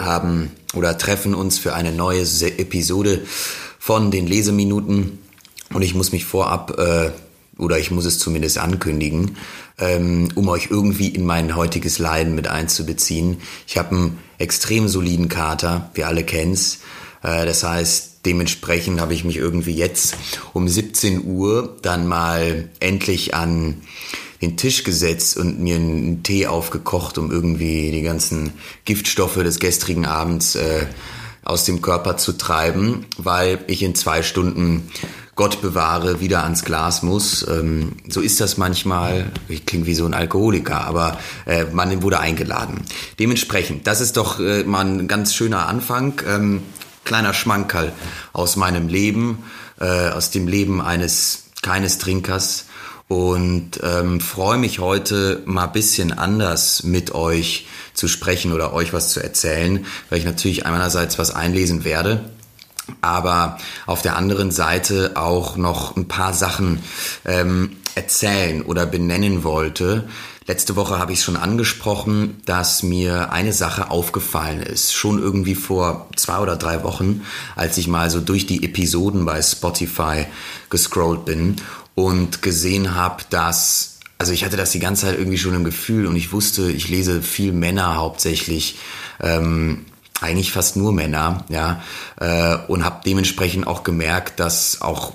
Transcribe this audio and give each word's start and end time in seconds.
haben 0.00 0.50
oder 0.74 0.98
treffen 0.98 1.34
uns 1.34 1.58
für 1.58 1.74
eine 1.74 1.92
neue 1.92 2.22
Episode 2.22 3.22
von 3.78 4.10
den 4.10 4.26
Leseminuten. 4.26 5.18
Und 5.72 5.82
ich 5.82 5.94
muss 5.94 6.12
mich 6.12 6.24
vorab, 6.24 6.78
äh, 6.78 7.10
oder 7.58 7.78
ich 7.78 7.90
muss 7.90 8.04
es 8.04 8.18
zumindest 8.18 8.58
ankündigen, 8.58 9.36
ähm, 9.78 10.28
um 10.34 10.48
euch 10.48 10.68
irgendwie 10.70 11.08
in 11.08 11.24
mein 11.24 11.56
heutiges 11.56 11.98
Leiden 11.98 12.34
mit 12.34 12.48
einzubeziehen. 12.48 13.38
Ich 13.66 13.76
habe 13.78 13.94
einen 13.94 14.18
extrem 14.38 14.88
soliden 14.88 15.28
Kater, 15.28 15.90
wir 15.94 16.08
alle 16.08 16.24
kennen's. 16.24 16.80
Äh, 17.22 17.46
das 17.46 17.64
heißt, 17.64 18.26
dementsprechend 18.26 19.00
habe 19.00 19.14
ich 19.14 19.24
mich 19.24 19.36
irgendwie 19.36 19.74
jetzt 19.74 20.16
um 20.52 20.68
17 20.68 21.24
Uhr 21.24 21.76
dann 21.82 22.06
mal 22.06 22.68
endlich 22.80 23.34
an 23.34 23.82
den 24.44 24.56
Tisch 24.56 24.84
gesetzt 24.84 25.36
und 25.36 25.60
mir 25.60 25.76
einen 25.76 26.22
Tee 26.22 26.46
aufgekocht, 26.46 27.18
um 27.18 27.30
irgendwie 27.30 27.90
die 27.90 28.02
ganzen 28.02 28.52
Giftstoffe 28.84 29.36
des 29.36 29.58
gestrigen 29.58 30.06
Abends 30.06 30.54
äh, 30.54 30.86
aus 31.42 31.64
dem 31.64 31.82
Körper 31.82 32.16
zu 32.16 32.32
treiben, 32.32 33.06
weil 33.16 33.58
ich 33.66 33.82
in 33.82 33.94
zwei 33.94 34.22
Stunden 34.22 34.90
Gott 35.36 35.62
bewahre, 35.62 36.20
wieder 36.20 36.44
ans 36.44 36.64
Glas 36.64 37.02
muss. 37.02 37.46
Ähm, 37.48 37.92
so 38.08 38.20
ist 38.20 38.40
das 38.40 38.56
manchmal. 38.56 39.32
Ich 39.48 39.66
klinge 39.66 39.86
wie 39.86 39.94
so 39.94 40.04
ein 40.04 40.14
Alkoholiker, 40.14 40.82
aber 40.82 41.18
äh, 41.46 41.64
man 41.64 42.02
wurde 42.02 42.20
eingeladen. 42.20 42.82
Dementsprechend, 43.18 43.86
das 43.86 44.00
ist 44.00 44.16
doch 44.16 44.38
äh, 44.38 44.62
mal 44.64 44.86
ein 44.86 45.08
ganz 45.08 45.34
schöner 45.34 45.66
Anfang. 45.66 46.20
Ähm, 46.26 46.62
kleiner 47.04 47.34
Schmankerl 47.34 47.92
aus 48.32 48.56
meinem 48.56 48.88
Leben, 48.88 49.44
äh, 49.80 50.10
aus 50.10 50.30
dem 50.30 50.46
Leben 50.46 50.80
eines 50.80 51.44
keines 51.62 51.98
Trinkers 51.98 52.63
und 53.08 53.80
ähm, 53.82 54.20
freue 54.20 54.58
mich 54.58 54.78
heute 54.78 55.42
mal 55.44 55.66
bisschen 55.66 56.12
anders 56.16 56.84
mit 56.84 57.14
euch 57.14 57.66
zu 57.92 58.08
sprechen 58.08 58.52
oder 58.52 58.72
euch 58.72 58.92
was 58.92 59.10
zu 59.10 59.22
erzählen, 59.22 59.84
weil 60.08 60.18
ich 60.18 60.24
natürlich 60.24 60.66
einerseits 60.66 61.18
was 61.18 61.34
einlesen 61.34 61.84
werde, 61.84 62.30
aber 63.00 63.58
auf 63.86 64.02
der 64.02 64.16
anderen 64.16 64.50
Seite 64.50 65.12
auch 65.14 65.56
noch 65.56 65.96
ein 65.96 66.08
paar 66.08 66.32
Sachen 66.32 66.80
ähm, 67.24 67.76
erzählen 67.94 68.62
oder 68.62 68.86
benennen 68.86 69.44
wollte. 69.44 70.08
Letzte 70.46 70.76
Woche 70.76 70.98
habe 70.98 71.12
ich 71.12 71.22
schon 71.22 71.36
angesprochen, 71.36 72.36
dass 72.44 72.82
mir 72.82 73.32
eine 73.32 73.54
Sache 73.54 73.90
aufgefallen 73.90 74.60
ist. 74.60 74.92
Schon 74.92 75.18
irgendwie 75.18 75.54
vor 75.54 76.08
zwei 76.16 76.38
oder 76.38 76.56
drei 76.56 76.82
Wochen, 76.84 77.22
als 77.56 77.78
ich 77.78 77.88
mal 77.88 78.10
so 78.10 78.20
durch 78.20 78.46
die 78.46 78.62
Episoden 78.62 79.24
bei 79.24 79.40
Spotify 79.40 80.26
gescrollt 80.68 81.24
bin 81.24 81.56
und 81.94 82.42
gesehen 82.42 82.94
habe, 82.94 83.24
dass, 83.30 84.00
also 84.18 84.32
ich 84.32 84.44
hatte 84.44 84.58
das 84.58 84.70
die 84.70 84.80
ganze 84.80 85.06
Zeit 85.06 85.18
irgendwie 85.18 85.38
schon 85.38 85.54
im 85.54 85.64
Gefühl 85.64 86.06
und 86.06 86.16
ich 86.16 86.32
wusste, 86.32 86.70
ich 86.70 86.90
lese 86.90 87.22
viel 87.22 87.52
Männer 87.52 87.96
hauptsächlich. 87.96 88.76
Ähm, 89.20 89.86
eigentlich 90.20 90.52
fast 90.52 90.76
nur 90.76 90.92
Männer, 90.92 91.44
ja, 91.48 91.82
äh, 92.20 92.56
und 92.68 92.84
habe 92.84 93.00
dementsprechend 93.04 93.66
auch 93.66 93.82
gemerkt, 93.82 94.40
dass 94.40 94.80
auch 94.80 95.14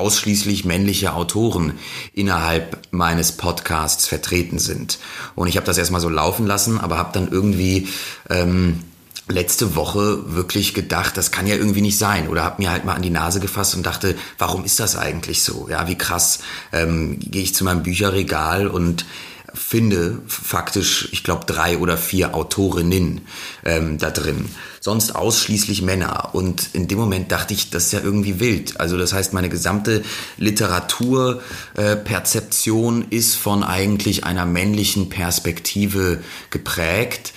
ausschließlich 0.00 0.64
männliche 0.64 1.12
Autoren 1.12 1.74
innerhalb 2.12 2.78
meines 2.90 3.32
Podcasts 3.32 4.06
vertreten 4.06 4.58
sind. 4.58 4.98
Und 5.36 5.46
ich 5.46 5.56
habe 5.56 5.66
das 5.66 5.78
erstmal 5.78 6.00
so 6.00 6.08
laufen 6.08 6.46
lassen, 6.46 6.80
aber 6.80 6.98
habe 6.98 7.12
dann 7.12 7.30
irgendwie 7.30 7.86
ähm, 8.28 8.80
letzte 9.28 9.76
Woche 9.76 10.34
wirklich 10.34 10.74
gedacht, 10.74 11.16
das 11.16 11.30
kann 11.30 11.46
ja 11.46 11.54
irgendwie 11.54 11.82
nicht 11.82 11.98
sein. 11.98 12.28
Oder 12.28 12.42
habe 12.42 12.62
mir 12.62 12.70
halt 12.70 12.84
mal 12.84 12.94
an 12.94 13.02
die 13.02 13.10
Nase 13.10 13.40
gefasst 13.40 13.74
und 13.74 13.86
dachte, 13.86 14.16
warum 14.38 14.64
ist 14.64 14.80
das 14.80 14.96
eigentlich 14.96 15.42
so? 15.42 15.68
Ja, 15.70 15.86
wie 15.88 15.98
krass. 15.98 16.40
Ähm, 16.72 17.18
Gehe 17.20 17.42
ich 17.42 17.54
zu 17.54 17.64
meinem 17.64 17.82
Bücherregal 17.82 18.66
und 18.66 19.06
finde 19.54 20.22
faktisch, 20.26 21.08
ich 21.12 21.24
glaube, 21.24 21.44
drei 21.44 21.78
oder 21.78 21.96
vier 21.96 22.34
Autorinnen 22.34 23.22
ähm, 23.64 23.98
da 23.98 24.10
drin. 24.10 24.48
Sonst 24.82 25.14
ausschließlich 25.14 25.82
Männer. 25.82 26.30
Und 26.32 26.70
in 26.72 26.88
dem 26.88 26.98
Moment 26.98 27.30
dachte 27.30 27.52
ich, 27.52 27.68
das 27.68 27.84
ist 27.86 27.92
ja 27.92 28.00
irgendwie 28.00 28.40
wild. 28.40 28.80
Also 28.80 28.96
das 28.96 29.12
heißt, 29.12 29.34
meine 29.34 29.50
gesamte 29.50 30.02
Literaturperzeption 30.38 33.10
äh, 33.10 33.14
ist 33.14 33.36
von 33.36 33.62
eigentlich 33.62 34.24
einer 34.24 34.46
männlichen 34.46 35.10
Perspektive 35.10 36.22
geprägt. 36.48 37.34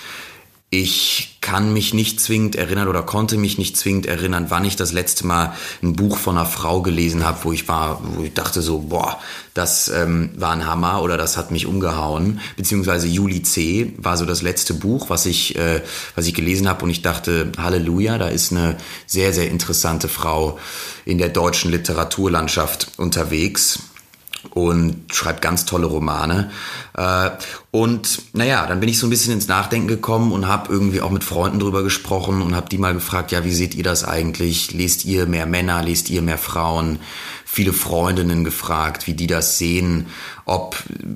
Ich 0.76 1.38
kann 1.40 1.72
mich 1.72 1.94
nicht 1.94 2.20
zwingend 2.20 2.56
erinnern 2.56 2.88
oder 2.88 3.04
konnte 3.04 3.38
mich 3.38 3.60
nicht 3.60 3.78
zwingend 3.78 4.08
erinnern, 4.08 4.48
wann 4.50 4.66
ich 4.66 4.76
das 4.76 4.92
letzte 4.92 5.24
Mal 5.28 5.54
ein 5.84 5.96
Buch 5.96 6.18
von 6.18 6.36
einer 6.36 6.48
Frau 6.48 6.82
gelesen 6.82 7.24
habe, 7.24 7.38
wo 7.44 7.54
ich 7.54 7.68
war, 7.68 8.02
wo 8.02 8.24
ich 8.24 8.34
dachte 8.34 8.64
so, 8.64 8.80
boah, 8.80 9.20
das 9.54 9.90
ähm, 9.90 10.32
war 10.36 10.50
ein 10.50 10.66
Hammer 10.66 11.04
oder 11.04 11.16
das 11.16 11.38
hat 11.38 11.52
mich 11.52 11.68
umgehauen. 11.68 12.40
Beziehungsweise 12.58 13.06
Juli 13.06 13.44
C. 13.44 13.94
war 13.98 14.18
so 14.18 14.26
das 14.26 14.42
letzte 14.42 14.74
Buch, 14.74 15.12
was 15.12 15.28
ich, 15.28 15.56
äh, 15.56 15.84
was 16.16 16.26
ich 16.26 16.34
gelesen 16.34 16.68
habe 16.68 16.84
und 16.84 16.90
ich 16.90 17.04
dachte, 17.04 17.52
Halleluja, 17.56 18.18
da 18.18 18.30
ist 18.30 18.52
eine 18.52 18.78
sehr, 19.06 19.32
sehr 19.32 19.52
interessante 19.52 20.08
Frau 20.08 20.58
in 21.06 21.20
der 21.20 21.30
deutschen 21.30 21.70
Literaturlandschaft 21.70 22.94
unterwegs 22.98 23.78
und 24.52 25.14
schreibt 25.14 25.42
ganz 25.42 25.66
tolle 25.66 25.86
Romane. 25.86 26.52
Äh, 26.96 27.32
und 27.72 28.22
naja, 28.34 28.66
dann 28.68 28.80
bin 28.80 28.90
ich 28.90 29.00
so 29.00 29.08
ein 29.08 29.10
bisschen 29.10 29.34
ins 29.34 29.48
Nachdenken 29.48 29.88
gekommen 29.88 30.32
und 30.32 30.48
habe 30.48 30.72
irgendwie 30.72 31.02
auch 31.02 31.12
mit 31.12 31.24
Freunden 31.24 31.60
drüber 31.60 31.84
gesprochen 31.84 32.42
und 32.42 32.56
habe 32.56 32.70
die 32.70 32.78
mal 32.78 32.94
gefragt, 32.94 33.32
ja, 33.32 33.44
wie 33.46 33.54
seht 33.54 33.76
ihr 33.76 33.84
das 33.84 34.04
eigentlich? 34.04 34.74
Lest 34.74 35.06
ihr 35.06 35.26
mehr 35.26 35.46
Männer, 35.46 35.82
lest 35.82 36.10
ihr 36.10 36.22
mehr 36.22 36.38
Frauen? 36.38 37.00
Viele 37.46 37.74
Freundinnen 37.74 38.44
gefragt, 38.44 39.06
wie 39.06 39.14
die 39.14 39.28
das 39.28 39.60
sehen, 39.60 40.08
ob, 40.46 40.76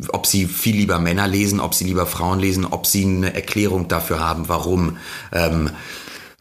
ob 0.09 0.27
sie 0.27 0.45
viel 0.45 0.75
lieber 0.75 0.99
Männer 0.99 1.27
lesen, 1.27 1.59
ob 1.59 1.73
sie 1.73 1.85
lieber 1.85 2.05
Frauen 2.05 2.39
lesen, 2.39 2.65
ob 2.65 2.85
sie 2.85 3.05
eine 3.05 3.33
Erklärung 3.33 3.87
dafür 3.87 4.19
haben, 4.19 4.47
warum. 4.47 4.97
Ähm, 5.31 5.71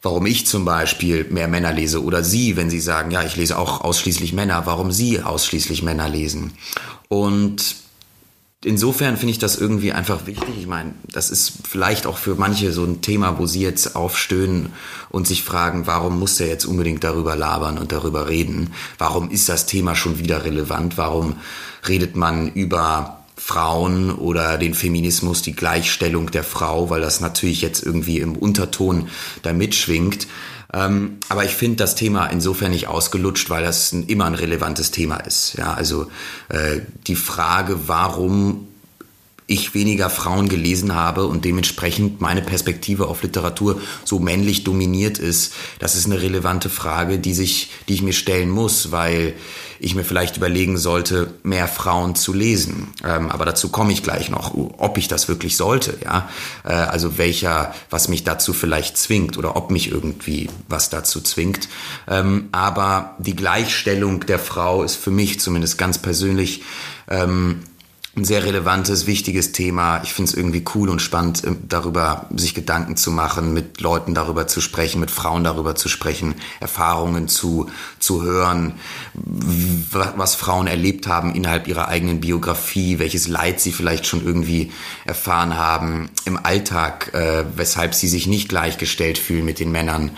warum 0.06 0.24
ich 0.24 0.46
zum 0.46 0.64
Beispiel 0.64 1.24
mehr 1.30 1.48
Männer 1.48 1.72
lese 1.72 2.00
oder 2.00 2.22
Sie, 2.22 2.56
wenn 2.56 2.70
Sie 2.70 2.78
sagen, 2.78 3.10
ja, 3.10 3.24
ich 3.24 3.34
lese 3.34 3.58
auch 3.58 3.80
ausschließlich 3.80 4.32
Männer, 4.32 4.62
warum 4.64 4.92
Sie 4.92 5.20
ausschließlich 5.20 5.82
Männer 5.82 6.08
lesen. 6.08 6.52
Und 7.08 7.74
insofern 8.64 9.16
finde 9.16 9.32
ich 9.32 9.40
das 9.40 9.56
irgendwie 9.56 9.90
einfach 9.90 10.28
wichtig. 10.28 10.54
Ich 10.60 10.68
meine, 10.68 10.94
das 11.08 11.30
ist 11.30 11.54
vielleicht 11.68 12.06
auch 12.06 12.18
für 12.18 12.36
manche 12.36 12.72
so 12.72 12.84
ein 12.84 13.00
Thema, 13.00 13.40
wo 13.40 13.46
sie 13.46 13.62
jetzt 13.62 13.96
aufstöhnen 13.96 14.72
und 15.10 15.26
sich 15.26 15.42
fragen, 15.42 15.88
warum 15.88 16.20
muss 16.20 16.36
der 16.36 16.46
jetzt 16.46 16.66
unbedingt 16.66 17.02
darüber 17.02 17.34
labern 17.34 17.76
und 17.76 17.90
darüber 17.90 18.28
reden? 18.28 18.74
Warum 18.98 19.28
ist 19.32 19.48
das 19.48 19.66
Thema 19.66 19.96
schon 19.96 20.20
wieder 20.20 20.44
relevant? 20.44 20.98
Warum 20.98 21.34
redet 21.88 22.14
man 22.14 22.52
über 22.52 23.15
Frauen 23.46 24.10
oder 24.10 24.58
den 24.58 24.74
Feminismus, 24.74 25.40
die 25.40 25.54
Gleichstellung 25.54 26.32
der 26.32 26.42
Frau, 26.42 26.90
weil 26.90 27.00
das 27.00 27.20
natürlich 27.20 27.60
jetzt 27.60 27.80
irgendwie 27.80 28.18
im 28.18 28.34
Unterton 28.34 29.06
da 29.42 29.52
mitschwingt. 29.52 30.26
Ähm, 30.74 31.18
aber 31.28 31.44
ich 31.44 31.52
finde 31.52 31.76
das 31.76 31.94
Thema 31.94 32.26
insofern 32.26 32.72
nicht 32.72 32.88
ausgelutscht, 32.88 33.48
weil 33.48 33.62
das 33.62 33.92
ein, 33.92 34.08
immer 34.08 34.24
ein 34.24 34.34
relevantes 34.34 34.90
Thema 34.90 35.18
ist. 35.18 35.54
Ja, 35.56 35.74
also 35.74 36.08
äh, 36.48 36.80
die 37.06 37.14
Frage, 37.14 37.86
warum 37.86 38.66
ich 39.46 39.74
weniger 39.74 40.10
Frauen 40.10 40.48
gelesen 40.48 40.96
habe 40.96 41.26
und 41.26 41.44
dementsprechend 41.44 42.20
meine 42.20 42.42
Perspektive 42.42 43.06
auf 43.06 43.22
Literatur 43.22 43.80
so 44.04 44.18
männlich 44.18 44.64
dominiert 44.64 45.18
ist, 45.18 45.52
das 45.78 45.94
ist 45.94 46.06
eine 46.06 46.20
relevante 46.20 46.68
Frage, 46.68 47.20
die 47.20 47.32
sich, 47.32 47.70
die 47.88 47.94
ich 47.94 48.02
mir 48.02 48.12
stellen 48.12 48.50
muss, 48.50 48.90
weil 48.90 49.34
ich 49.78 49.94
mir 49.94 50.04
vielleicht 50.04 50.36
überlegen 50.36 50.78
sollte, 50.78 51.34
mehr 51.42 51.68
Frauen 51.68 52.14
zu 52.14 52.32
lesen. 52.32 52.88
Ähm, 53.04 53.30
aber 53.30 53.44
dazu 53.44 53.68
komme 53.68 53.92
ich 53.92 54.02
gleich 54.02 54.30
noch, 54.30 54.54
ob 54.54 54.98
ich 54.98 55.08
das 55.08 55.28
wirklich 55.28 55.56
sollte, 55.56 55.98
ja. 56.04 56.28
Äh, 56.64 56.72
also 56.72 57.18
welcher, 57.18 57.74
was 57.90 58.08
mich 58.08 58.24
dazu 58.24 58.52
vielleicht 58.52 58.96
zwingt 58.96 59.36
oder 59.38 59.56
ob 59.56 59.70
mich 59.70 59.90
irgendwie 59.90 60.48
was 60.68 60.90
dazu 60.90 61.20
zwingt. 61.20 61.68
Ähm, 62.08 62.48
aber 62.52 63.16
die 63.18 63.36
Gleichstellung 63.36 64.20
der 64.26 64.38
Frau 64.38 64.82
ist 64.82 64.96
für 64.96 65.10
mich 65.10 65.40
zumindest 65.40 65.78
ganz 65.78 65.98
persönlich 65.98 66.62
ähm, 67.08 67.60
ein 68.16 68.24
sehr 68.24 68.44
relevantes, 68.44 69.06
wichtiges 69.06 69.52
Thema. 69.52 70.00
Ich 70.02 70.14
finde 70.14 70.30
es 70.30 70.36
irgendwie 70.36 70.64
cool 70.74 70.88
und 70.88 71.02
spannend, 71.02 71.44
äh, 71.44 71.54
darüber 71.68 72.26
sich 72.34 72.54
Gedanken 72.54 72.96
zu 72.96 73.10
machen, 73.10 73.52
mit 73.52 73.82
Leuten 73.82 74.14
darüber 74.14 74.46
zu 74.46 74.62
sprechen, 74.62 75.00
mit 75.00 75.10
Frauen 75.10 75.44
darüber 75.44 75.74
zu 75.74 75.90
sprechen, 75.90 76.34
Erfahrungen 76.58 77.28
zu, 77.28 77.68
zu 77.98 78.22
hören, 78.22 78.74
was 79.14 80.34
Frauen 80.34 80.66
erlebt 80.66 81.06
haben 81.06 81.34
innerhalb 81.34 81.68
ihrer 81.68 81.88
eigenen 81.88 82.20
Biografie, 82.20 82.98
welches 82.98 83.28
Leid 83.28 83.60
sie 83.60 83.72
vielleicht 83.72 84.06
schon 84.06 84.24
irgendwie 84.24 84.72
erfahren 85.04 85.58
haben 85.58 86.08
im 86.24 86.38
Alltag, 86.42 87.12
äh, 87.12 87.44
weshalb 87.54 87.94
sie 87.94 88.08
sich 88.08 88.26
nicht 88.26 88.48
gleichgestellt 88.48 89.18
fühlen 89.18 89.44
mit 89.44 89.60
den 89.60 89.70
Männern. 89.70 90.12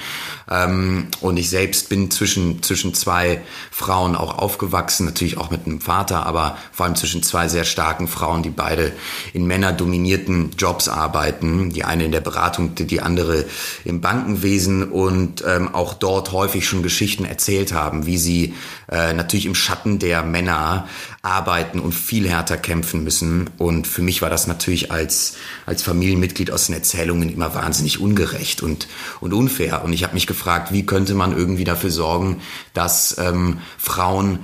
Ähm, 0.48 1.08
und 1.20 1.36
ich 1.36 1.50
selbst 1.50 1.88
bin 1.88 2.12
zwischen, 2.12 2.62
zwischen 2.62 2.94
zwei 2.94 3.42
Frauen 3.72 4.14
auch 4.14 4.38
aufgewachsen, 4.38 5.04
natürlich 5.04 5.36
auch 5.36 5.50
mit 5.50 5.66
einem 5.66 5.80
Vater, 5.80 6.26
aber 6.26 6.56
vor 6.70 6.86
allem 6.86 6.94
zwischen 6.94 7.24
zwei 7.24 7.48
sehr 7.48 7.64
starken 7.64 7.87
Frauen, 8.08 8.42
die 8.42 8.50
beide 8.50 8.92
in 9.32 9.46
männerdominierten 9.46 10.50
Jobs 10.58 10.88
arbeiten. 10.88 11.70
Die 11.70 11.84
eine 11.84 12.04
in 12.04 12.12
der 12.12 12.20
Beratung, 12.20 12.74
die 12.74 13.00
andere 13.00 13.44
im 13.84 14.00
Bankenwesen 14.00 14.84
und 14.90 15.42
ähm, 15.46 15.74
auch 15.74 15.94
dort 15.94 16.32
häufig 16.32 16.66
schon 16.66 16.82
Geschichten 16.82 17.24
erzählt 17.24 17.72
haben, 17.72 18.06
wie 18.06 18.18
sie 18.18 18.54
äh, 18.90 19.12
natürlich 19.12 19.46
im 19.46 19.54
Schatten 19.54 19.98
der 19.98 20.22
Männer 20.22 20.88
arbeiten 21.22 21.80
und 21.80 21.92
viel 21.92 22.28
härter 22.28 22.56
kämpfen 22.56 23.04
müssen. 23.04 23.50
Und 23.58 23.86
für 23.86 24.02
mich 24.02 24.22
war 24.22 24.30
das 24.30 24.46
natürlich 24.46 24.92
als, 24.92 25.36
als 25.66 25.82
Familienmitglied 25.82 26.50
aus 26.50 26.66
den 26.66 26.74
Erzählungen 26.74 27.28
immer 27.28 27.54
wahnsinnig 27.54 28.00
ungerecht 28.00 28.62
und, 28.62 28.88
und 29.20 29.32
unfair. 29.32 29.82
Und 29.84 29.92
ich 29.92 30.04
habe 30.04 30.14
mich 30.14 30.26
gefragt, 30.26 30.72
wie 30.72 30.86
könnte 30.86 31.14
man 31.14 31.36
irgendwie 31.36 31.64
dafür 31.64 31.90
sorgen, 31.90 32.40
dass 32.74 33.16
ähm, 33.18 33.58
Frauen 33.76 34.40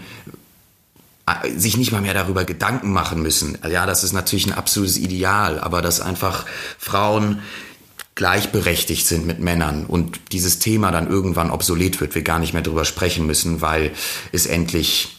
sich 1.57 1.77
nicht 1.77 1.93
mal 1.93 2.03
mehr 2.03 2.15
darüber 2.15 2.45
Gedanken 2.45 2.93
machen 2.93 3.23
müssen. 3.23 3.59
Ja, 3.69 3.87
das 3.87 4.05
ist 4.05 4.13
natürlich 4.13 4.47
ein 4.47 4.53
absolutes 4.53 4.99
Ideal, 4.99 5.59
aber 5.59 5.81
dass 5.81 6.01
einfach 6.01 6.45
Frauen 6.79 7.41
gleichberechtigt 8.15 9.07
sind 9.07 9.27
mit 9.27 9.41
Männern 9.41 9.87
und 9.87 10.21
dieses 10.33 10.61
Thema 10.61 10.93
dann 10.93 11.09
irgendwann 11.09 11.51
obsolet 11.51 12.01
wird, 12.01 12.15
wir 12.15 12.23
gar 12.23 12.39
nicht 12.39 12.53
mehr 12.53 12.63
darüber 12.63 12.85
sprechen 12.85 13.27
müssen, 13.27 13.61
weil 13.61 13.93
es 14.31 14.47
endlich 14.47 15.17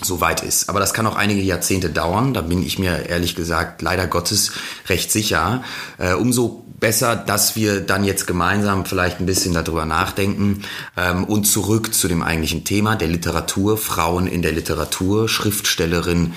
so 0.00 0.20
weit 0.22 0.42
ist. 0.42 0.68
Aber 0.70 0.80
das 0.80 0.94
kann 0.94 1.06
auch 1.06 1.16
einige 1.16 1.42
Jahrzehnte 1.42 1.90
dauern. 1.90 2.32
Da 2.32 2.40
bin 2.40 2.64
ich 2.64 2.78
mir 2.78 3.06
ehrlich 3.08 3.34
gesagt 3.34 3.82
leider 3.82 4.06
Gottes 4.06 4.52
recht 4.88 5.12
sicher. 5.12 5.62
Äh, 5.98 6.14
umso 6.14 6.64
besser, 6.80 7.14
dass 7.14 7.56
wir 7.56 7.80
dann 7.80 8.04
jetzt 8.04 8.26
gemeinsam 8.26 8.84
vielleicht 8.84 9.20
ein 9.20 9.26
bisschen 9.26 9.54
darüber 9.54 9.84
nachdenken 9.84 10.62
ähm, 10.96 11.24
und 11.24 11.44
zurück 11.44 11.94
zu 11.94 12.08
dem 12.08 12.22
eigentlichen 12.22 12.64
Thema 12.64 12.96
der 12.96 13.08
Literatur, 13.08 13.78
Frauen 13.78 14.26
in 14.26 14.42
der 14.42 14.52
Literatur, 14.52 15.28
Schriftstellerin 15.28 16.32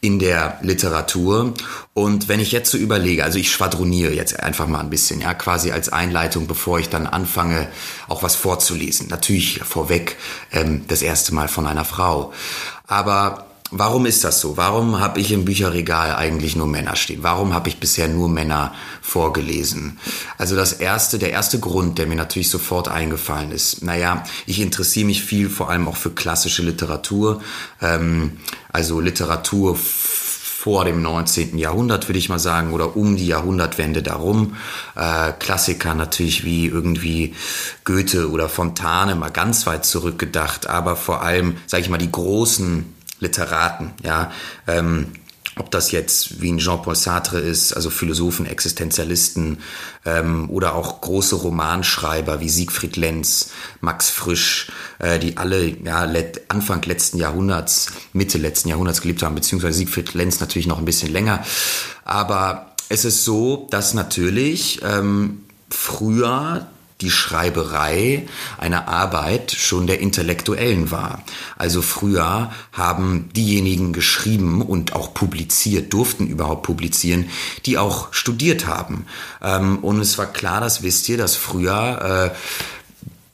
in 0.00 0.18
der 0.18 0.58
Literatur. 0.62 1.54
Und 1.92 2.28
wenn 2.28 2.40
ich 2.40 2.52
jetzt 2.52 2.70
so 2.70 2.78
überlege, 2.78 3.24
also 3.24 3.38
ich 3.38 3.50
schwadroniere 3.50 4.12
jetzt 4.12 4.38
einfach 4.40 4.68
mal 4.68 4.80
ein 4.80 4.90
bisschen, 4.90 5.20
ja, 5.20 5.34
quasi 5.34 5.72
als 5.72 5.88
Einleitung, 5.88 6.46
bevor 6.46 6.78
ich 6.78 6.88
dann 6.88 7.06
anfange, 7.06 7.68
auch 8.06 8.22
was 8.22 8.36
vorzulesen. 8.36 9.08
Natürlich 9.08 9.60
vorweg 9.64 10.16
ähm, 10.52 10.84
das 10.86 11.02
erste 11.02 11.34
Mal 11.34 11.48
von 11.48 11.66
einer 11.66 11.84
Frau. 11.84 12.32
Aber 12.86 13.47
warum 13.70 14.06
ist 14.06 14.24
das 14.24 14.40
so? 14.40 14.56
Warum 14.56 15.00
habe 15.00 15.20
ich 15.20 15.32
im 15.32 15.44
Bücherregal 15.44 16.14
eigentlich 16.16 16.56
nur 16.56 16.66
Männer 16.66 16.96
stehen? 16.96 17.22
Warum 17.22 17.54
habe 17.54 17.68
ich 17.68 17.80
bisher 17.80 18.08
nur 18.08 18.28
Männer 18.28 18.74
vorgelesen? 19.02 19.98
Also 20.36 20.56
das 20.56 20.72
erste, 20.72 21.18
der 21.18 21.30
erste 21.30 21.60
Grund, 21.60 21.98
der 21.98 22.06
mir 22.06 22.16
natürlich 22.16 22.50
sofort 22.50 22.88
eingefallen 22.88 23.52
ist. 23.52 23.82
Naja, 23.82 24.24
ich 24.46 24.60
interessiere 24.60 25.06
mich 25.06 25.22
viel 25.22 25.50
vor 25.50 25.70
allem 25.70 25.88
auch 25.88 25.96
für 25.96 26.10
klassische 26.10 26.62
Literatur, 26.62 27.42
ähm, 27.80 28.38
also 28.72 29.00
Literatur 29.00 29.76
vor 29.76 30.84
dem 30.84 31.02
19. 31.02 31.56
Jahrhundert, 31.56 32.08
würde 32.08 32.18
ich 32.18 32.28
mal 32.28 32.40
sagen, 32.40 32.72
oder 32.72 32.96
um 32.96 33.16
die 33.16 33.28
Jahrhundertwende 33.28 34.02
darum. 34.02 34.56
Äh, 34.96 35.32
Klassiker 35.38 35.94
natürlich 35.94 36.44
wie 36.44 36.66
irgendwie 36.66 37.34
Goethe 37.84 38.28
oder 38.28 38.48
Fontane, 38.48 39.14
mal 39.14 39.30
ganz 39.30 39.66
weit 39.66 39.86
zurückgedacht, 39.86 40.66
aber 40.66 40.96
vor 40.96 41.22
allem, 41.22 41.56
sage 41.66 41.84
ich 41.84 41.90
mal, 41.90 41.98
die 41.98 42.10
großen 42.10 42.97
Literaten, 43.20 43.92
ja. 44.02 44.32
Ähm, 44.66 45.12
ob 45.58 45.70
das 45.70 45.90
jetzt 45.90 46.40
wie 46.40 46.52
ein 46.52 46.58
Jean-Paul 46.58 46.94
Sartre 46.94 47.40
ist, 47.40 47.72
also 47.72 47.90
Philosophen, 47.90 48.46
Existenzialisten 48.46 49.58
ähm, 50.04 50.48
oder 50.50 50.74
auch 50.74 51.00
große 51.00 51.34
Romanschreiber 51.34 52.40
wie 52.40 52.48
Siegfried 52.48 52.96
Lenz, 52.96 53.50
Max 53.80 54.08
Frisch, 54.08 54.70
äh, 55.00 55.18
die 55.18 55.36
alle 55.36 55.66
ja, 55.66 56.04
let, 56.04 56.42
Anfang 56.48 56.82
letzten 56.82 57.18
Jahrhunderts, 57.18 57.88
Mitte 58.12 58.38
letzten 58.38 58.68
Jahrhunderts 58.68 59.00
gelebt 59.00 59.22
haben, 59.22 59.34
beziehungsweise 59.34 59.78
Siegfried 59.78 60.14
Lenz 60.14 60.40
natürlich 60.40 60.68
noch 60.68 60.78
ein 60.78 60.84
bisschen 60.84 61.12
länger. 61.12 61.44
Aber 62.04 62.74
es 62.88 63.04
ist 63.04 63.24
so, 63.24 63.66
dass 63.70 63.94
natürlich 63.94 64.80
ähm, 64.82 65.44
früher 65.70 66.68
die 67.00 67.10
Schreiberei 67.10 68.26
einer 68.58 68.88
Arbeit 68.88 69.52
schon 69.52 69.86
der 69.86 70.00
Intellektuellen 70.00 70.90
war. 70.90 71.22
Also 71.56 71.80
früher 71.80 72.50
haben 72.72 73.30
diejenigen 73.36 73.92
geschrieben 73.92 74.62
und 74.62 74.94
auch 74.94 75.14
publiziert, 75.14 75.92
durften 75.92 76.26
überhaupt 76.26 76.64
publizieren, 76.64 77.30
die 77.66 77.78
auch 77.78 78.12
studiert 78.12 78.66
haben. 78.66 79.06
Ähm, 79.42 79.78
und 79.78 80.00
es 80.00 80.18
war 80.18 80.26
klar, 80.26 80.60
das 80.60 80.82
wisst 80.82 81.08
ihr, 81.08 81.18
dass 81.18 81.36
früher 81.36 82.32
äh, 82.32 82.36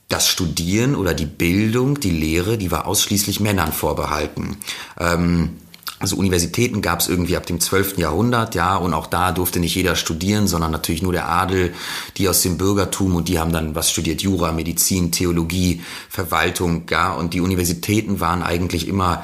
das 0.09 0.27
Studieren 0.27 0.95
oder 0.95 1.15
die 1.15 1.25
Bildung, 1.25 1.99
die 1.99 2.11
Lehre, 2.11 2.57
die 2.57 2.69
war 2.69 2.85
ausschließlich 2.85 3.39
Männern 3.39 3.73
vorbehalten. 3.73 4.57
Ähm, 4.99 5.57
also 5.99 6.17
Universitäten 6.17 6.81
gab 6.81 6.99
es 6.99 7.07
irgendwie 7.07 7.37
ab 7.37 7.45
dem 7.45 7.61
12. 7.61 7.97
Jahrhundert, 7.97 8.53
ja, 8.53 8.75
und 8.75 8.93
auch 8.93 9.07
da 9.07 9.31
durfte 9.31 9.59
nicht 9.59 9.75
jeder 9.75 9.95
studieren, 9.95 10.45
sondern 10.45 10.71
natürlich 10.71 11.01
nur 11.01 11.13
der 11.13 11.29
Adel, 11.29 11.73
die 12.17 12.27
aus 12.27 12.41
dem 12.41 12.57
Bürgertum 12.57 13.15
und 13.15 13.29
die 13.29 13.39
haben 13.39 13.53
dann 13.53 13.75
was 13.75 13.91
studiert, 13.91 14.21
Jura, 14.21 14.51
Medizin, 14.51 15.11
Theologie, 15.11 15.81
Verwaltung, 16.09 16.83
ja, 16.89 17.13
und 17.13 17.33
die 17.33 17.39
Universitäten 17.39 18.19
waren 18.19 18.43
eigentlich 18.43 18.89
immer 18.89 19.23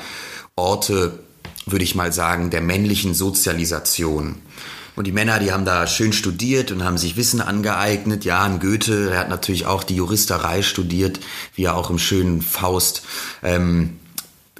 Orte, 0.55 1.19
würde 1.65 1.83
ich 1.83 1.95
mal 1.95 2.13
sagen, 2.13 2.49
der 2.51 2.61
männlichen 2.61 3.13
Sozialisation. 3.13 4.37
Und 4.95 5.07
die 5.07 5.13
Männer, 5.13 5.39
die 5.39 5.51
haben 5.51 5.65
da 5.65 5.87
schön 5.87 6.13
studiert 6.13 6.71
und 6.71 6.83
haben 6.83 6.97
sich 6.97 7.15
Wissen 7.15 7.41
angeeignet. 7.41 8.25
Ja, 8.25 8.43
ein 8.43 8.59
Goethe, 8.59 9.07
der 9.07 9.19
hat 9.19 9.29
natürlich 9.29 9.65
auch 9.65 9.83
die 9.83 9.95
Juristerei 9.95 10.61
studiert, 10.61 11.19
wie 11.55 11.63
er 11.65 11.75
auch 11.75 11.89
im 11.89 11.97
schönen 11.97 12.41
Faust 12.41 13.03
ähm, 13.41 14.00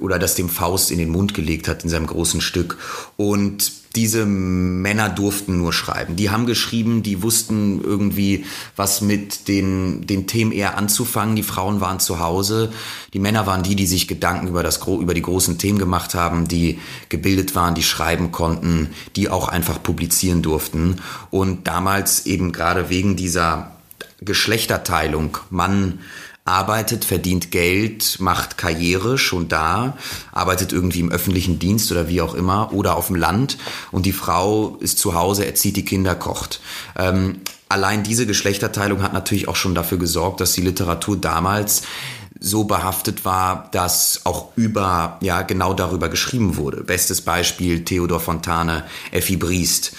oder 0.02 0.18
das 0.18 0.34
dem 0.34 0.48
Faust 0.48 0.90
in 0.90 0.98
den 0.98 1.10
Mund 1.10 1.34
gelegt 1.34 1.68
hat 1.68 1.84
in 1.84 1.90
seinem 1.90 2.06
großen 2.06 2.40
Stück. 2.40 2.76
Und 3.16 3.82
diese 3.94 4.24
Männer 4.24 5.10
durften 5.10 5.58
nur 5.58 5.72
schreiben. 5.72 6.16
Die 6.16 6.30
haben 6.30 6.46
geschrieben, 6.46 7.02
die 7.02 7.22
wussten 7.22 7.82
irgendwie, 7.82 8.46
was 8.74 9.02
mit 9.02 9.48
den, 9.48 10.06
den 10.06 10.26
Themen 10.26 10.50
eher 10.50 10.78
anzufangen. 10.78 11.36
Die 11.36 11.42
Frauen 11.42 11.80
waren 11.80 12.00
zu 12.00 12.18
Hause. 12.18 12.72
Die 13.12 13.18
Männer 13.18 13.46
waren 13.46 13.62
die, 13.62 13.76
die 13.76 13.86
sich 13.86 14.08
Gedanken 14.08 14.48
über, 14.48 14.62
das, 14.62 14.80
über 14.86 15.14
die 15.14 15.22
großen 15.22 15.58
Themen 15.58 15.78
gemacht 15.78 16.14
haben, 16.14 16.48
die 16.48 16.78
gebildet 17.10 17.54
waren, 17.54 17.74
die 17.74 17.82
schreiben 17.82 18.32
konnten, 18.32 18.90
die 19.14 19.28
auch 19.28 19.48
einfach 19.48 19.82
publizieren 19.82 20.40
durften. 20.40 20.96
Und 21.30 21.66
damals 21.66 22.24
eben 22.24 22.52
gerade 22.52 22.88
wegen 22.88 23.16
dieser 23.16 23.72
Geschlechterteilung, 24.22 25.36
Mann, 25.50 25.98
arbeitet, 26.44 27.04
verdient 27.04 27.50
Geld, 27.50 28.18
macht 28.18 28.58
Karriere 28.58 29.16
schon 29.16 29.48
da, 29.48 29.96
arbeitet 30.32 30.72
irgendwie 30.72 31.00
im 31.00 31.10
öffentlichen 31.10 31.58
Dienst 31.58 31.92
oder 31.92 32.08
wie 32.08 32.20
auch 32.20 32.34
immer 32.34 32.72
oder 32.72 32.96
auf 32.96 33.06
dem 33.06 33.16
Land 33.16 33.58
und 33.92 34.06
die 34.06 34.12
Frau 34.12 34.76
ist 34.80 34.98
zu 34.98 35.14
Hause, 35.14 35.46
erzieht 35.46 35.76
die 35.76 35.84
Kinder, 35.84 36.14
kocht. 36.14 36.60
Ähm, 36.96 37.40
allein 37.68 38.02
diese 38.02 38.26
Geschlechterteilung 38.26 39.02
hat 39.02 39.12
natürlich 39.12 39.46
auch 39.46 39.56
schon 39.56 39.74
dafür 39.74 39.98
gesorgt, 39.98 40.40
dass 40.40 40.52
die 40.52 40.62
Literatur 40.62 41.16
damals 41.16 41.82
so 42.40 42.64
behaftet 42.64 43.24
war, 43.24 43.68
dass 43.70 44.22
auch 44.24 44.48
über, 44.56 45.18
ja, 45.20 45.42
genau 45.42 45.74
darüber 45.74 46.08
geschrieben 46.08 46.56
wurde. 46.56 46.82
Bestes 46.82 47.20
Beispiel 47.20 47.84
Theodor 47.84 48.18
Fontane, 48.18 48.84
Effi 49.12 49.36
Briest. 49.36 49.92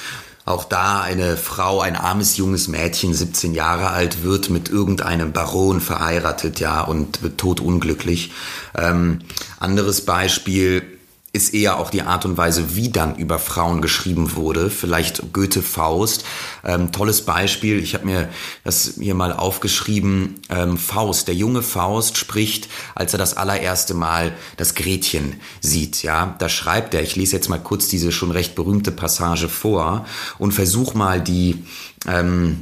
Auch 0.46 0.66
da 0.66 1.02
eine 1.02 1.38
Frau, 1.38 1.80
ein 1.80 1.96
armes 1.96 2.36
junges 2.36 2.68
Mädchen, 2.68 3.14
17 3.14 3.54
Jahre 3.54 3.92
alt, 3.92 4.24
wird 4.24 4.50
mit 4.50 4.70
irgendeinem 4.70 5.32
Baron 5.32 5.80
verheiratet, 5.80 6.60
ja, 6.60 6.82
und 6.82 7.24
wird 7.24 7.38
totunglücklich. 7.38 8.32
Ähm, 8.78 9.20
anderes 9.60 10.04
Beispiel, 10.04 10.93
ist 11.34 11.56
eher 11.56 11.80
auch 11.80 11.90
die 11.90 12.04
Art 12.04 12.26
und 12.26 12.38
Weise, 12.38 12.76
wie 12.76 12.90
dann 12.90 13.16
über 13.16 13.40
Frauen 13.40 13.82
geschrieben 13.82 14.36
wurde. 14.36 14.70
Vielleicht 14.70 15.34
Goethe 15.34 15.64
Faust. 15.64 16.26
Ähm, 16.64 16.92
tolles 16.92 17.24
Beispiel. 17.24 17.82
Ich 17.82 17.96
habe 17.96 18.06
mir 18.06 18.30
das 18.64 18.94
hier 19.00 19.16
mal 19.16 19.34
aufgeschrieben. 19.34 20.36
Ähm, 20.50 20.78
Faust, 20.78 21.28
der 21.28 21.34
junge 21.34 21.64
Faust 21.64 22.18
spricht, 22.18 22.70
als 22.94 23.14
er 23.14 23.18
das 23.18 23.36
allererste 23.36 23.96
Mal 23.96 24.34
das 24.58 24.76
Gretchen 24.76 25.42
sieht. 25.60 26.04
Ja, 26.04 26.36
da 26.38 26.50
schreibt 26.50 26.94
er. 26.94 27.02
Ich 27.02 27.16
lese 27.16 27.36
jetzt 27.36 27.50
mal 27.50 27.58
kurz 27.58 27.88
diese 27.88 28.12
schon 28.12 28.30
recht 28.30 28.54
berühmte 28.54 28.92
Passage 28.92 29.50
vor 29.50 30.06
und 30.38 30.52
versuch 30.52 30.94
mal 30.94 31.20
die 31.20 31.66
ähm, 32.08 32.62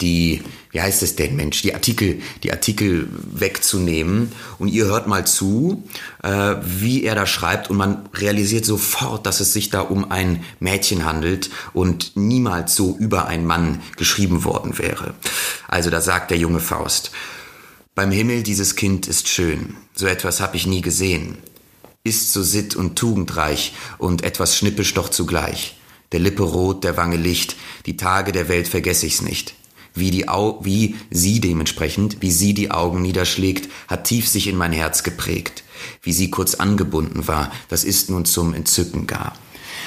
die, 0.00 0.42
wie 0.70 0.80
heißt 0.80 1.02
es 1.02 1.16
denn, 1.16 1.36
Mensch, 1.36 1.62
die 1.62 1.74
Artikel, 1.74 2.20
die 2.42 2.52
Artikel 2.52 3.08
wegzunehmen. 3.12 4.32
Und 4.58 4.68
ihr 4.68 4.84
hört 4.84 5.06
mal 5.06 5.26
zu, 5.26 5.84
äh, 6.22 6.56
wie 6.62 7.04
er 7.04 7.14
da 7.14 7.26
schreibt 7.26 7.70
und 7.70 7.76
man 7.76 8.08
realisiert 8.14 8.64
sofort, 8.64 9.26
dass 9.26 9.40
es 9.40 9.52
sich 9.52 9.70
da 9.70 9.80
um 9.80 10.10
ein 10.10 10.44
Mädchen 10.60 11.04
handelt 11.04 11.50
und 11.72 12.16
niemals 12.16 12.76
so 12.76 12.96
über 12.98 13.26
einen 13.26 13.46
Mann 13.46 13.80
geschrieben 13.96 14.44
worden 14.44 14.78
wäre. 14.78 15.14
Also 15.68 15.90
da 15.90 16.00
sagt 16.00 16.30
der 16.30 16.38
junge 16.38 16.60
Faust, 16.60 17.12
beim 17.94 18.10
Himmel 18.12 18.42
dieses 18.42 18.76
Kind 18.76 19.06
ist 19.08 19.28
schön, 19.28 19.76
so 19.94 20.06
etwas 20.06 20.40
hab 20.40 20.54
ich 20.54 20.66
nie 20.66 20.82
gesehen, 20.82 21.38
ist 22.04 22.32
so 22.32 22.42
sitt 22.42 22.76
und 22.76 22.96
tugendreich 22.96 23.74
und 23.98 24.22
etwas 24.22 24.56
schnippisch 24.56 24.94
doch 24.94 25.08
zugleich. 25.08 25.76
Der 26.12 26.20
Lippe 26.20 26.44
rot, 26.44 26.84
der 26.84 26.96
Wange 26.96 27.16
Licht, 27.16 27.56
die 27.86 27.96
Tage 27.96 28.32
der 28.32 28.48
Welt 28.48 28.68
vergess 28.68 29.02
ich's 29.02 29.20
nicht 29.20 29.57
wie, 29.98 30.10
die 30.10 30.28
Au 30.28 30.60
wie 30.62 30.96
sie 31.10 31.40
dementsprechend, 31.40 32.20
wie 32.20 32.30
sie 32.30 32.54
die 32.54 32.70
Augen 32.70 33.02
niederschlägt, 33.02 33.68
hat 33.88 34.04
tief 34.04 34.28
sich 34.28 34.46
in 34.46 34.56
mein 34.56 34.72
Herz 34.72 35.02
geprägt. 35.02 35.64
Wie 36.02 36.12
sie 36.12 36.30
kurz 36.30 36.54
angebunden 36.54 37.28
war, 37.28 37.52
das 37.68 37.84
ist 37.84 38.10
nun 38.10 38.24
zum 38.24 38.54
Entzücken 38.54 39.06
gar. 39.06 39.34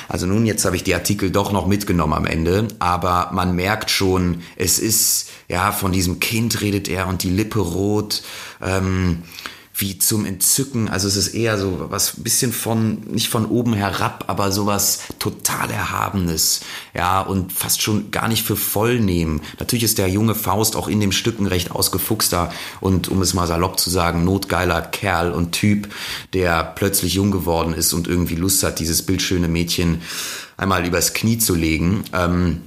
Also 0.08 0.26
nun, 0.26 0.46
jetzt 0.46 0.66
habe 0.66 0.76
ich 0.76 0.84
die 0.84 0.96
Artikel 0.96 1.32
doch 1.32 1.54
noch 1.54 1.68
mitgenommen 1.68 2.14
am 2.14 2.26
Ende, 2.26 2.68
aber 2.80 3.30
man 3.34 3.56
merkt 3.56 3.90
schon, 3.90 4.42
es 4.58 4.78
ist, 4.78 5.30
ja, 5.48 5.72
von 5.72 5.94
diesem 5.94 6.20
Kind 6.20 6.60
redet 6.62 6.90
er 6.90 7.08
und 7.08 7.24
die 7.24 7.30
Lippe 7.30 7.60
rot. 7.60 8.22
Ähm, 8.62 9.24
wie 9.82 9.98
zum 9.98 10.26
Entzücken. 10.26 10.88
Also 10.90 11.08
es 11.08 11.18
ist 11.18 11.30
eher 11.30 11.58
so 11.58 11.88
was 11.90 12.14
bisschen 12.18 12.54
von, 12.54 13.02
nicht 13.12 13.30
von 13.30 13.46
oben 13.46 13.74
herab, 13.74 14.26
aber 14.28 14.52
sowas 14.52 15.00
total 15.20 15.70
Erhabenes. 15.72 16.62
Ja, 16.94 17.22
und 17.22 17.52
fast 17.52 17.82
schon 17.82 18.12
gar 18.12 18.28
nicht 18.28 18.46
für 18.46 18.56
voll 18.56 19.00
nehmen. 19.00 19.42
Natürlich 19.60 19.84
ist 19.84 19.98
der 19.98 20.08
junge 20.08 20.36
Faust 20.36 20.76
auch 20.76 20.88
in 20.88 21.00
dem 21.00 21.12
Stücken 21.12 21.48
recht 21.48 21.72
ausgefuchster 21.72 22.54
und, 22.80 23.10
um 23.10 23.22
es 23.22 23.34
mal 23.34 23.48
salopp 23.48 23.80
zu 23.80 23.90
sagen, 23.90 24.24
notgeiler 24.24 24.82
Kerl 24.82 25.32
und 25.32 25.52
Typ, 25.52 25.90
der 26.34 26.64
plötzlich 26.64 27.16
jung 27.16 27.32
geworden 27.32 27.74
ist 27.74 27.94
und 27.94 28.08
irgendwie 28.08 28.36
Lust 28.36 28.64
hat, 28.64 28.80
dieses 28.80 29.02
bildschöne 29.02 29.48
Mädchen 29.48 30.02
einmal 30.58 30.86
übers 30.86 31.14
Knie 31.14 31.40
zu 31.40 31.56
legen. 31.56 32.04
Ähm, 32.14 32.62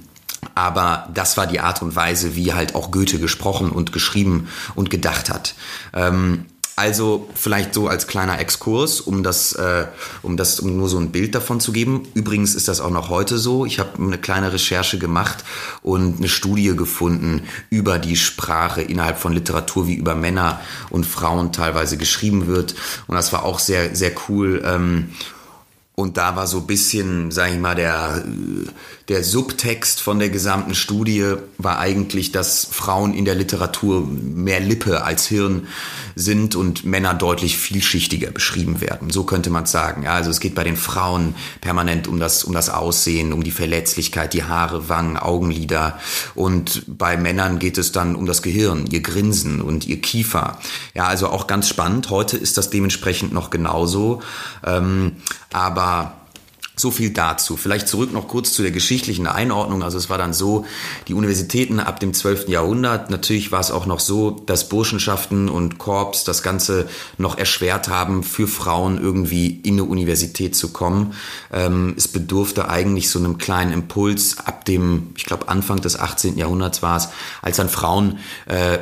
aber 0.53 1.09
das 1.13 1.37
war 1.37 1.47
die 1.47 1.59
Art 1.59 1.81
und 1.81 1.95
Weise, 1.95 2.35
wie 2.35 2.53
halt 2.53 2.75
auch 2.75 2.91
Goethe 2.91 3.19
gesprochen 3.19 3.71
und 3.71 3.91
geschrieben 3.91 4.47
und 4.75 4.89
gedacht 4.89 5.29
hat. 5.29 5.55
Ähm, 5.93 6.45
also 6.77 7.29
vielleicht 7.33 7.73
so 7.73 7.87
als 7.87 8.05
kleiner 8.05 8.39
Exkurs, 8.39 8.99
um 8.99 9.23
das, 9.23 9.53
äh, 9.53 9.85
um 10.21 10.35
das, 10.35 10.59
um 10.59 10.75
nur 10.75 10.89
so 10.89 10.97
ein 10.97 11.11
Bild 11.11 11.33
davon 11.33 11.61
zu 11.61 11.71
geben. 11.71 12.05
Übrigens 12.13 12.53
ist 12.53 12.67
das 12.67 12.81
auch 12.81 12.89
noch 12.89 13.09
heute 13.09 13.37
so. 13.37 13.65
Ich 13.65 13.79
habe 13.79 13.97
eine 13.97 14.17
kleine 14.17 14.51
Recherche 14.51 14.99
gemacht 14.99 15.45
und 15.83 16.17
eine 16.17 16.27
Studie 16.27 16.75
gefunden 16.75 17.43
über 17.69 17.97
die 17.97 18.17
Sprache 18.17 18.81
innerhalb 18.81 19.19
von 19.19 19.31
Literatur, 19.31 19.87
wie 19.87 19.95
über 19.95 20.15
Männer 20.15 20.59
und 20.89 21.05
Frauen 21.05 21.53
teilweise 21.53 21.95
geschrieben 21.95 22.47
wird. 22.47 22.75
Und 23.07 23.15
das 23.15 23.31
war 23.31 23.43
auch 23.45 23.59
sehr, 23.59 23.95
sehr 23.95 24.11
cool. 24.27 24.61
Ähm, 24.65 25.11
und 25.95 26.17
da 26.17 26.35
war 26.35 26.45
so 26.45 26.61
bisschen, 26.61 27.31
sag 27.31 27.53
ich 27.53 27.59
mal, 27.59 27.75
der, 27.75 28.25
der 29.07 29.23
Subtext 29.23 30.01
von 30.01 30.17
der 30.17 30.29
gesamten 30.29 30.73
Studie 30.73 31.35
war 31.59 31.77
eigentlich, 31.77 32.31
dass 32.31 32.65
Frauen 32.65 33.13
in 33.13 33.23
der 33.23 33.35
Literatur 33.35 34.05
mehr 34.07 34.59
Lippe 34.59 35.03
als 35.03 35.27
Hirn 35.27 35.67
sind 36.15 36.55
und 36.55 36.85
Männer 36.85 37.13
deutlich 37.13 37.57
vielschichtiger 37.57 38.31
beschrieben 38.31 38.81
werden. 38.81 39.11
So 39.11 39.23
könnte 39.23 39.51
man 39.51 39.67
sagen. 39.67 40.03
Ja, 40.03 40.13
also 40.15 40.31
es 40.31 40.39
geht 40.39 40.55
bei 40.55 40.63
den 40.63 40.75
Frauen 40.75 41.35
permanent 41.61 42.07
um 42.07 42.19
das, 42.19 42.43
um 42.43 42.53
das 42.53 42.69
Aussehen, 42.69 43.31
um 43.31 43.43
die 43.43 43.51
Verletzlichkeit, 43.51 44.33
die 44.33 44.43
Haare, 44.43 44.89
Wangen, 44.89 45.17
Augenlider. 45.17 45.99
Und 46.33 46.83
bei 46.87 47.15
Männern 47.15 47.59
geht 47.59 47.77
es 47.77 47.91
dann 47.91 48.15
um 48.15 48.25
das 48.25 48.41
Gehirn, 48.41 48.87
ihr 48.87 49.01
Grinsen 49.01 49.61
und 49.61 49.85
ihr 49.85 50.01
Kiefer. 50.01 50.57
Ja, 50.95 51.05
also 51.05 51.29
auch 51.29 51.45
ganz 51.45 51.69
spannend. 51.69 52.09
Heute 52.09 52.37
ist 52.37 52.57
das 52.57 52.71
dementsprechend 52.71 53.33
noch 53.33 53.51
genauso. 53.51 54.23
Ähm, 54.65 55.17
aber 55.53 56.24
so 56.75 56.91
viel 56.91 57.11
dazu. 57.11 57.57
Vielleicht 57.57 57.87
zurück 57.87 58.11
noch 58.11 58.27
kurz 58.27 58.53
zu 58.53 58.61
der 58.61 58.71
geschichtlichen 58.71 59.27
Einordnung. 59.27 59.83
Also 59.83 59.97
es 59.97 60.09
war 60.09 60.17
dann 60.17 60.33
so, 60.33 60.65
die 61.07 61.13
Universitäten 61.13 61.79
ab 61.79 61.99
dem 61.99 62.13
12. 62.13 62.49
Jahrhundert, 62.49 63.09
natürlich 63.09 63.51
war 63.51 63.59
es 63.59 63.71
auch 63.71 63.85
noch 63.85 63.99
so, 63.99 64.31
dass 64.31 64.69
Burschenschaften 64.69 65.49
und 65.49 65.77
Korps 65.77 66.23
das 66.23 66.43
Ganze 66.43 66.87
noch 67.17 67.37
erschwert 67.37 67.87
haben, 67.87 68.23
für 68.23 68.47
Frauen 68.47 69.01
irgendwie 69.01 69.59
in 69.63 69.75
eine 69.75 69.85
Universität 69.85 70.55
zu 70.55 70.69
kommen. 70.69 71.13
Ähm, 71.51 71.93
es 71.97 72.07
bedurfte 72.07 72.69
eigentlich 72.69 73.09
so 73.09 73.19
einem 73.19 73.37
kleinen 73.37 73.71
Impuls 73.71 74.37
ab 74.37 74.65
dem, 74.65 75.13
ich 75.15 75.25
glaube 75.25 75.47
Anfang 75.47 75.81
des 75.81 75.99
18. 75.99 76.37
Jahrhunderts 76.37 76.81
war 76.81 76.97
es, 76.97 77.09
als 77.41 77.57
dann 77.57 77.69
Frauen 77.69 78.19
äh, 78.47 78.79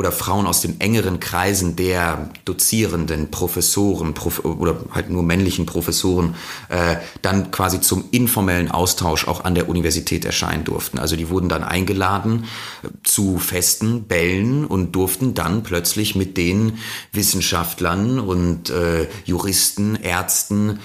oder 0.00 0.12
Frauen 0.12 0.46
aus 0.46 0.62
den 0.62 0.80
engeren 0.80 1.20
Kreisen 1.20 1.76
der 1.76 2.30
Dozierenden, 2.46 3.30
Professoren 3.30 4.14
Prof 4.14 4.42
oder 4.46 4.76
halt 4.92 5.10
nur 5.10 5.22
männlichen 5.22 5.66
Professoren 5.66 6.36
äh, 6.70 6.96
dann 7.20 7.50
quasi 7.50 7.82
zum 7.82 8.06
informellen 8.10 8.70
Austausch 8.70 9.28
auch 9.28 9.44
an 9.44 9.54
der 9.54 9.68
Universität 9.68 10.24
erscheinen 10.24 10.64
durften. 10.64 10.98
Also 10.98 11.16
die 11.16 11.28
wurden 11.28 11.50
dann 11.50 11.62
eingeladen 11.62 12.46
äh, 12.82 12.88
zu 13.04 13.36
festen 13.36 14.04
Bällen 14.04 14.64
und 14.64 14.92
durften 14.92 15.34
dann 15.34 15.64
plötzlich 15.64 16.16
mit 16.16 16.38
den 16.38 16.78
Wissenschaftlern 17.12 18.20
und 18.20 18.70
äh, 18.70 19.06
Juristen, 19.26 19.96
Ärzten 19.96 20.78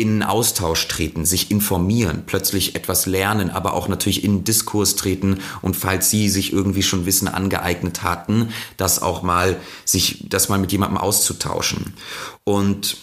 in 0.00 0.22
Austausch 0.22 0.88
treten, 0.88 1.26
sich 1.26 1.50
informieren, 1.50 2.22
plötzlich 2.24 2.74
etwas 2.74 3.04
lernen, 3.04 3.50
aber 3.50 3.74
auch 3.74 3.86
natürlich 3.86 4.24
in 4.24 4.44
Diskurs 4.44 4.96
treten 4.96 5.40
und 5.60 5.76
falls 5.76 6.08
sie 6.08 6.30
sich 6.30 6.54
irgendwie 6.54 6.82
schon 6.82 7.04
Wissen 7.04 7.28
angeeignet 7.28 8.02
hatten, 8.02 8.48
das 8.78 9.02
auch 9.02 9.20
mal 9.22 9.56
sich, 9.84 10.24
das 10.26 10.48
mal 10.48 10.58
mit 10.58 10.72
jemandem 10.72 10.96
auszutauschen. 10.96 11.92
Und 12.44 12.96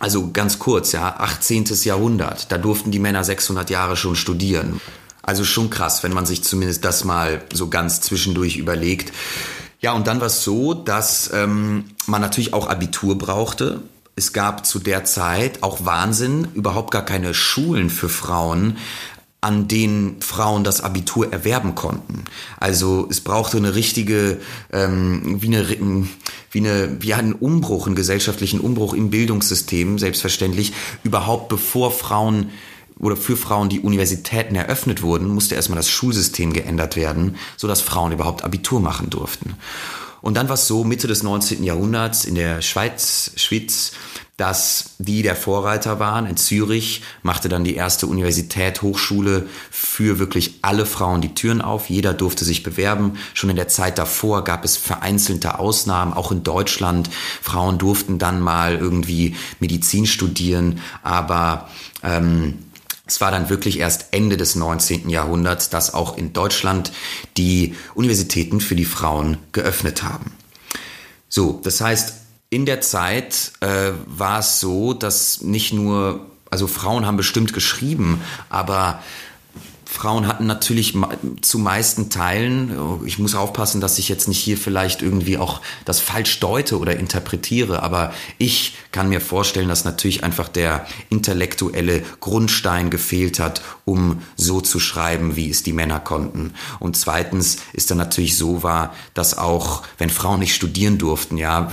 also 0.00 0.30
ganz 0.32 0.58
kurz, 0.58 0.92
ja, 0.92 1.16
18. 1.18 1.66
Jahrhundert, 1.84 2.50
da 2.50 2.56
durften 2.56 2.90
die 2.90 2.98
Männer 2.98 3.24
600 3.24 3.68
Jahre 3.68 3.96
schon 3.96 4.16
studieren. 4.16 4.80
Also 5.22 5.44
schon 5.44 5.68
krass, 5.68 6.02
wenn 6.02 6.14
man 6.14 6.24
sich 6.24 6.42
zumindest 6.42 6.84
das 6.84 7.04
mal 7.04 7.42
so 7.52 7.68
ganz 7.68 8.00
zwischendurch 8.00 8.56
überlegt. 8.56 9.12
Ja, 9.80 9.92
und 9.92 10.06
dann 10.06 10.20
war 10.20 10.28
es 10.28 10.42
so, 10.42 10.72
dass 10.72 11.30
ähm, 11.34 11.84
man 12.06 12.22
natürlich 12.22 12.54
auch 12.54 12.68
Abitur 12.68 13.18
brauchte 13.18 13.82
es 14.16 14.32
gab 14.32 14.66
zu 14.66 14.78
der 14.78 15.04
Zeit 15.04 15.62
auch 15.62 15.84
Wahnsinn, 15.84 16.48
überhaupt 16.54 16.90
gar 16.90 17.04
keine 17.04 17.34
Schulen 17.34 17.90
für 17.90 18.08
Frauen, 18.08 18.76
an 19.40 19.66
denen 19.66 20.22
Frauen 20.22 20.62
das 20.62 20.82
Abitur 20.82 21.32
erwerben 21.32 21.74
konnten. 21.74 22.24
Also 22.60 23.08
es 23.10 23.20
brauchte 23.20 23.56
eine 23.56 23.74
richtige, 23.74 24.40
ähm, 24.72 25.42
wie 25.42 25.48
eine, 25.48 26.06
wie 26.52 26.58
eine, 26.58 26.96
wie 27.00 27.14
einen 27.14 27.32
Umbruch, 27.32 27.86
einen 27.86 27.96
gesellschaftlichen 27.96 28.60
Umbruch 28.60 28.94
im 28.94 29.10
Bildungssystem, 29.10 29.98
selbstverständlich, 29.98 30.72
überhaupt 31.02 31.48
bevor 31.48 31.90
Frauen 31.90 32.50
oder 33.00 33.16
für 33.16 33.36
Frauen 33.36 33.68
die 33.68 33.80
Universitäten 33.80 34.54
eröffnet 34.54 35.02
wurden, 35.02 35.26
musste 35.26 35.56
erstmal 35.56 35.76
das 35.76 35.90
Schulsystem 35.90 36.52
geändert 36.52 36.94
werden, 36.94 37.36
so 37.56 37.66
dass 37.66 37.80
Frauen 37.80 38.12
überhaupt 38.12 38.44
Abitur 38.44 38.78
machen 38.78 39.10
durften. 39.10 39.56
Und 40.22 40.34
dann 40.34 40.48
war 40.48 40.54
es 40.54 40.66
so, 40.66 40.84
Mitte 40.84 41.08
des 41.08 41.22
19. 41.22 41.64
Jahrhunderts 41.64 42.24
in 42.24 42.36
der 42.36 42.62
Schweiz, 42.62 43.32
Schweiz, 43.36 43.92
dass 44.36 44.94
die 44.98 45.22
der 45.22 45.36
Vorreiter 45.36 45.98
waren. 45.98 46.26
In 46.26 46.36
Zürich 46.36 47.02
machte 47.22 47.48
dann 47.48 47.64
die 47.64 47.74
erste 47.74 48.06
Universität, 48.06 48.80
Hochschule 48.82 49.46
für 49.70 50.18
wirklich 50.18 50.60
alle 50.62 50.86
Frauen 50.86 51.20
die 51.20 51.34
Türen 51.34 51.60
auf. 51.60 51.90
Jeder 51.90 52.14
durfte 52.14 52.44
sich 52.44 52.62
bewerben. 52.62 53.18
Schon 53.34 53.50
in 53.50 53.56
der 53.56 53.68
Zeit 53.68 53.98
davor 53.98 54.44
gab 54.44 54.64
es 54.64 54.76
vereinzelte 54.76 55.58
Ausnahmen, 55.58 56.12
auch 56.12 56.32
in 56.32 56.42
Deutschland. 56.42 57.10
Frauen 57.42 57.78
durften 57.78 58.18
dann 58.18 58.40
mal 58.40 58.76
irgendwie 58.76 59.36
Medizin 59.60 60.06
studieren, 60.06 60.80
aber 61.02 61.68
ähm, 62.02 62.58
es 63.12 63.20
war 63.20 63.30
dann 63.30 63.50
wirklich 63.50 63.78
erst 63.78 64.06
Ende 64.12 64.38
des 64.38 64.54
19. 64.54 65.10
Jahrhunderts, 65.10 65.68
dass 65.68 65.92
auch 65.92 66.16
in 66.16 66.32
Deutschland 66.32 66.92
die 67.36 67.74
Universitäten 67.94 68.62
für 68.62 68.74
die 68.74 68.86
Frauen 68.86 69.36
geöffnet 69.52 70.02
haben. 70.02 70.32
So, 71.28 71.60
das 71.62 71.82
heißt, 71.82 72.14
in 72.48 72.64
der 72.64 72.80
Zeit 72.80 73.52
äh, 73.60 73.92
war 74.06 74.38
es 74.38 74.60
so, 74.60 74.94
dass 74.94 75.42
nicht 75.42 75.74
nur, 75.74 76.26
also 76.50 76.66
Frauen 76.66 77.04
haben 77.04 77.18
bestimmt 77.18 77.52
geschrieben, 77.52 78.22
aber 78.48 79.02
Frauen 79.92 80.26
hatten 80.26 80.46
natürlich 80.46 80.94
zu 81.42 81.58
meisten 81.58 82.08
Teilen, 82.08 82.74
ich 83.04 83.18
muss 83.18 83.34
aufpassen, 83.34 83.82
dass 83.82 83.98
ich 83.98 84.08
jetzt 84.08 84.26
nicht 84.26 84.38
hier 84.38 84.56
vielleicht 84.56 85.02
irgendwie 85.02 85.36
auch 85.36 85.60
das 85.84 86.00
falsch 86.00 86.40
deute 86.40 86.78
oder 86.78 86.96
interpretiere, 86.96 87.82
aber 87.82 88.14
ich 88.38 88.74
kann 88.90 89.10
mir 89.10 89.20
vorstellen, 89.20 89.68
dass 89.68 89.84
natürlich 89.84 90.24
einfach 90.24 90.48
der 90.48 90.86
intellektuelle 91.10 92.02
Grundstein 92.20 92.88
gefehlt 92.88 93.38
hat, 93.38 93.62
um 93.84 94.22
so 94.34 94.62
zu 94.62 94.80
schreiben, 94.80 95.36
wie 95.36 95.50
es 95.50 95.62
die 95.62 95.74
Männer 95.74 96.00
konnten. 96.00 96.54
Und 96.78 96.96
zweitens 96.96 97.58
ist 97.74 97.90
dann 97.90 97.98
natürlich 97.98 98.36
so 98.36 98.62
wahr, 98.62 98.94
dass 99.12 99.36
auch, 99.36 99.82
wenn 99.98 100.08
Frauen 100.08 100.40
nicht 100.40 100.54
studieren 100.54 100.96
durften, 100.96 101.36
ja, 101.36 101.70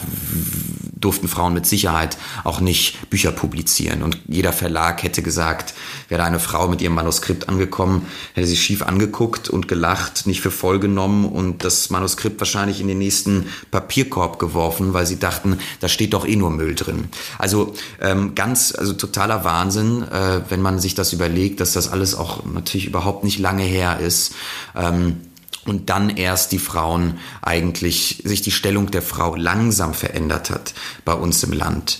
durften 0.99 1.29
Frauen 1.29 1.53
mit 1.53 1.65
Sicherheit 1.65 2.17
auch 2.43 2.59
nicht 2.59 3.09
Bücher 3.09 3.31
publizieren. 3.31 4.03
Und 4.03 4.19
jeder 4.27 4.51
Verlag 4.51 5.03
hätte 5.03 5.21
gesagt, 5.21 5.73
wäre 6.09 6.23
eine 6.23 6.39
Frau 6.39 6.67
mit 6.67 6.81
ihrem 6.81 6.95
Manuskript 6.95 7.47
angekommen, 7.47 8.05
hätte 8.33 8.47
sie 8.47 8.57
schief 8.57 8.81
angeguckt 8.81 9.49
und 9.49 9.67
gelacht, 9.67 10.27
nicht 10.27 10.41
für 10.41 10.51
voll 10.51 10.79
genommen 10.79 11.25
und 11.25 11.63
das 11.63 11.89
Manuskript 11.89 12.39
wahrscheinlich 12.39 12.81
in 12.81 12.87
den 12.87 12.97
nächsten 12.97 13.47
Papierkorb 13.71 14.39
geworfen, 14.39 14.93
weil 14.93 15.05
sie 15.05 15.19
dachten, 15.19 15.59
da 15.79 15.87
steht 15.87 16.13
doch 16.13 16.27
eh 16.27 16.35
nur 16.35 16.51
Müll 16.51 16.75
drin. 16.75 17.09
Also 17.37 17.73
ähm, 18.01 18.35
ganz, 18.35 18.73
also 18.75 18.93
totaler 18.93 19.43
Wahnsinn, 19.43 20.03
äh, 20.03 20.41
wenn 20.49 20.61
man 20.61 20.79
sich 20.79 20.95
das 20.95 21.13
überlegt, 21.13 21.59
dass 21.59 21.73
das 21.73 21.91
alles 21.91 22.15
auch 22.15 22.45
natürlich 22.45 22.87
überhaupt 22.87 23.23
nicht 23.23 23.39
lange 23.39 23.63
her 23.63 23.99
ist. 23.99 24.33
Ähm, 24.75 25.17
und 25.65 25.89
dann 25.89 26.09
erst 26.09 26.51
die 26.51 26.59
Frauen 26.59 27.19
eigentlich 27.41 28.21
sich 28.25 28.41
die 28.41 28.51
Stellung 28.51 28.91
der 28.91 29.01
Frau 29.01 29.35
langsam 29.35 29.93
verändert 29.93 30.49
hat 30.49 30.73
bei 31.05 31.13
uns 31.13 31.43
im 31.43 31.53
Land. 31.53 31.99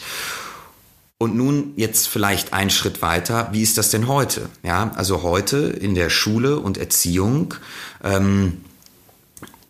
Und 1.22 1.36
nun 1.36 1.74
jetzt 1.76 2.08
vielleicht 2.08 2.54
einen 2.54 2.70
Schritt 2.70 3.02
weiter. 3.02 3.50
Wie 3.52 3.62
ist 3.62 3.78
das 3.78 3.92
denn 3.92 4.08
heute? 4.08 4.50
Ja, 4.64 4.92
also 4.96 5.22
heute 5.22 5.58
in 5.58 5.94
der 5.94 6.10
Schule 6.10 6.60
und 6.60 6.78
Erziehung, 6.78 7.56
ähm, 8.02 8.64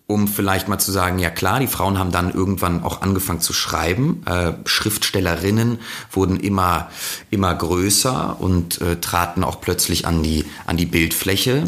um 0.06 0.27
vielleicht 0.27 0.68
mal 0.68 0.77
zu 0.77 0.91
sagen, 0.91 1.18
ja 1.18 1.32
klar, 1.32 1.60
die 1.60 1.65
Frauen 1.65 1.98
haben 1.98 2.12
dann 2.12 2.32
irgendwann 2.32 2.84
auch 2.84 3.01
angefangen 3.01 3.41
zu 3.41 3.53
schreiben. 3.53 4.22
Äh, 4.27 4.53
Schriftstellerinnen 4.65 5.79
wurden 6.12 6.39
immer 6.39 6.91
immer 7.32 7.56
größer 7.56 8.39
und 8.39 8.79
äh, 8.82 8.98
traten 8.98 9.44
auch 9.44 9.60
plötzlich 9.60 10.06
an 10.06 10.22
die 10.22 10.46
an 10.68 10.77
die 10.77 10.86
Bildfläche. 10.86 11.63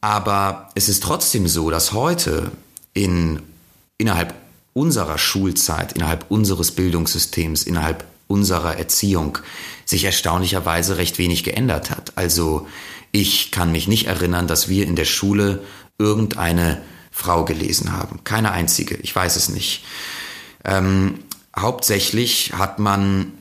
Aber 0.00 0.68
es 0.76 0.88
ist 0.88 1.02
trotzdem 1.02 1.48
so, 1.48 1.70
dass 1.70 1.92
heute 1.92 2.52
in, 2.94 3.42
innerhalb 3.98 4.34
unserer 4.74 5.18
Schulzeit, 5.18 5.94
innerhalb 5.94 6.26
unseres 6.30 6.70
Bildungssystems, 6.70 7.64
innerhalb 7.64 8.04
unserer 8.26 8.76
Erziehung 8.76 9.38
sich 9.84 10.04
erstaunlicherweise 10.04 10.98
recht 10.98 11.18
wenig 11.18 11.44
geändert 11.44 11.90
hat. 11.90 12.12
Also 12.16 12.66
ich 13.12 13.50
kann 13.50 13.72
mich 13.72 13.88
nicht 13.88 14.06
erinnern, 14.06 14.46
dass 14.46 14.68
wir 14.68 14.86
in 14.86 14.96
der 14.96 15.04
Schule 15.04 15.62
irgendeine 15.98 16.82
Frau 17.10 17.44
gelesen 17.44 17.92
haben. 17.92 18.20
Keine 18.24 18.52
einzige. 18.52 18.96
Ich 18.96 19.14
weiß 19.14 19.36
es 19.36 19.48
nicht. 19.48 19.84
Ähm, 20.64 21.20
hauptsächlich 21.56 22.52
hat 22.56 22.78
man 22.78 23.32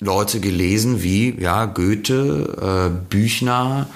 Leute 0.00 0.40
gelesen 0.40 1.02
wie 1.02 1.40
ja 1.40 1.66
Goethe, 1.66 2.90
äh, 2.90 3.08
Büchner, 3.08 3.88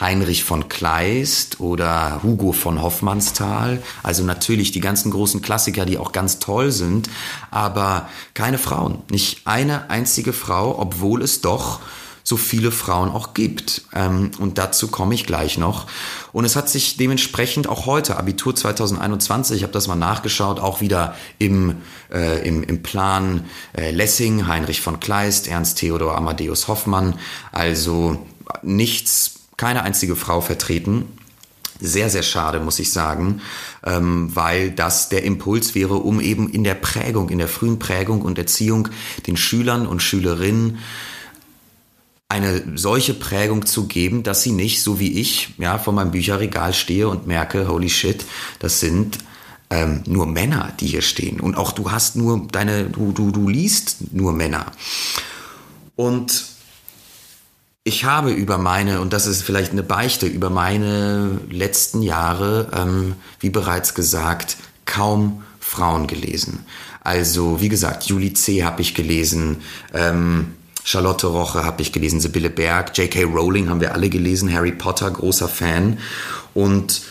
Heinrich 0.00 0.44
von 0.44 0.68
Kleist 0.68 1.60
oder 1.60 2.22
Hugo 2.22 2.52
von 2.52 2.80
Hoffmannsthal. 2.80 3.82
Also 4.02 4.24
natürlich 4.24 4.72
die 4.72 4.80
ganzen 4.80 5.10
großen 5.10 5.42
Klassiker, 5.42 5.84
die 5.84 5.98
auch 5.98 6.12
ganz 6.12 6.38
toll 6.38 6.72
sind, 6.72 7.08
aber 7.50 8.08
keine 8.34 8.58
Frauen. 8.58 9.02
Nicht 9.10 9.46
eine 9.46 9.90
einzige 9.90 10.32
Frau, 10.32 10.78
obwohl 10.78 11.22
es 11.22 11.40
doch 11.40 11.80
so 12.24 12.36
viele 12.36 12.70
Frauen 12.70 13.10
auch 13.10 13.34
gibt. 13.34 13.82
Ähm, 13.94 14.30
und 14.38 14.58
dazu 14.58 14.88
komme 14.88 15.14
ich 15.14 15.26
gleich 15.26 15.58
noch. 15.58 15.86
Und 16.32 16.44
es 16.44 16.56
hat 16.56 16.68
sich 16.68 16.96
dementsprechend 16.96 17.68
auch 17.68 17.86
heute, 17.86 18.16
Abitur 18.16 18.54
2021, 18.54 19.56
ich 19.56 19.62
habe 19.64 19.72
das 19.72 19.88
mal 19.88 19.96
nachgeschaut, 19.96 20.60
auch 20.60 20.80
wieder 20.80 21.16
im, 21.38 21.76
äh, 22.12 22.46
im, 22.46 22.62
im 22.62 22.82
Plan 22.82 23.44
äh, 23.76 23.90
Lessing, 23.90 24.46
Heinrich 24.46 24.80
von 24.80 25.00
Kleist, 25.00 25.48
Ernst 25.48 25.78
Theodor 25.78 26.16
Amadeus 26.16 26.68
Hoffmann. 26.68 27.18
Also 27.50 28.24
nichts 28.62 29.41
keine 29.62 29.84
einzige 29.84 30.16
Frau 30.16 30.40
vertreten. 30.40 31.04
Sehr, 31.78 32.10
sehr 32.10 32.24
schade, 32.24 32.58
muss 32.58 32.80
ich 32.80 32.90
sagen, 32.90 33.40
ähm, 33.84 34.34
weil 34.34 34.72
das 34.72 35.08
der 35.08 35.22
Impuls 35.22 35.76
wäre, 35.76 35.94
um 35.94 36.20
eben 36.20 36.50
in 36.50 36.64
der 36.64 36.74
Prägung, 36.74 37.28
in 37.28 37.38
der 37.38 37.46
frühen 37.46 37.78
Prägung 37.78 38.22
und 38.22 38.38
Erziehung 38.38 38.88
den 39.28 39.36
Schülern 39.36 39.86
und 39.86 40.02
Schülerinnen 40.02 40.78
eine 42.28 42.76
solche 42.76 43.14
Prägung 43.14 43.64
zu 43.64 43.86
geben, 43.86 44.24
dass 44.24 44.42
sie 44.42 44.50
nicht, 44.50 44.82
so 44.82 44.98
wie 44.98 45.20
ich, 45.20 45.54
ja, 45.58 45.78
vor 45.78 45.92
meinem 45.92 46.10
Bücherregal 46.10 46.74
stehe 46.74 47.06
und 47.06 47.28
merke, 47.28 47.68
holy 47.68 47.88
shit, 47.88 48.24
das 48.58 48.80
sind 48.80 49.18
ähm, 49.70 50.02
nur 50.06 50.26
Männer, 50.26 50.72
die 50.80 50.88
hier 50.88 51.02
stehen. 51.02 51.38
Und 51.38 51.56
auch 51.56 51.70
du 51.70 51.92
hast 51.92 52.16
nur 52.16 52.48
deine, 52.50 52.86
du, 52.86 53.12
du, 53.12 53.30
du 53.30 53.48
liest 53.48 54.12
nur 54.12 54.32
Männer. 54.32 54.66
Und 55.94 56.51
ich 57.84 58.04
habe 58.04 58.30
über 58.30 58.58
meine, 58.58 59.00
und 59.00 59.12
das 59.12 59.26
ist 59.26 59.42
vielleicht 59.42 59.72
eine 59.72 59.82
Beichte, 59.82 60.26
über 60.26 60.50
meine 60.50 61.40
letzten 61.50 62.02
Jahre, 62.02 62.70
ähm, 62.74 63.14
wie 63.40 63.50
bereits 63.50 63.94
gesagt, 63.94 64.56
kaum 64.84 65.42
Frauen 65.58 66.06
gelesen. 66.06 66.64
Also, 67.02 67.60
wie 67.60 67.68
gesagt, 67.68 68.04
Julie 68.04 68.34
C. 68.34 68.62
habe 68.62 68.82
ich 68.82 68.94
gelesen, 68.94 69.56
ähm, 69.92 70.54
Charlotte 70.84 71.26
Roche 71.26 71.64
habe 71.64 71.82
ich 71.82 71.92
gelesen, 71.92 72.20
Sibylle 72.20 72.50
Berg, 72.50 72.96
J.K. 72.96 73.24
Rowling 73.24 73.68
haben 73.68 73.80
wir 73.80 73.94
alle 73.94 74.08
gelesen, 74.08 74.52
Harry 74.52 74.72
Potter, 74.72 75.10
großer 75.10 75.48
Fan. 75.48 75.98
Und 76.54 77.02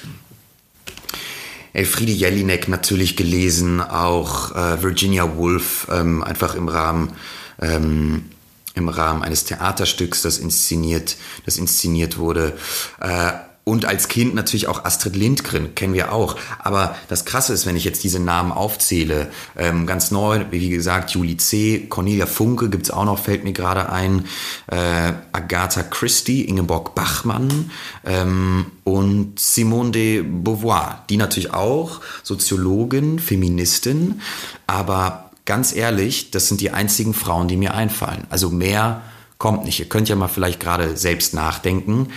Elfriede 1.73 2.11
Jelinek 2.11 2.67
natürlich 2.67 3.15
gelesen, 3.15 3.81
auch 3.81 4.55
äh, 4.55 4.81
Virginia 4.83 5.37
Woolf, 5.37 5.87
ähm, 5.89 6.21
einfach 6.21 6.55
im 6.55 6.67
Rahmen 6.67 7.13
ähm, 7.61 8.25
im 8.75 8.89
Rahmen 8.89 9.23
eines 9.23 9.43
Theaterstücks, 9.43 10.21
das 10.21 10.37
inszeniert, 10.37 11.17
das 11.45 11.57
inszeniert 11.57 12.17
wurde. 12.17 12.57
Äh, 12.99 13.31
und 13.63 13.85
als 13.85 14.07
Kind 14.07 14.33
natürlich 14.33 14.67
auch 14.67 14.85
Astrid 14.85 15.15
Lindgren, 15.15 15.75
kennen 15.75 15.93
wir 15.93 16.11
auch. 16.11 16.35
Aber 16.59 16.95
das 17.09 17.25
Krasse 17.25 17.53
ist, 17.53 17.67
wenn 17.67 17.75
ich 17.75 17.83
jetzt 17.83 18.03
diese 18.03 18.19
Namen 18.19 18.51
aufzähle, 18.51 19.31
ähm, 19.55 19.85
ganz 19.85 20.09
neu, 20.09 20.45
wie 20.49 20.69
gesagt, 20.69 21.11
Julie 21.11 21.37
C., 21.37 21.85
Cornelia 21.87 22.25
Funke 22.25 22.69
gibt's 22.69 22.89
auch 22.89 23.05
noch, 23.05 23.19
fällt 23.19 23.43
mir 23.43 23.53
gerade 23.53 23.89
ein, 23.91 24.25
äh, 24.65 25.13
Agatha 25.31 25.83
Christie, 25.83 26.43
Ingeborg 26.45 26.95
Bachmann 26.95 27.69
ähm, 28.03 28.65
und 28.83 29.39
Simone 29.39 29.91
de 29.91 30.23
Beauvoir, 30.23 31.05
die 31.09 31.17
natürlich 31.17 31.53
auch 31.53 32.01
Soziologin, 32.23 33.19
Feministin, 33.19 34.21
aber 34.65 35.30
ganz 35.45 35.75
ehrlich, 35.75 36.31
das 36.31 36.47
sind 36.47 36.61
die 36.61 36.71
einzigen 36.71 37.13
Frauen, 37.13 37.47
die 37.47 37.57
mir 37.57 37.73
einfallen. 37.73 38.25
Also 38.29 38.49
mehr 38.49 39.01
kommt 39.41 39.65
nicht. 39.65 39.79
Ihr 39.79 39.89
könnt 39.89 40.07
ja 40.07 40.15
mal 40.15 40.27
vielleicht 40.27 40.59
gerade 40.59 40.95
selbst 40.95 41.33
nachdenken. 41.33 42.09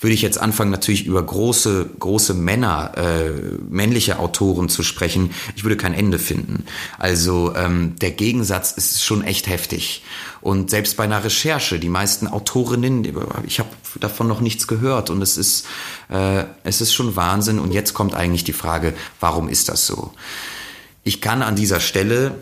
Würde 0.00 0.14
ich 0.14 0.22
jetzt 0.22 0.38
anfangen, 0.38 0.72
natürlich 0.72 1.06
über 1.06 1.22
große, 1.22 1.90
große 2.00 2.34
Männer, 2.34 2.90
äh, 2.96 3.30
männliche 3.70 4.18
Autoren 4.18 4.68
zu 4.68 4.82
sprechen, 4.82 5.30
ich 5.54 5.62
würde 5.62 5.76
kein 5.76 5.94
Ende 5.94 6.18
finden. 6.18 6.64
Also 6.98 7.54
ähm, 7.54 7.94
der 8.00 8.10
Gegensatz 8.10 8.72
ist 8.72 9.04
schon 9.04 9.22
echt 9.22 9.46
heftig. 9.46 10.02
Und 10.40 10.70
selbst 10.70 10.96
bei 10.96 11.04
einer 11.04 11.22
Recherche, 11.22 11.78
die 11.78 11.88
meisten 11.88 12.26
Autorinnen, 12.26 13.06
ich 13.46 13.60
habe 13.60 13.70
davon 14.00 14.26
noch 14.26 14.40
nichts 14.40 14.66
gehört 14.66 15.08
und 15.08 15.22
es 15.22 15.36
ist, 15.36 15.66
äh, 16.08 16.46
es 16.64 16.80
ist 16.80 16.92
schon 16.92 17.14
Wahnsinn. 17.14 17.60
Und 17.60 17.70
jetzt 17.70 17.94
kommt 17.94 18.16
eigentlich 18.16 18.42
die 18.42 18.52
Frage, 18.52 18.92
warum 19.20 19.48
ist 19.48 19.68
das 19.68 19.86
so? 19.86 20.14
Ich 21.04 21.20
kann 21.20 21.42
an 21.42 21.54
dieser 21.54 21.78
Stelle 21.78 22.34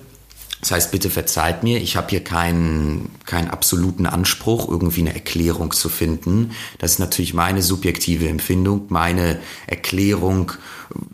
das 0.60 0.72
heißt, 0.72 0.90
bitte 0.92 1.08
verzeiht 1.08 1.62
mir, 1.62 1.80
ich 1.80 1.96
habe 1.96 2.08
hier 2.10 2.22
keinen, 2.22 3.10
keinen 3.24 3.48
absoluten 3.48 4.06
Anspruch, 4.06 4.68
irgendwie 4.68 5.00
eine 5.00 5.14
Erklärung 5.14 5.72
zu 5.72 5.88
finden. 5.88 6.52
Das 6.78 6.92
ist 6.92 6.98
natürlich 6.98 7.32
meine 7.32 7.62
subjektive 7.62 8.28
Empfindung, 8.28 8.86
meine 8.88 9.40
Erklärung 9.66 10.52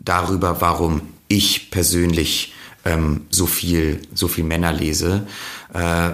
darüber, 0.03 0.59
warum 0.59 1.01
ich 1.29 1.71
persönlich 1.71 2.53
ähm, 2.83 3.25
so 3.29 3.45
viel, 3.45 4.01
so 4.13 4.27
viel 4.27 4.43
Männer 4.43 4.73
lese. 4.73 5.27
Äh, 5.73 6.11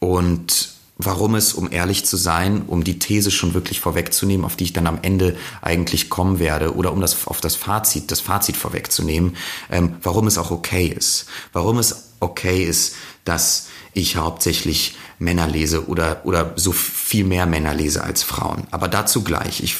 und 0.00 0.74
warum 0.96 1.34
es, 1.34 1.54
um 1.54 1.70
ehrlich 1.70 2.04
zu 2.04 2.16
sein, 2.16 2.62
um 2.66 2.84
die 2.84 2.98
These 2.98 3.30
schon 3.30 3.54
wirklich 3.54 3.80
vorwegzunehmen, 3.80 4.44
auf 4.44 4.56
die 4.56 4.64
ich 4.64 4.72
dann 4.72 4.86
am 4.86 4.98
Ende 5.02 5.36
eigentlich 5.60 6.10
kommen 6.10 6.38
werde, 6.38 6.74
oder 6.74 6.92
um 6.92 7.00
das 7.00 7.26
auf 7.26 7.40
das 7.40 7.56
Fazit, 7.56 8.10
das 8.10 8.20
Fazit 8.20 8.56
vorwegzunehmen, 8.56 9.36
ähm, 9.70 9.96
warum 10.02 10.26
es 10.26 10.38
auch 10.38 10.50
okay 10.50 10.86
ist. 10.86 11.26
Warum 11.52 11.78
es 11.78 12.13
okay 12.24 12.64
ist, 12.64 12.96
dass 13.24 13.68
ich 13.92 14.16
hauptsächlich 14.16 14.96
Männer 15.18 15.46
lese 15.46 15.88
oder, 15.88 16.22
oder 16.24 16.52
so 16.56 16.72
viel 16.72 17.24
mehr 17.24 17.46
Männer 17.46 17.74
lese 17.74 18.02
als 18.02 18.22
Frauen. 18.22 18.64
Aber 18.70 18.88
dazu 18.88 19.22
gleich. 19.22 19.62
Ich 19.62 19.76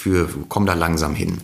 komme 0.49 0.67
da 0.67 0.75
langsam 0.75 1.15
hin. 1.15 1.39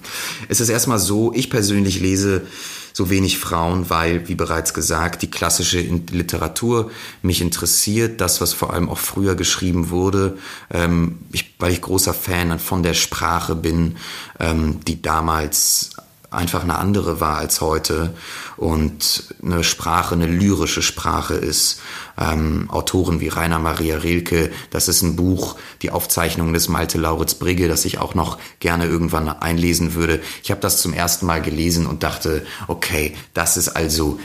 Es 0.48 0.60
ist 0.60 0.68
erstmal 0.68 0.98
so, 0.98 1.32
ich 1.34 1.50
persönlich 1.50 2.00
lese 2.00 2.46
so 2.92 3.10
wenig 3.10 3.38
Frauen, 3.38 3.88
weil, 3.88 4.28
wie 4.28 4.34
bereits 4.34 4.74
gesagt, 4.74 5.22
die 5.22 5.30
klassische 5.30 5.80
Literatur 5.80 6.90
mich 7.22 7.40
interessiert, 7.40 8.20
das, 8.20 8.40
was 8.40 8.52
vor 8.52 8.72
allem 8.72 8.88
auch 8.88 8.98
früher 8.98 9.36
geschrieben 9.36 9.90
wurde, 9.90 10.38
ähm, 10.70 11.18
ich, 11.32 11.54
weil 11.58 11.72
ich 11.72 11.80
großer 11.80 12.14
Fan 12.14 12.58
von 12.58 12.82
der 12.82 12.94
Sprache 12.94 13.54
bin, 13.54 13.96
ähm, 14.38 14.80
die 14.86 15.02
damals 15.02 15.90
einfach 16.30 16.62
eine 16.62 16.78
andere 16.78 17.20
war 17.20 17.38
als 17.38 17.60
heute 17.60 18.14
und 18.56 19.24
eine 19.42 19.64
Sprache, 19.64 20.14
eine 20.14 20.26
lyrische 20.26 20.82
Sprache 20.82 21.34
ist. 21.34 21.80
Ähm, 22.18 22.68
Autoren 22.70 23.20
wie 23.20 23.28
Rainer 23.28 23.58
Maria 23.58 23.98
Rilke, 23.98 24.50
das 24.70 24.88
ist 24.88 25.02
ein 25.02 25.16
Buch, 25.16 25.56
die 25.82 25.90
Aufzeichnung 25.90 26.52
des 26.52 26.68
Malte 26.68 26.98
Lauritz 26.98 27.34
Brigge, 27.34 27.68
das 27.68 27.84
ich 27.84 27.98
auch 27.98 28.14
noch 28.14 28.38
gerne 28.60 28.86
irgendwann 28.86 29.28
einlesen 29.28 29.94
würde. 29.94 30.20
Ich 30.42 30.50
habe 30.50 30.60
das 30.60 30.80
zum 30.80 30.92
ersten 30.92 31.26
Mal 31.26 31.42
gelesen 31.42 31.86
und 31.86 32.02
dachte, 32.02 32.46
okay, 32.68 33.16
das 33.34 33.56
ist 33.56 33.70
also 33.70 34.18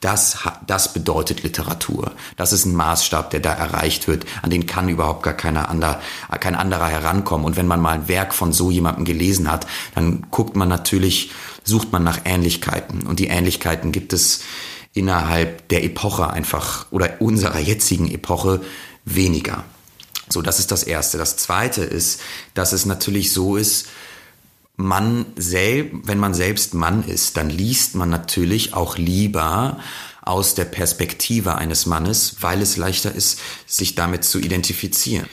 das, 0.00 0.38
das 0.66 0.92
bedeutet 0.92 1.42
Literatur. 1.42 2.12
Das 2.36 2.52
ist 2.52 2.64
ein 2.64 2.76
Maßstab, 2.76 3.30
der 3.30 3.40
da 3.40 3.52
erreicht 3.52 4.06
wird. 4.06 4.26
An 4.42 4.50
den 4.50 4.66
kann 4.66 4.88
überhaupt 4.88 5.24
gar 5.24 5.34
keiner 5.34 5.68
ander, 5.68 6.00
kein 6.38 6.54
anderer 6.54 6.86
herankommen. 6.86 7.44
Und 7.44 7.56
wenn 7.56 7.66
man 7.66 7.80
mal 7.80 7.94
ein 7.94 8.08
Werk 8.08 8.32
von 8.32 8.52
so 8.52 8.70
jemandem 8.70 9.04
gelesen 9.04 9.50
hat, 9.50 9.66
dann 9.96 10.26
guckt 10.30 10.54
man 10.54 10.68
natürlich, 10.68 11.32
sucht 11.64 11.92
man 11.92 12.04
nach 12.04 12.20
Ähnlichkeiten. 12.24 13.06
Und 13.06 13.20
die 13.20 13.28
Ähnlichkeiten 13.28 13.92
gibt 13.92 14.12
es 14.12 14.40
innerhalb 14.92 15.68
der 15.68 15.84
Epoche 15.84 16.30
einfach 16.30 16.86
oder 16.90 17.20
unserer 17.20 17.58
jetzigen 17.58 18.10
Epoche 18.10 18.60
weniger. 19.04 19.64
So, 20.28 20.42
das 20.42 20.58
ist 20.58 20.70
das 20.70 20.82
Erste. 20.82 21.18
Das 21.18 21.36
Zweite 21.36 21.82
ist, 21.82 22.20
dass 22.54 22.72
es 22.72 22.84
natürlich 22.86 23.32
so 23.32 23.56
ist, 23.56 23.88
man 24.76 25.26
selbst, 25.36 25.92
wenn 26.04 26.18
man 26.18 26.34
selbst 26.34 26.74
Mann 26.74 27.02
ist, 27.02 27.36
dann 27.36 27.50
liest 27.50 27.96
man 27.96 28.10
natürlich 28.10 28.74
auch 28.74 28.96
lieber 28.96 29.80
aus 30.22 30.54
der 30.54 30.66
Perspektive 30.66 31.56
eines 31.56 31.86
Mannes, 31.86 32.36
weil 32.40 32.62
es 32.62 32.76
leichter 32.76 33.12
ist, 33.12 33.40
sich 33.66 33.94
damit 33.94 34.24
zu 34.24 34.38
identifizieren. 34.38 35.26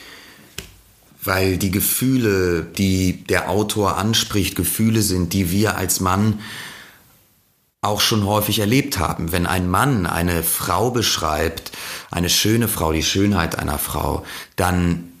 Weil 1.26 1.58
die 1.58 1.70
Gefühle, 1.70 2.62
die 2.62 3.24
der 3.24 3.50
Autor 3.50 3.98
anspricht, 3.98 4.56
Gefühle 4.56 5.02
sind, 5.02 5.32
die 5.32 5.50
wir 5.50 5.76
als 5.76 6.00
Mann 6.00 6.40
auch 7.82 8.00
schon 8.00 8.24
häufig 8.24 8.58
erlebt 8.58 8.98
haben. 8.98 9.32
Wenn 9.32 9.46
ein 9.46 9.68
Mann 9.68 10.06
eine 10.06 10.42
Frau 10.42 10.90
beschreibt, 10.90 11.72
eine 12.10 12.28
schöne 12.28 12.68
Frau, 12.68 12.92
die 12.92 13.02
Schönheit 13.02 13.58
einer 13.58 13.78
Frau, 13.78 14.24
dann 14.56 15.12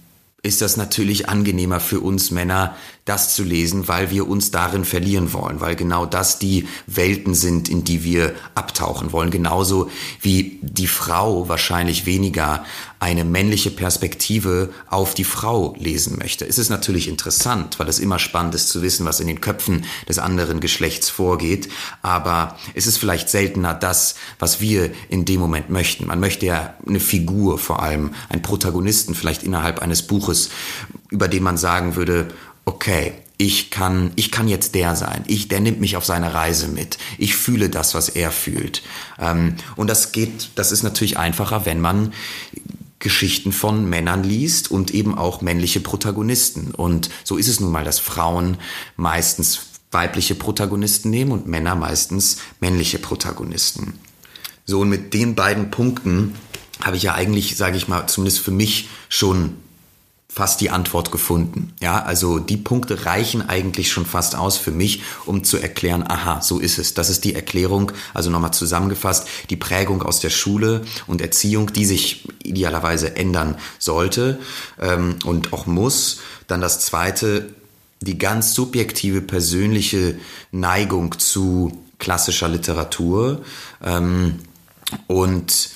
ist 0.42 0.62
das 0.62 0.76
natürlich 0.76 1.28
angenehmer 1.28 1.80
für 1.80 2.00
uns 2.00 2.30
Männer, 2.30 2.76
das 3.06 3.34
zu 3.34 3.44
lesen, 3.44 3.88
weil 3.88 4.10
wir 4.10 4.28
uns 4.28 4.50
darin 4.50 4.84
verlieren 4.84 5.32
wollen, 5.32 5.60
weil 5.60 5.76
genau 5.76 6.04
das 6.06 6.38
die 6.38 6.68
Welten 6.86 7.34
sind, 7.34 7.68
in 7.68 7.84
die 7.84 8.04
wir 8.04 8.34
abtauchen 8.54 9.12
wollen. 9.12 9.30
Genauso 9.30 9.88
wie 10.20 10.58
die 10.60 10.88
Frau 10.88 11.48
wahrscheinlich 11.48 12.04
weniger 12.04 12.64
eine 12.98 13.24
männliche 13.24 13.70
Perspektive 13.70 14.70
auf 14.88 15.14
die 15.14 15.24
Frau 15.24 15.76
lesen 15.78 16.18
möchte. 16.18 16.46
Es 16.46 16.58
ist 16.58 16.70
natürlich 16.70 17.08
interessant, 17.08 17.78
weil 17.78 17.88
es 17.88 17.98
immer 17.98 18.18
spannend 18.18 18.54
ist 18.54 18.70
zu 18.70 18.82
wissen, 18.82 19.06
was 19.06 19.20
in 19.20 19.26
den 19.26 19.40
Köpfen 19.40 19.84
des 20.08 20.18
anderen 20.18 20.60
Geschlechts 20.60 21.08
vorgeht, 21.08 21.68
aber 22.02 22.56
es 22.74 22.86
ist 22.86 22.96
vielleicht 22.96 23.28
seltener 23.28 23.74
das, 23.74 24.16
was 24.38 24.60
wir 24.60 24.90
in 25.08 25.24
dem 25.24 25.40
Moment 25.40 25.70
möchten. 25.70 26.06
Man 26.06 26.20
möchte 26.20 26.46
ja 26.46 26.74
eine 26.86 27.00
Figur 27.00 27.58
vor 27.58 27.82
allem, 27.82 28.14
einen 28.30 28.42
Protagonisten 28.42 29.14
vielleicht 29.14 29.42
innerhalb 29.42 29.80
eines 29.80 30.02
Buches, 30.02 30.50
über 31.10 31.28
den 31.28 31.42
man 31.42 31.56
sagen 31.56 31.96
würde, 31.96 32.28
okay, 32.66 33.14
ich 33.38 33.70
kann, 33.70 34.12
ich 34.16 34.30
kann 34.30 34.48
jetzt 34.48 34.74
der 34.74 34.96
sein. 34.96 35.24
Ich, 35.26 35.48
der 35.48 35.60
nimmt 35.60 35.80
mich 35.80 35.96
auf 35.96 36.04
seine 36.04 36.34
Reise 36.34 36.68
mit. 36.68 36.98
Ich 37.18 37.36
fühle 37.36 37.68
das, 37.68 37.94
was 37.94 38.08
er 38.08 38.30
fühlt. 38.30 38.82
Ähm, 39.18 39.56
und 39.76 39.88
das 39.88 40.12
geht, 40.12 40.50
das 40.54 40.72
ist 40.72 40.82
natürlich 40.82 41.18
einfacher, 41.18 41.66
wenn 41.66 41.80
man 41.80 42.12
Geschichten 42.98 43.52
von 43.52 43.88
Männern 43.88 44.24
liest 44.24 44.70
und 44.70 44.92
eben 44.92 45.16
auch 45.16 45.42
männliche 45.42 45.80
Protagonisten. 45.80 46.70
Und 46.72 47.10
so 47.24 47.36
ist 47.36 47.48
es 47.48 47.60
nun 47.60 47.70
mal, 47.70 47.84
dass 47.84 47.98
Frauen 47.98 48.56
meistens 48.96 49.60
weibliche 49.92 50.34
Protagonisten 50.34 51.10
nehmen 51.10 51.32
und 51.32 51.46
Männer 51.46 51.74
meistens 51.74 52.38
männliche 52.60 52.98
Protagonisten. 52.98 53.98
So, 54.64 54.80
und 54.80 54.88
mit 54.88 55.14
den 55.14 55.34
beiden 55.34 55.70
Punkten 55.70 56.34
habe 56.82 56.96
ich 56.96 57.04
ja 57.04 57.14
eigentlich, 57.14 57.56
sage 57.56 57.76
ich 57.76 57.86
mal, 57.86 58.06
zumindest 58.06 58.40
für 58.40 58.50
mich 58.50 58.88
schon 59.08 59.56
fast 60.36 60.60
die 60.60 60.68
Antwort 60.68 61.12
gefunden. 61.12 61.72
Ja, 61.80 62.02
also 62.02 62.38
die 62.38 62.58
Punkte 62.58 63.06
reichen 63.06 63.48
eigentlich 63.48 63.90
schon 63.90 64.04
fast 64.04 64.36
aus 64.36 64.58
für 64.58 64.70
mich, 64.70 65.00
um 65.24 65.44
zu 65.44 65.56
erklären, 65.56 66.04
aha, 66.06 66.42
so 66.42 66.58
ist 66.58 66.76
es. 66.78 66.92
Das 66.92 67.08
ist 67.08 67.24
die 67.24 67.34
Erklärung, 67.34 67.90
also 68.12 68.28
nochmal 68.28 68.52
zusammengefasst, 68.52 69.26
die 69.48 69.56
Prägung 69.56 70.02
aus 70.02 70.20
der 70.20 70.28
Schule 70.28 70.82
und 71.06 71.22
Erziehung, 71.22 71.72
die 71.72 71.86
sich 71.86 72.28
idealerweise 72.42 73.16
ändern 73.16 73.56
sollte 73.78 74.38
ähm, 74.78 75.16
und 75.24 75.54
auch 75.54 75.64
muss. 75.64 76.18
Dann 76.48 76.60
das 76.60 76.80
zweite, 76.80 77.54
die 78.02 78.18
ganz 78.18 78.52
subjektive 78.52 79.22
persönliche 79.22 80.16
Neigung 80.52 81.18
zu 81.18 81.82
klassischer 81.98 82.48
Literatur 82.48 83.40
ähm, 83.82 84.40
und 85.06 85.70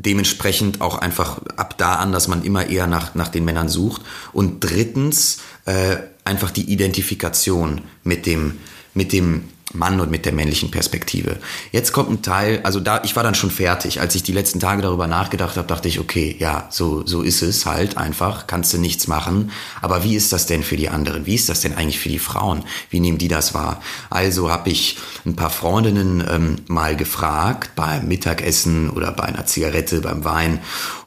dementsprechend 0.00 0.80
auch 0.80 0.98
einfach 0.98 1.40
ab 1.56 1.76
da 1.78 1.96
an, 1.96 2.12
dass 2.12 2.28
man 2.28 2.42
immer 2.42 2.66
eher 2.68 2.86
nach, 2.86 3.14
nach 3.14 3.28
den 3.28 3.44
Männern 3.44 3.68
sucht. 3.68 4.02
Und 4.32 4.60
drittens 4.60 5.38
äh, 5.66 5.96
einfach 6.24 6.50
die 6.50 6.72
Identifikation 6.72 7.82
mit 8.02 8.26
dem, 8.26 8.58
mit 8.94 9.12
dem 9.12 9.48
Mann 9.72 10.00
und 10.00 10.10
mit 10.10 10.24
der 10.24 10.32
männlichen 10.32 10.70
Perspektive. 10.70 11.38
Jetzt 11.72 11.92
kommt 11.92 12.10
ein 12.10 12.22
Teil, 12.22 12.60
also 12.64 12.80
da, 12.80 13.02
ich 13.04 13.16
war 13.16 13.22
dann 13.22 13.34
schon 13.34 13.50
fertig. 13.50 14.00
Als 14.00 14.14
ich 14.14 14.22
die 14.22 14.32
letzten 14.32 14.60
Tage 14.60 14.82
darüber 14.82 15.06
nachgedacht 15.06 15.56
habe, 15.56 15.68
dachte 15.68 15.88
ich, 15.88 16.00
okay, 16.00 16.36
ja, 16.38 16.66
so, 16.70 17.06
so 17.06 17.22
ist 17.22 17.42
es 17.42 17.66
halt 17.66 17.96
einfach, 17.96 18.46
kannst 18.46 18.72
du 18.72 18.78
nichts 18.78 19.06
machen. 19.06 19.50
Aber 19.80 20.02
wie 20.04 20.16
ist 20.16 20.32
das 20.32 20.46
denn 20.46 20.62
für 20.62 20.76
die 20.76 20.88
anderen? 20.88 21.26
Wie 21.26 21.34
ist 21.34 21.48
das 21.48 21.60
denn 21.60 21.74
eigentlich 21.74 21.98
für 21.98 22.08
die 22.08 22.18
Frauen? 22.18 22.64
Wie 22.90 23.00
nehmen 23.00 23.18
die 23.18 23.28
das 23.28 23.54
wahr? 23.54 23.80
Also 24.10 24.50
habe 24.50 24.70
ich 24.70 24.98
ein 25.24 25.36
paar 25.36 25.50
Freundinnen 25.50 26.24
ähm, 26.28 26.56
mal 26.66 26.96
gefragt, 26.96 27.72
beim 27.76 28.08
Mittagessen 28.08 28.90
oder 28.90 29.12
bei 29.12 29.24
einer 29.24 29.46
Zigarette, 29.46 30.00
beim 30.00 30.24
Wein 30.24 30.60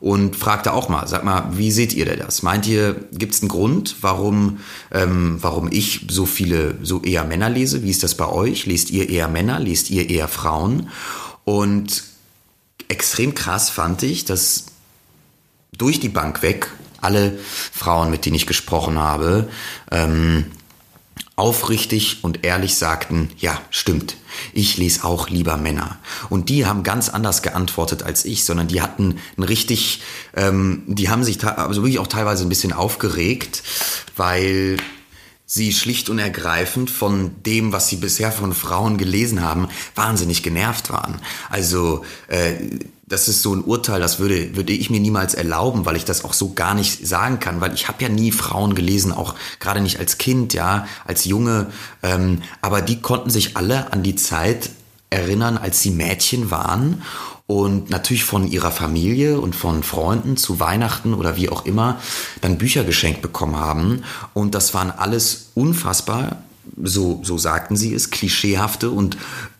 und 0.03 0.35
fragte 0.35 0.73
auch 0.73 0.89
mal, 0.89 1.07
sag 1.07 1.23
mal, 1.23 1.49
wie 1.53 1.71
seht 1.71 1.93
ihr 1.93 2.05
denn 2.05 2.19
das? 2.19 2.43
Meint 2.43 2.67
ihr, 2.67 2.95
gibt 3.13 3.33
es 3.35 3.41
einen 3.41 3.47
Grund, 3.47 3.95
warum, 4.01 4.59
ähm, 4.91 5.37
warum 5.39 5.69
ich 5.71 6.07
so 6.09 6.25
viele, 6.25 6.75
so 6.81 7.01
eher 7.01 7.23
Männer 7.23 7.49
lese? 7.49 7.83
Wie 7.83 7.89
ist 7.89 8.03
das 8.03 8.15
bei 8.15 8.27
euch? 8.27 8.52
Euch? 8.53 8.65
Lest 8.65 8.91
ihr 8.91 9.09
eher 9.09 9.27
Männer? 9.27 9.59
Lest 9.59 9.89
ihr 9.89 10.09
eher 10.09 10.27
Frauen? 10.27 10.89
Und 11.43 12.03
extrem 12.87 13.35
krass 13.35 13.69
fand 13.69 14.03
ich, 14.03 14.25
dass 14.25 14.65
durch 15.77 15.99
die 15.99 16.09
Bank 16.09 16.41
weg 16.41 16.69
alle 17.01 17.37
Frauen, 17.71 18.11
mit 18.11 18.25
denen 18.25 18.35
ich 18.35 18.47
gesprochen 18.47 18.97
habe, 18.97 19.49
ähm, 19.91 20.45
aufrichtig 21.35 22.19
und 22.21 22.45
ehrlich 22.45 22.75
sagten, 22.75 23.31
ja, 23.39 23.59
stimmt, 23.71 24.15
ich 24.53 24.77
lese 24.77 25.03
auch 25.03 25.29
lieber 25.29 25.57
Männer. 25.57 25.97
Und 26.29 26.49
die 26.49 26.67
haben 26.67 26.83
ganz 26.83 27.09
anders 27.09 27.41
geantwortet 27.41 28.03
als 28.03 28.23
ich, 28.23 28.45
sondern 28.45 28.67
die 28.67 28.81
hatten 28.81 29.17
ein 29.35 29.43
richtig, 29.43 30.03
ähm, 30.35 30.83
die 30.85 31.09
haben 31.09 31.23
sich 31.23 31.43
also 31.43 31.81
wirklich 31.81 31.99
auch 31.99 32.07
teilweise 32.07 32.45
ein 32.45 32.49
bisschen 32.49 32.71
aufgeregt, 32.71 33.63
weil 34.15 34.77
sie 35.45 35.73
schlicht 35.73 36.09
und 36.09 36.19
ergreifend 36.19 36.89
von 36.89 37.31
dem, 37.43 37.73
was 37.73 37.87
sie 37.87 37.97
bisher 37.97 38.31
von 38.31 38.53
Frauen 38.53 38.97
gelesen 38.97 39.41
haben, 39.41 39.67
wahnsinnig 39.95 40.41
genervt 40.41 40.89
waren. 40.89 41.19
Also 41.49 42.03
äh, 42.27 42.53
das 43.05 43.27
ist 43.27 43.41
so 43.41 43.53
ein 43.53 43.63
Urteil, 43.63 43.99
das 43.99 44.19
würde, 44.19 44.55
würde 44.55 44.73
ich 44.73 44.89
mir 44.89 44.99
niemals 44.99 45.33
erlauben, 45.33 45.85
weil 45.85 45.97
ich 45.97 46.05
das 46.05 46.23
auch 46.23 46.33
so 46.33 46.53
gar 46.53 46.73
nicht 46.73 47.05
sagen 47.05 47.39
kann, 47.39 47.61
weil 47.61 47.73
ich 47.73 47.87
habe 47.87 48.01
ja 48.01 48.09
nie 48.09 48.31
Frauen 48.31 48.73
gelesen, 48.73 49.11
auch 49.11 49.35
gerade 49.59 49.81
nicht 49.81 49.99
als 49.99 50.17
Kind, 50.17 50.53
ja, 50.53 50.87
als 51.05 51.25
Junge, 51.25 51.71
ähm, 52.01 52.41
aber 52.61 52.81
die 52.81 53.01
konnten 53.01 53.29
sich 53.29 53.55
alle 53.57 53.91
an 53.91 54.01
die 54.01 54.15
Zeit 54.15 54.69
erinnern, 55.09 55.57
als 55.57 55.81
sie 55.81 55.91
Mädchen 55.91 56.49
waren 56.49 57.03
und 57.45 57.89
natürlich 57.89 58.23
von 58.23 58.49
ihrer 58.49 58.71
Familie 58.71 59.39
und 59.39 59.55
von 59.55 59.83
Freunden 59.83 60.37
zu 60.37 60.59
Weihnachten 60.59 61.13
oder 61.13 61.35
wie 61.35 61.49
auch 61.49 61.65
immer 61.65 61.99
dann 62.41 62.57
Bücher 62.57 62.83
geschenkt 62.83 63.21
bekommen 63.21 63.57
haben. 63.57 64.03
Und 64.33 64.55
das 64.55 64.73
waren 64.73 64.91
alles 64.91 65.51
unfassbar, 65.53 66.43
so, 66.81 67.21
so 67.23 67.37
sagten 67.37 67.75
sie 67.75 67.93
es, 67.93 68.09
klischeehafte 68.09 68.89
und 68.89 69.17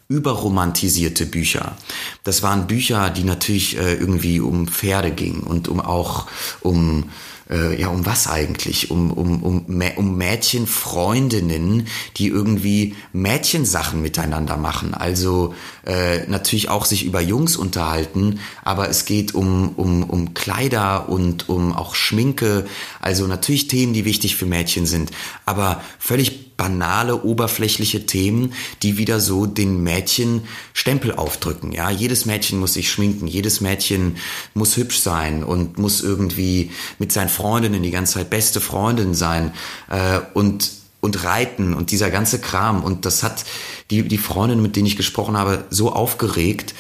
überromantisierte 0.08 1.26
Bücher. 1.26 1.76
Das 2.24 2.43
waren 2.43 2.67
Bücher, 2.67 3.10
die 3.10 3.24
natürlich 3.24 3.78
äh, 3.78 3.96
irgendwie 3.96 4.39
um 4.39 4.67
Pferde 4.67 5.12
gingen 5.12 5.41
und 5.41 5.67
um 5.67 5.82
auch 5.82 6.28
um 6.62 7.10
äh, 7.49 7.79
ja, 7.79 7.88
um 7.89 8.06
was 8.06 8.27
eigentlich? 8.27 8.91
Um, 8.91 9.12
um, 9.12 9.43
um, 9.43 9.65
um 9.95 10.17
Mädchenfreundinnen, 10.17 11.88
die 12.17 12.27
irgendwie 12.27 12.95
Mädchensachen 13.12 14.01
miteinander 14.01 14.58
machen. 14.58 14.93
Also 14.93 15.53
äh, 15.86 16.25
natürlich 16.27 16.69
auch 16.69 16.86
sich 16.86 17.06
über 17.06 17.21
Jungs 17.21 17.58
unterhalten, 17.58 18.39
aber 18.63 18.89
es 18.89 19.06
geht 19.06 19.36
um, 19.36 19.69
um, 19.75 20.03
um 20.03 20.34
Kleider 20.34 21.10
und 21.10 21.49
um 21.49 21.73
auch 21.73 21.95
Schminke. 21.95 22.65
Also 22.99 23.27
natürlich 23.27 23.67
Themen, 23.67 23.93
die 23.93 24.06
wichtig 24.06 24.36
für 24.36 24.45
Mädchen 24.45 24.86
sind, 24.86 25.12
aber 25.45 25.82
völlig 25.99 26.53
banale, 26.63 27.23
oberflächliche 27.23 28.06
Themen, 28.06 28.54
die 28.84 28.97
wieder 28.97 29.19
so 29.19 29.45
den 29.45 29.84
Mädchen 29.84 30.43
Stempel 30.71 31.13
aufdrücken. 31.13 31.73
Ja, 31.73 31.89
jedes 31.89 32.26
Mädchen 32.26 32.58
muss 32.58 32.76
sich 32.76 32.89
schminken, 32.89 33.28
jedes 33.28 33.60
Mädchen 33.60 34.15
muss 34.54 34.78
hübsch 34.78 35.02
sein 35.02 35.43
und 35.43 35.78
muss 35.78 35.99
irgendwie 35.99 36.71
mit 36.99 37.12
seinen 37.12 37.28
Freundinnen 37.28 37.84
die 37.84 37.91
ganze 37.91 38.13
Zeit 38.13 38.30
beste 38.30 38.62
Freundin 38.62 39.13
sein 39.13 39.52
äh, 39.89 40.21
und 40.34 40.71
und 41.02 41.26
reiten 41.26 41.73
und 41.73 41.91
dieser 41.91 42.10
ganze 42.10 42.39
Kram 42.39 42.82
und 42.82 43.06
das 43.06 43.23
hat 43.23 43.43
die 43.91 44.08
die 44.08 44.17
Freundin, 44.17 44.62
mit 44.62 44.78
denen 44.78 44.88
ich 44.88 44.95
gesprochen 44.95 45.36
habe, 45.36 45.65
so 45.69 45.91
aufgeregt, 45.91 46.73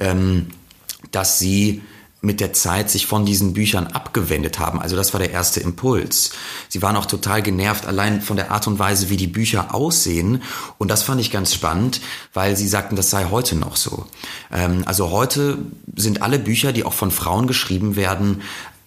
ähm, 0.00 0.48
dass 1.12 1.38
sie 1.38 1.82
mit 2.20 2.40
der 2.40 2.52
Zeit 2.52 2.90
sich 2.90 3.06
von 3.06 3.24
diesen 3.24 3.52
Büchern 3.52 3.86
abgewendet 3.86 4.58
haben. 4.58 4.80
Also 4.80 4.96
das 4.96 5.12
war 5.12 5.20
der 5.20 5.30
erste 5.30 5.60
Impuls. 5.60 6.32
Sie 6.68 6.82
waren 6.82 6.96
auch 6.96 7.06
total 7.06 7.42
genervt 7.42 7.86
allein 7.86 8.20
von 8.20 8.36
der 8.36 8.50
Art 8.50 8.66
und 8.66 8.78
Weise, 8.78 9.08
wie 9.08 9.16
die 9.16 9.28
Bücher 9.28 9.72
aussehen. 9.74 10.42
Und 10.78 10.90
das 10.90 11.04
fand 11.04 11.20
ich 11.20 11.30
ganz 11.30 11.54
spannend, 11.54 12.00
weil 12.34 12.56
sie 12.56 12.66
sagten, 12.66 12.96
das 12.96 13.10
sei 13.10 13.26
heute 13.30 13.54
noch 13.54 13.76
so. 13.76 14.06
Ähm, 14.52 14.82
also 14.86 15.10
heute 15.10 15.58
sind 15.94 16.22
alle 16.22 16.40
Bücher, 16.40 16.72
die 16.72 16.84
auch 16.84 16.92
von 16.92 17.12
Frauen 17.12 17.46
geschrieben 17.46 17.94
werden, 17.94 18.42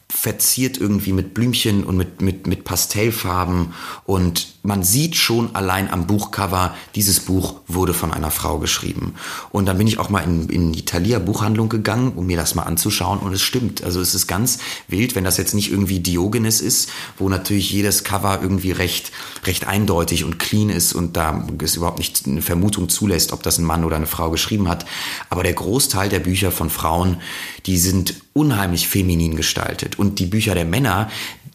verziert 0.09 0.77
irgendwie 0.77 1.13
mit 1.13 1.33
Blümchen 1.33 1.85
und 1.85 1.95
mit, 1.95 2.21
mit, 2.21 2.47
mit 2.47 2.65
Pastellfarben 2.65 3.73
und 4.05 4.50
man 4.63 4.83
sieht 4.83 5.15
schon 5.15 5.55
allein 5.55 5.91
am 5.91 6.05
Buchcover, 6.05 6.75
dieses 6.93 7.21
Buch 7.21 7.55
wurde 7.67 7.93
von 7.93 8.11
einer 8.11 8.29
Frau 8.29 8.59
geschrieben. 8.59 9.15
Und 9.51 9.65
dann 9.65 9.77
bin 9.77 9.87
ich 9.87 9.97
auch 9.97 10.09
mal 10.09 10.21
in, 10.21 10.49
in 10.49 10.71
die 10.71 10.85
Thalia 10.85 11.17
Buchhandlung 11.19 11.67
gegangen, 11.67 12.13
um 12.15 12.27
mir 12.27 12.37
das 12.37 12.53
mal 12.53 12.63
anzuschauen 12.63 13.19
und 13.19 13.33
es 13.33 13.41
stimmt. 13.41 13.83
Also 13.83 13.99
es 13.99 14.13
ist 14.13 14.27
ganz 14.27 14.59
wild, 14.87 15.15
wenn 15.15 15.23
das 15.23 15.37
jetzt 15.37 15.55
nicht 15.55 15.71
irgendwie 15.71 15.99
Diogenes 15.99 16.61
ist, 16.61 16.89
wo 17.17 17.27
natürlich 17.27 17.71
jedes 17.71 18.03
Cover 18.03 18.39
irgendwie 18.41 18.71
recht, 18.71 19.11
recht 19.45 19.67
eindeutig 19.67 20.23
und 20.23 20.37
clean 20.37 20.69
ist 20.69 20.93
und 20.93 21.17
da 21.17 21.47
es 21.63 21.75
überhaupt 21.75 21.97
nicht 21.97 22.27
eine 22.27 22.41
Vermutung 22.43 22.89
zulässt, 22.89 23.33
ob 23.33 23.41
das 23.41 23.57
ein 23.57 23.65
Mann 23.65 23.83
oder 23.83 23.95
eine 23.95 24.07
Frau 24.07 24.29
geschrieben 24.29 24.69
hat. 24.69 24.85
Aber 25.29 25.41
der 25.41 25.53
Großteil 25.53 26.09
der 26.09 26.19
Bücher 26.19 26.51
von 26.51 26.69
Frauen, 26.69 27.17
die 27.65 27.77
sind 27.77 28.15
unheimlich 28.33 28.87
feminin 28.87 29.35
gestaltet. 29.35 29.97
Und 29.97 30.19
die 30.19 30.25
Bücher 30.25 30.55
der 30.55 30.65
Männer, 30.65 31.09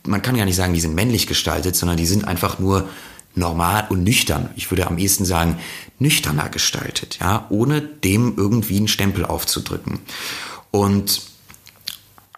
man 0.06 0.22
kann 0.22 0.36
ja 0.36 0.44
nicht 0.44 0.56
sagen, 0.56 0.74
die 0.74 0.80
sind 0.80 0.94
männlich 0.94 1.26
gestaltet, 1.26 1.76
sondern 1.76 1.96
die 1.96 2.06
sind 2.06 2.26
einfach 2.26 2.58
nur 2.58 2.88
normal 3.34 3.86
und 3.90 4.02
nüchtern. 4.02 4.50
Ich 4.56 4.70
würde 4.70 4.86
am 4.86 4.98
ehesten 4.98 5.24
sagen, 5.24 5.58
nüchterner 5.98 6.48
gestaltet, 6.48 7.18
ja, 7.20 7.46
ohne 7.50 7.80
dem 7.80 8.34
irgendwie 8.36 8.78
einen 8.78 8.88
Stempel 8.88 9.24
aufzudrücken. 9.24 10.00
Und 10.70 11.22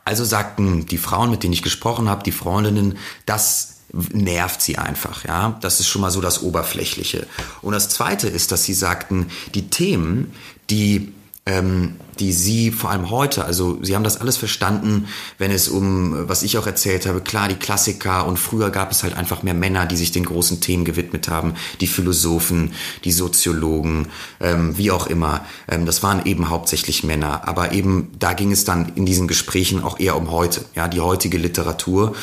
also 0.05 0.25
sagten 0.25 0.87
die 0.87 0.99
Frauen, 0.99 1.31
mit 1.31 1.43
denen 1.43 1.53
ich 1.53 1.63
gesprochen 1.63 2.09
habe, 2.09 2.23
die 2.23 2.33
Freundinnen, 2.33 2.99
das 3.27 3.77
nervt 3.93 4.61
sie 4.61 4.79
einfach, 4.79 5.25
ja. 5.25 5.59
Das 5.61 5.81
ist 5.81 5.89
schon 5.89 6.03
mal 6.03 6.11
so 6.11 6.21
das 6.21 6.43
Oberflächliche. 6.43 7.27
Und 7.63 7.73
das 7.73 7.89
zweite 7.89 8.29
ist, 8.29 8.53
dass 8.53 8.65
sie 8.65 8.75
sagten, 8.75 9.27
die 9.55 9.71
Themen, 9.71 10.33
die 10.71 11.13
ähm, 11.49 11.97
die 12.21 12.33
Sie 12.33 12.71
vor 12.71 12.91
allem 12.91 13.11
heute, 13.11 13.45
also 13.45 13.79
Sie 13.83 13.95
haben 13.95 14.05
das 14.05 14.21
alles 14.21 14.37
verstanden, 14.37 15.09
wenn 15.39 15.51
es 15.51 15.69
um, 15.69 16.29
was 16.29 16.43
ich 16.43 16.59
auch 16.59 16.67
erzählt 16.67 17.07
habe, 17.07 17.23
klar, 17.23 17.49
die 17.49 17.55
Klassiker 17.55 18.27
und 18.27 18.39
früher 18.39 18.71
gab 18.71 18.91
es 18.91 19.03
halt 19.03 19.17
einfach 19.17 19.43
mehr 19.43 19.55
Männer, 19.55 19.87
die 19.87 19.97
sich 19.97 20.13
den 20.13 20.27
großen 20.27 20.61
Themen 20.61 20.85
gewidmet 20.85 21.29
haben, 21.29 21.55
die 21.81 21.87
Philosophen, 21.87 22.73
die 23.05 23.13
Soziologen, 23.13 24.09
ähm, 24.41 24.77
wie 24.77 24.91
auch 24.91 25.07
immer. 25.07 25.47
Ähm, 25.69 25.87
das 25.87 26.03
waren 26.03 26.27
eben 26.27 26.51
hauptsächlich 26.51 27.03
Männer, 27.03 27.49
aber 27.49 27.73
eben 27.73 28.11
da 28.19 28.35
ging 28.35 28.53
es 28.53 28.65
dann 28.65 28.93
in 28.95 29.07
diesen 29.07 29.27
Gesprächen 29.27 29.83
auch 29.83 29.99
eher 29.99 30.17
um 30.17 30.31
heute, 30.31 30.67
ja, 30.75 30.87
die 30.87 31.01
heutige 31.01 31.39
Literatur. 31.39 32.15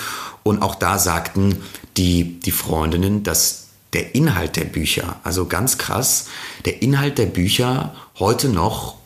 Und 0.44 0.62
auch 0.62 0.76
da 0.76 1.00
sagten 1.00 1.64
die, 1.98 2.40
die 2.40 2.52
Freundinnen, 2.52 3.24
dass 3.24 3.66
der 3.94 4.14
Inhalt 4.14 4.58
der 4.58 4.66
Bücher, 4.66 5.16
also 5.24 5.46
ganz 5.46 5.80
krass, 5.80 6.28
der 6.66 6.84
Inhalt 6.84 7.18
der 7.18 7.26
Bücher 7.26 7.96
heute 8.20 8.50
noch 8.50 8.98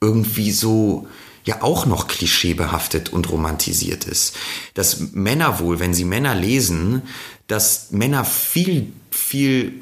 irgendwie 0.00 0.52
so 0.52 1.08
ja 1.44 1.62
auch 1.62 1.86
noch 1.86 2.08
klischeebehaftet 2.08 3.12
und 3.12 3.30
romantisiert 3.30 4.04
ist. 4.04 4.36
Dass 4.74 5.12
Männer 5.12 5.60
wohl, 5.60 5.78
wenn 5.78 5.94
sie 5.94 6.04
Männer 6.04 6.34
lesen, 6.34 7.02
dass 7.46 7.92
Männer 7.92 8.24
viel, 8.24 8.92
viel 9.10 9.80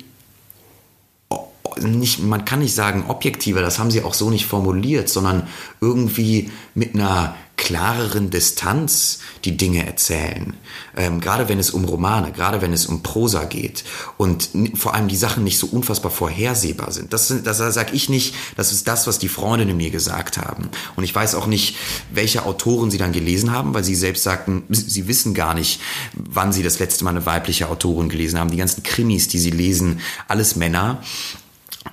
nicht, 1.81 2.22
man 2.22 2.44
kann 2.44 2.61
nicht 2.61 2.74
sagen 2.74 3.05
objektiver, 3.09 3.61
das 3.61 3.79
haben 3.79 3.90
sie 3.90 4.03
auch 4.03 4.14
so 4.14 4.31
nicht 4.31 4.46
formuliert, 4.46 5.09
sondern 5.09 5.48
irgendwie 5.81 6.50
mit 6.74 6.94
einer 6.94 7.35
klareren 7.64 8.29
Distanz 8.29 9.20
die 9.46 9.57
Dinge 9.57 9.87
erzählen. 9.87 10.55
Ähm, 10.96 11.18
gerade 11.20 11.48
wenn 11.48 11.59
es 11.59 11.70
um 11.70 11.87
Romane, 11.87 12.31
gerade 12.31 12.61
wenn 12.61 12.74
es 12.74 12.85
um 12.85 13.03
Prosa 13.03 13.44
geht 13.44 13.85
und 14.18 14.50
vor 14.74 14.94
allem 14.94 15.09
die 15.09 15.16
Sachen 15.16 15.44
nicht 15.44 15.59
so 15.59 15.66
unfassbar 15.68 16.11
vorhersehbar 16.11 16.92
sind. 16.92 17.14
Das, 17.14 17.33
das 17.42 17.57
sage 17.57 17.94
ich 17.94 18.11
nicht, 18.11 18.35
das 18.57 18.70
ist 18.70 18.87
das, 18.87 19.07
was 19.07 19.18
die 19.18 19.29
Freundinnen 19.29 19.79
mir 19.79 19.90
gesagt 19.90 20.37
haben. 20.37 20.68
Und 20.94 21.05
ich 21.05 21.14
weiß 21.14 21.35
auch 21.37 21.46
nicht, 21.46 21.77
welche 22.12 22.44
Autoren 22.44 22.90
sie 22.90 22.98
dann 22.98 23.12
gelesen 23.12 23.50
haben, 23.50 23.72
weil 23.72 23.83
sie 23.83 23.94
selbst 23.94 24.24
sagten, 24.24 24.64
sie 24.68 25.09
wissen 25.09 25.33
gar 25.33 25.55
nicht, 25.55 25.81
wann 26.12 26.53
sie 26.53 26.62
das 26.62 26.79
letzte 26.79 27.05
Mal 27.05 27.11
eine 27.11 27.24
weibliche 27.24 27.70
Autorin 27.70 28.11
gelesen 28.11 28.38
haben. 28.38 28.50
Die 28.50 28.59
ganzen 28.59 28.83
Krimis, 28.83 29.29
die 29.29 29.38
sie 29.38 29.50
lesen, 29.50 30.00
alles 30.29 30.55
Männer. 30.55 31.03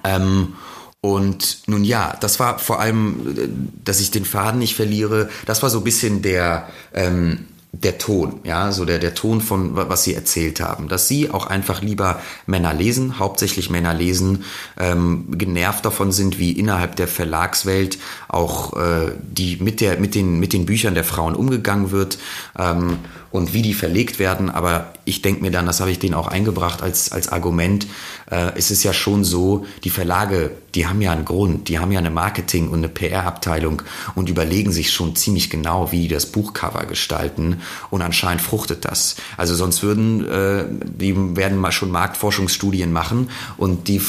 Ähm, 0.03 0.53
und 1.01 1.63
nun 1.65 1.83
ja, 1.83 2.15
das 2.19 2.39
war 2.39 2.59
vor 2.59 2.79
allem, 2.79 3.35
äh, 3.35 3.49
dass 3.83 3.99
ich 3.99 4.11
den 4.11 4.25
Faden 4.25 4.59
nicht 4.59 4.75
verliere, 4.75 5.29
das 5.45 5.63
war 5.63 5.69
so 5.69 5.79
ein 5.79 5.83
bisschen 5.83 6.21
der, 6.21 6.67
ähm, 6.93 7.47
der 7.73 7.97
Ton, 7.97 8.41
ja, 8.43 8.71
so 8.71 8.83
der, 8.83 8.99
der 8.99 9.15
Ton 9.15 9.39
von, 9.39 9.75
was 9.75 10.03
sie 10.03 10.13
erzählt 10.13 10.59
haben. 10.59 10.89
Dass 10.89 11.07
sie 11.07 11.31
auch 11.31 11.47
einfach 11.47 11.81
lieber 11.81 12.21
Männer 12.45 12.73
lesen, 12.73 13.17
hauptsächlich 13.17 13.69
Männer 13.69 13.93
lesen, 13.93 14.43
ähm, 14.77 15.25
genervt 15.31 15.85
davon 15.85 16.11
sind, 16.11 16.37
wie 16.37 16.51
innerhalb 16.51 16.97
der 16.97 17.07
Verlagswelt 17.07 17.97
auch 18.27 18.73
äh, 18.77 19.13
die 19.23 19.57
mit, 19.57 19.79
der, 19.79 19.99
mit, 19.99 20.15
den, 20.15 20.39
mit 20.39 20.51
den 20.53 20.65
Büchern 20.65 20.95
der 20.95 21.05
Frauen 21.05 21.33
umgegangen 21.33 21.91
wird. 21.91 22.17
Ähm, 22.59 22.99
und 23.31 23.53
wie 23.53 23.61
die 23.61 23.73
verlegt 23.73 24.19
werden. 24.19 24.49
Aber 24.49 24.91
ich 25.05 25.21
denke 25.21 25.41
mir 25.41 25.51
dann, 25.51 25.65
das 25.65 25.79
habe 25.79 25.89
ich 25.91 25.99
denen 25.99 26.13
auch 26.13 26.27
eingebracht 26.27 26.81
als, 26.81 27.11
als 27.11 27.29
Argument, 27.29 27.87
äh, 28.32 28.58
ist 28.58 28.72
es 28.72 28.84
ja 28.84 28.94
schon 28.94 29.24
so, 29.24 29.65
die 29.84 29.89
Verlage, 29.89 30.52
die 30.74 30.88
haben 30.88 31.02
ja 31.02 31.12
einen 31.12 31.26
Grund, 31.26 31.67
die 31.67 31.80
haben 31.80 31.91
ja 31.91 32.00
eine 32.00 32.10
Marketing- 32.10 32.70
und 32.70 32.80
eine 32.80 32.89
PR-Abteilung 32.89 33.82
und 34.15 34.30
überlegen 34.30 34.72
sich 34.72 34.91
schon 34.91 35.15
ziemlich 35.15 35.50
genau, 35.50 35.91
wie 35.91 36.04
die 36.04 36.08
das 36.08 36.28
Buchcover 36.28 36.86
gestalten. 36.86 37.62
Und 37.89 38.02
anscheinend 38.02 38.41
fruchtet 38.41 38.86
das. 38.86 39.17
Also 39.38 39.54
sonst 39.56 39.84
würden, 39.84 40.28
äh, 40.28 40.65
die 40.86 41.36
werden 41.36 41.58
mal 41.58 41.72
schon 41.72 41.91
Marktforschungsstudien 41.91 42.91
machen 42.94 43.30
und 43.58 43.88
die, 43.88 44.02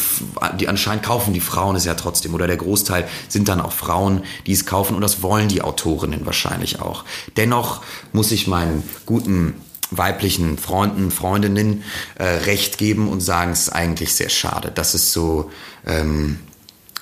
die 0.58 0.68
anscheinend 0.68 1.02
kaufen 1.02 1.34
die 1.34 1.40
Frauen 1.40 1.76
es 1.76 1.84
ja 1.84 1.94
trotzdem. 1.94 2.34
Oder 2.34 2.46
der 2.46 2.56
Großteil 2.56 3.08
sind 3.28 3.48
dann 3.48 3.60
auch 3.60 3.72
Frauen, 3.72 4.22
die 4.46 4.52
es 4.52 4.66
kaufen 4.66 4.94
und 4.94 5.00
das 5.00 5.22
wollen 5.22 5.48
die 5.48 5.62
Autorinnen 5.62 6.24
wahrscheinlich 6.26 6.80
auch. 6.80 7.04
Dennoch 7.36 7.82
muss 8.12 8.30
ich 8.30 8.46
meinen 8.46 8.84
guten 9.04 9.54
weiblichen 9.96 10.58
Freunden, 10.58 11.10
Freundinnen 11.10 11.84
äh, 12.16 12.24
recht 12.24 12.78
geben 12.78 13.08
und 13.08 13.20
sagen, 13.20 13.52
es 13.52 13.62
ist 13.62 13.68
eigentlich 13.70 14.14
sehr 14.14 14.28
schade. 14.28 14.70
dass 14.70 14.94
es 14.94 15.12
so, 15.12 15.50
ähm, 15.86 16.38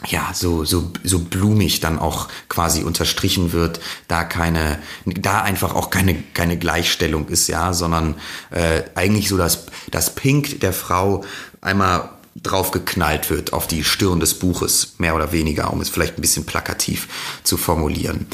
ja, 0.06 0.30
so, 0.34 0.64
so, 0.64 0.90
so 1.04 1.18
blumig 1.18 1.80
dann 1.80 1.98
auch 1.98 2.28
quasi 2.48 2.82
unterstrichen 2.82 3.52
wird, 3.52 3.80
da 4.08 4.24
keine, 4.24 4.78
da 5.04 5.42
einfach 5.42 5.74
auch 5.74 5.90
keine, 5.90 6.14
keine 6.34 6.56
Gleichstellung 6.58 7.28
ist, 7.28 7.48
ja, 7.48 7.72
sondern 7.72 8.14
äh, 8.50 8.82
eigentlich 8.94 9.28
so 9.28 9.36
das, 9.36 9.66
das 9.90 10.14
Pink 10.14 10.60
der 10.60 10.72
Frau 10.72 11.24
einmal 11.60 12.10
draufgeknallt 12.42 13.28
wird 13.28 13.52
auf 13.52 13.66
die 13.66 13.84
Stirn 13.84 14.20
des 14.20 14.38
Buches, 14.38 14.94
mehr 14.98 15.14
oder 15.14 15.32
weniger, 15.32 15.72
um 15.72 15.80
es 15.80 15.90
vielleicht 15.90 16.16
ein 16.16 16.22
bisschen 16.22 16.46
plakativ 16.46 17.08
zu 17.42 17.56
formulieren. 17.56 18.26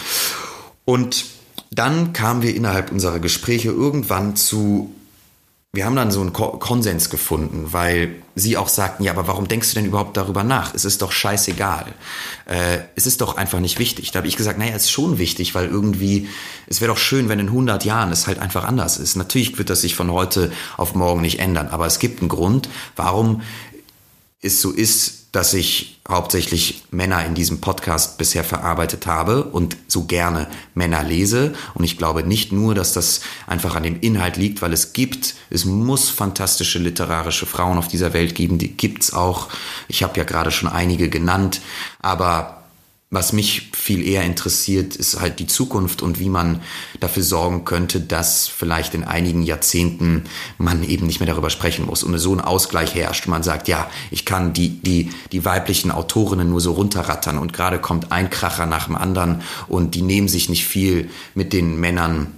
Und 0.84 1.24
dann 1.70 2.12
kamen 2.12 2.42
wir 2.42 2.54
innerhalb 2.54 2.92
unserer 2.92 3.18
Gespräche 3.18 3.68
irgendwann 3.68 4.36
zu, 4.36 4.92
wir 5.72 5.84
haben 5.84 5.96
dann 5.96 6.10
so 6.10 6.20
einen 6.20 6.32
Konsens 6.32 7.10
gefunden, 7.10 7.72
weil 7.72 8.14
sie 8.34 8.56
auch 8.56 8.68
sagten, 8.68 9.04
ja, 9.04 9.12
aber 9.12 9.28
warum 9.28 9.48
denkst 9.48 9.70
du 9.70 9.74
denn 9.74 9.84
überhaupt 9.84 10.16
darüber 10.16 10.42
nach? 10.42 10.74
Es 10.74 10.84
ist 10.84 11.02
doch 11.02 11.12
scheißegal. 11.12 11.86
Äh, 12.46 12.78
es 12.94 13.06
ist 13.06 13.20
doch 13.20 13.36
einfach 13.36 13.60
nicht 13.60 13.78
wichtig. 13.78 14.10
Da 14.10 14.18
habe 14.18 14.28
ich 14.28 14.36
gesagt, 14.36 14.58
naja, 14.58 14.74
es 14.74 14.84
ist 14.84 14.90
schon 14.90 15.18
wichtig, 15.18 15.54
weil 15.54 15.66
irgendwie, 15.68 16.28
es 16.66 16.80
wäre 16.80 16.92
doch 16.92 16.98
schön, 16.98 17.28
wenn 17.28 17.40
in 17.40 17.48
100 17.48 17.84
Jahren 17.84 18.12
es 18.12 18.26
halt 18.26 18.38
einfach 18.38 18.64
anders 18.64 18.96
ist. 18.98 19.16
Natürlich 19.16 19.58
wird 19.58 19.70
das 19.70 19.82
sich 19.82 19.94
von 19.94 20.10
heute 20.10 20.52
auf 20.76 20.94
morgen 20.94 21.20
nicht 21.20 21.40
ändern, 21.40 21.68
aber 21.68 21.86
es 21.86 21.98
gibt 21.98 22.20
einen 22.20 22.28
Grund, 22.28 22.68
warum 22.94 23.42
es 24.40 24.62
so 24.62 24.70
ist, 24.70 25.26
dass 25.32 25.52
ich 25.52 25.98
hauptsächlich 26.08 26.75
Männer 26.96 27.24
in 27.24 27.34
diesem 27.34 27.60
Podcast 27.60 28.18
bisher 28.18 28.42
verarbeitet 28.42 29.06
habe 29.06 29.44
und 29.44 29.76
so 29.86 30.04
gerne 30.04 30.48
Männer 30.74 31.02
lese. 31.02 31.54
Und 31.74 31.84
ich 31.84 31.98
glaube 31.98 32.24
nicht 32.24 32.52
nur, 32.52 32.74
dass 32.74 32.92
das 32.92 33.20
einfach 33.46 33.76
an 33.76 33.82
dem 33.82 34.00
Inhalt 34.00 34.36
liegt, 34.36 34.62
weil 34.62 34.72
es 34.72 34.92
gibt, 34.92 35.34
es 35.50 35.64
muss 35.64 36.08
fantastische 36.08 36.78
literarische 36.78 37.46
Frauen 37.46 37.78
auf 37.78 37.88
dieser 37.88 38.12
Welt 38.12 38.34
geben, 38.34 38.58
die 38.58 38.76
gibt's 38.76 39.12
auch. 39.12 39.48
Ich 39.88 40.02
habe 40.02 40.16
ja 40.18 40.24
gerade 40.24 40.50
schon 40.50 40.68
einige 40.68 41.08
genannt, 41.08 41.60
aber 42.00 42.65
was 43.16 43.32
mich 43.32 43.70
viel 43.72 44.06
eher 44.06 44.24
interessiert, 44.24 44.94
ist 44.94 45.18
halt 45.18 45.38
die 45.38 45.46
Zukunft 45.46 46.02
und 46.02 46.20
wie 46.20 46.28
man 46.28 46.60
dafür 47.00 47.22
sorgen 47.22 47.64
könnte, 47.64 47.98
dass 47.98 48.46
vielleicht 48.46 48.92
in 48.92 49.04
einigen 49.04 49.42
Jahrzehnten 49.42 50.24
man 50.58 50.84
eben 50.84 51.06
nicht 51.06 51.18
mehr 51.18 51.26
darüber 51.26 51.48
sprechen 51.48 51.86
muss 51.86 52.02
und 52.02 52.18
so 52.18 52.34
ein 52.34 52.42
Ausgleich 52.42 52.94
herrscht. 52.94 53.26
Man 53.26 53.42
sagt, 53.42 53.68
ja, 53.68 53.90
ich 54.10 54.26
kann 54.26 54.52
die, 54.52 54.68
die, 54.68 55.10
die 55.32 55.46
weiblichen 55.46 55.90
Autorinnen 55.90 56.50
nur 56.50 56.60
so 56.60 56.72
runterrattern 56.72 57.38
und 57.38 57.54
gerade 57.54 57.78
kommt 57.78 58.12
ein 58.12 58.28
Kracher 58.28 58.66
nach 58.66 58.84
dem 58.84 58.96
anderen 58.96 59.40
und 59.66 59.94
die 59.94 60.02
nehmen 60.02 60.28
sich 60.28 60.50
nicht 60.50 60.66
viel 60.66 61.08
mit 61.34 61.54
den 61.54 61.80
Männern 61.80 62.34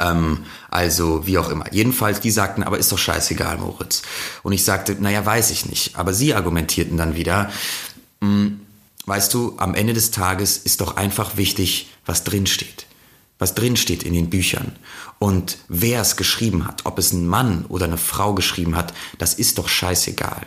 ähm, 0.00 0.46
also 0.70 1.26
wie 1.26 1.36
auch 1.36 1.50
immer. 1.50 1.70
Jedenfalls, 1.74 2.20
die 2.20 2.30
sagten, 2.30 2.62
aber 2.62 2.78
ist 2.78 2.90
doch 2.90 2.98
scheißegal, 2.98 3.58
Moritz. 3.58 4.00
Und 4.42 4.54
ich 4.54 4.64
sagte, 4.64 4.96
naja, 4.98 5.26
weiß 5.26 5.50
ich 5.50 5.66
nicht. 5.66 5.96
Aber 5.96 6.14
sie 6.14 6.32
argumentierten 6.32 6.96
dann 6.96 7.16
wieder, 7.16 7.50
mh, 8.20 8.28
hm, 8.28 8.60
weißt 9.06 9.32
du, 9.34 9.54
am 9.58 9.74
Ende 9.74 9.94
des 9.94 10.10
Tages 10.10 10.58
ist 10.58 10.80
doch 10.80 10.96
einfach 10.96 11.36
wichtig, 11.36 11.88
was 12.04 12.24
drinsteht. 12.24 12.86
was 13.38 13.54
drinsteht 13.54 14.02
in 14.02 14.14
den 14.14 14.30
Büchern 14.30 14.72
und 15.18 15.58
wer 15.68 16.00
es 16.00 16.16
geschrieben 16.16 16.66
hat, 16.66 16.86
ob 16.86 16.98
es 16.98 17.12
ein 17.12 17.26
Mann 17.26 17.66
oder 17.68 17.84
eine 17.84 17.98
Frau 17.98 18.34
geschrieben 18.34 18.76
hat, 18.76 18.94
das 19.18 19.34
ist 19.34 19.58
doch 19.58 19.68
scheißegal. 19.68 20.46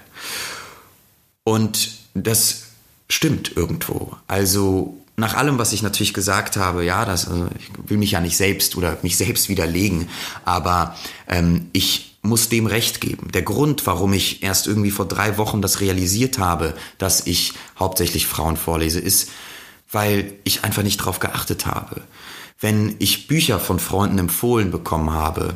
Und 1.43 1.91
das 2.13 2.63
stimmt 3.07 3.55
irgendwo. 3.55 4.15
Also 4.27 4.97
nach 5.17 5.35
allem, 5.35 5.57
was 5.57 5.73
ich 5.73 5.83
natürlich 5.83 6.13
gesagt 6.13 6.57
habe, 6.57 6.83
ja, 6.83 7.05
das, 7.05 7.27
also 7.27 7.47
ich 7.59 7.69
will 7.89 7.97
mich 7.97 8.11
ja 8.11 8.21
nicht 8.21 8.37
selbst 8.37 8.75
oder 8.75 8.97
mich 9.01 9.17
selbst 9.17 9.49
widerlegen, 9.49 10.09
aber 10.45 10.95
ähm, 11.27 11.69
ich 11.73 12.08
muss 12.21 12.49
dem 12.49 12.65
Recht 12.65 13.01
geben. 13.01 13.31
Der 13.33 13.41
Grund, 13.41 13.85
warum 13.87 14.13
ich 14.13 14.43
erst 14.43 14.67
irgendwie 14.67 14.91
vor 14.91 15.07
drei 15.07 15.37
Wochen 15.37 15.61
das 15.61 15.79
realisiert 15.79 16.37
habe, 16.37 16.73
dass 16.97 17.25
ich 17.25 17.53
hauptsächlich 17.79 18.27
Frauen 18.27 18.57
vorlese, 18.57 18.99
ist, 18.99 19.29
weil 19.91 20.33
ich 20.43 20.63
einfach 20.63 20.83
nicht 20.83 20.97
drauf 20.97 21.19
geachtet 21.19 21.65
habe 21.65 22.01
wenn 22.61 22.95
ich 22.99 23.27
Bücher 23.27 23.57
von 23.57 23.79
Freunden 23.79 24.17
empfohlen 24.17 24.69
bekommen 24.69 25.13
habe, 25.13 25.55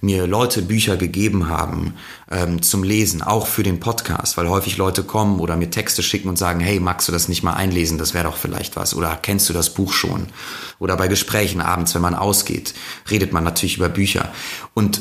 mir 0.00 0.26
Leute 0.26 0.62
Bücher 0.62 0.96
gegeben 0.96 1.48
haben 1.48 1.94
ähm, 2.30 2.62
zum 2.62 2.84
Lesen, 2.84 3.22
auch 3.22 3.48
für 3.48 3.64
den 3.64 3.80
Podcast, 3.80 4.36
weil 4.36 4.48
häufig 4.48 4.76
Leute 4.76 5.02
kommen 5.02 5.40
oder 5.40 5.56
mir 5.56 5.70
Texte 5.70 6.02
schicken 6.02 6.28
und 6.28 6.38
sagen, 6.38 6.60
hey, 6.60 6.78
magst 6.78 7.08
du 7.08 7.12
das 7.12 7.28
nicht 7.28 7.42
mal 7.42 7.54
einlesen, 7.54 7.98
das 7.98 8.14
wäre 8.14 8.24
doch 8.24 8.36
vielleicht 8.36 8.76
was, 8.76 8.94
oder 8.94 9.18
kennst 9.20 9.48
du 9.48 9.52
das 9.52 9.70
Buch 9.70 9.92
schon? 9.92 10.26
Oder 10.78 10.96
bei 10.96 11.08
Gesprächen 11.08 11.60
abends, 11.60 11.94
wenn 11.94 12.02
man 12.02 12.14
ausgeht, 12.14 12.74
redet 13.10 13.32
man 13.32 13.42
natürlich 13.42 13.78
über 13.78 13.88
Bücher. 13.88 14.30
Und 14.74 15.00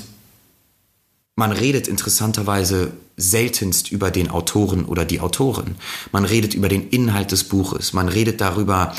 man 1.35 1.51
redet 1.51 1.87
interessanterweise 1.87 2.93
seltenst 3.17 3.91
über 3.91 4.11
den 4.11 4.29
Autoren 4.29 4.85
oder 4.85 5.05
die 5.05 5.19
Autorin. 5.19 5.75
Man 6.11 6.25
redet 6.25 6.53
über 6.53 6.69
den 6.69 6.89
Inhalt 6.89 7.31
des 7.31 7.43
Buches. 7.45 7.93
Man 7.93 8.07
redet 8.07 8.41
darüber, 8.41 8.95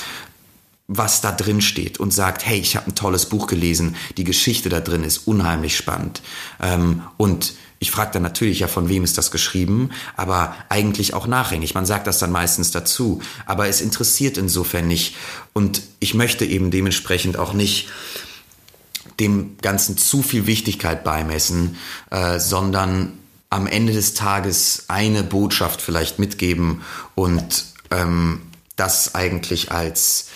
was 0.86 1.20
da 1.20 1.32
drin 1.32 1.60
steht 1.60 1.98
und 1.98 2.12
sagt, 2.12 2.44
hey, 2.44 2.58
ich 2.58 2.76
habe 2.76 2.90
ein 2.90 2.94
tolles 2.94 3.26
Buch 3.26 3.46
gelesen, 3.46 3.96
die 4.16 4.24
Geschichte 4.24 4.68
da 4.68 4.80
drin 4.80 5.02
ist 5.02 5.26
unheimlich 5.26 5.76
spannend. 5.76 6.22
Ähm, 6.60 7.02
und 7.16 7.54
ich 7.78 7.90
frage 7.90 8.12
dann 8.12 8.22
natürlich 8.22 8.60
ja, 8.60 8.68
von 8.68 8.88
wem 8.88 9.04
ist 9.04 9.18
das 9.18 9.30
geschrieben, 9.30 9.90
aber 10.16 10.54
eigentlich 10.68 11.14
auch 11.14 11.26
nachhängig. 11.26 11.74
Man 11.74 11.86
sagt 11.86 12.06
das 12.06 12.18
dann 12.18 12.32
meistens 12.32 12.70
dazu, 12.70 13.20
aber 13.46 13.68
es 13.68 13.80
interessiert 13.80 14.38
insofern 14.38 14.88
nicht. 14.88 15.16
Und 15.52 15.82
ich 16.00 16.14
möchte 16.14 16.44
eben 16.44 16.70
dementsprechend 16.70 17.36
auch 17.36 17.52
nicht 17.52 17.88
dem 19.20 19.56
Ganzen 19.62 19.96
zu 19.96 20.22
viel 20.22 20.46
Wichtigkeit 20.46 21.04
beimessen, 21.04 21.76
äh, 22.10 22.38
sondern 22.38 23.12
am 23.50 23.66
Ende 23.66 23.92
des 23.92 24.14
Tages 24.14 24.84
eine 24.88 25.22
Botschaft 25.22 25.80
vielleicht 25.80 26.18
mitgeben 26.18 26.82
und 27.14 27.66
ähm, 27.90 28.42
das 28.76 29.14
eigentlich 29.14 29.70
als 29.70 30.28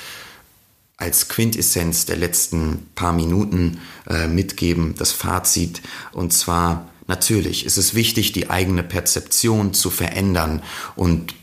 als 0.99 1.29
Quintessenz 1.29 2.07
der 2.07 2.17
letzten 2.17 2.89
paar 2.97 3.13
Minuten 3.13 3.81
äh, 4.09 4.27
mitgeben, 4.27 4.97
das 4.99 5.13
Fazit. 5.13 5.81
Und 6.13 6.33
zwar, 6.33 6.89
natürlich 7.07 7.65
ist 7.65 7.79
es 7.79 7.95
wichtig, 7.95 8.33
die 8.33 8.51
eigene 8.51 8.83
Perzeption 8.83 9.73
zu 9.75 9.91
verändern 9.91 10.61
und 10.97 11.35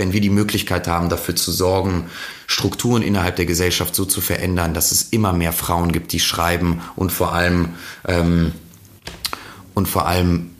wenn 0.00 0.14
wir 0.14 0.22
die 0.22 0.30
Möglichkeit 0.30 0.88
haben, 0.88 1.10
dafür 1.10 1.36
zu 1.36 1.52
sorgen, 1.52 2.06
Strukturen 2.46 3.02
innerhalb 3.02 3.36
der 3.36 3.44
Gesellschaft 3.44 3.94
so 3.94 4.06
zu 4.06 4.22
verändern, 4.22 4.72
dass 4.72 4.92
es 4.92 5.02
immer 5.10 5.34
mehr 5.34 5.52
Frauen 5.52 5.92
gibt, 5.92 6.12
die 6.12 6.20
schreiben 6.20 6.80
und 6.96 7.12
vor 7.12 7.34
allem 7.34 7.74
ähm, 8.08 8.52
und 9.74 9.88
vor 9.88 10.08
allem 10.08 10.52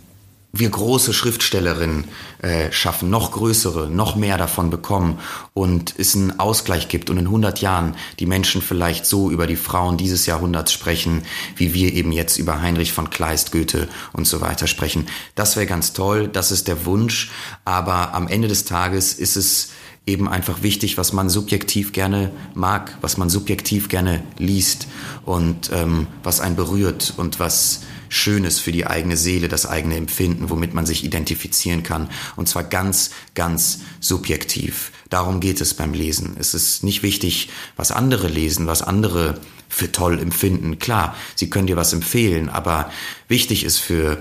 wir 0.53 0.69
große 0.69 1.15
Schriftstellerinnen 1.15 2.05
äh, 2.43 2.73
schaffen, 2.73 3.11
noch 3.11 3.33
größere, 3.33 3.91
noch 3.91 4.17
mehr 4.17 4.39
davon 4.39 4.71
bekommen 4.71 5.19
und 5.53 5.95
es 5.99 6.15
einen 6.15 6.41
Ausgleich 6.41 6.89
gibt 6.89 7.11
und 7.11 7.19
in 7.19 7.27
100 7.27 7.61
Jahren 7.61 7.97
die 8.19 8.27
Menschen 8.27 8.63
vielleicht 8.63 9.05
so 9.05 9.31
über 9.31 9.47
die 9.47 9.57
Frauen 9.57 9.97
dieses 9.97 10.27
Jahrhunderts 10.27 10.73
sprechen, 10.73 11.23
wie 11.57 11.75
wir 11.75 11.93
eben 11.93 12.13
jetzt 12.13 12.39
über 12.39 12.63
Heinrich 12.63 12.93
von 12.93 13.11
Kleist, 13.11 13.53
Goethe 13.53 13.89
und 14.13 14.27
so 14.27 14.41
weiter 14.41 14.67
sprechen. 14.67 15.07
Das 15.35 15.57
wäre 15.57 15.67
ganz 15.67 15.93
toll, 15.93 16.29
das 16.29 16.51
ist 16.51 16.69
der 16.69 16.87
Wunsch, 16.87 17.31
aber 17.65 18.15
am 18.15 18.27
Ende 18.27 18.49
des 18.49 18.65
Tages 18.65 19.15
ist 19.15 19.37
es 19.37 19.71
eben 20.07 20.29
einfach 20.29 20.63
wichtig, 20.63 20.99
was 20.99 21.13
man 21.13 21.29
subjektiv 21.29 21.93
gerne 21.93 22.33
mag, 22.55 22.97
was 23.01 23.17
man 23.17 23.31
subjektiv 23.31 23.89
gerne 23.89 24.23
liest 24.39 24.87
und 25.25 25.71
ähm, 25.73 26.07
was 26.23 26.41
einen 26.41 26.57
berührt 26.57 27.15
und 27.17 27.39
was 27.39 27.83
Schönes 28.09 28.59
für 28.59 28.73
die 28.73 28.87
eigene 28.87 29.17
Seele, 29.17 29.47
das 29.47 29.67
eigene 29.67 29.97
Empfinden, 29.97 30.51
womit 30.51 30.75
man 30.75 30.85
sich 30.85 31.05
identifizieren 31.05 31.85
kann. 31.85 32.11
Und 32.35 32.49
zwar 32.49 32.65
ganz, 32.65 33.11
ganz 33.37 33.81
subjektiv. 34.01 34.91
Darum 35.11 35.39
geht 35.39 35.61
es 35.61 35.75
beim 35.75 35.95
Lesen. 35.95 36.37
Es 36.39 36.53
ist 36.53 36.83
nicht 36.83 37.05
wichtig, 37.05 37.51
was 37.77 37.93
andere 37.93 38.27
lesen, 38.27 38.67
was 38.67 38.83
andere 38.83 39.41
für 39.69 39.93
toll 39.93 40.19
empfinden. 40.19 40.81
Klar, 40.81 41.15
sie 41.37 41.51
können 41.51 41.69
dir 41.69 41.77
was 41.77 41.93
empfehlen, 41.93 42.49
aber 42.49 42.91
wichtig 43.29 43.63
ist 43.63 43.79
für 43.79 44.19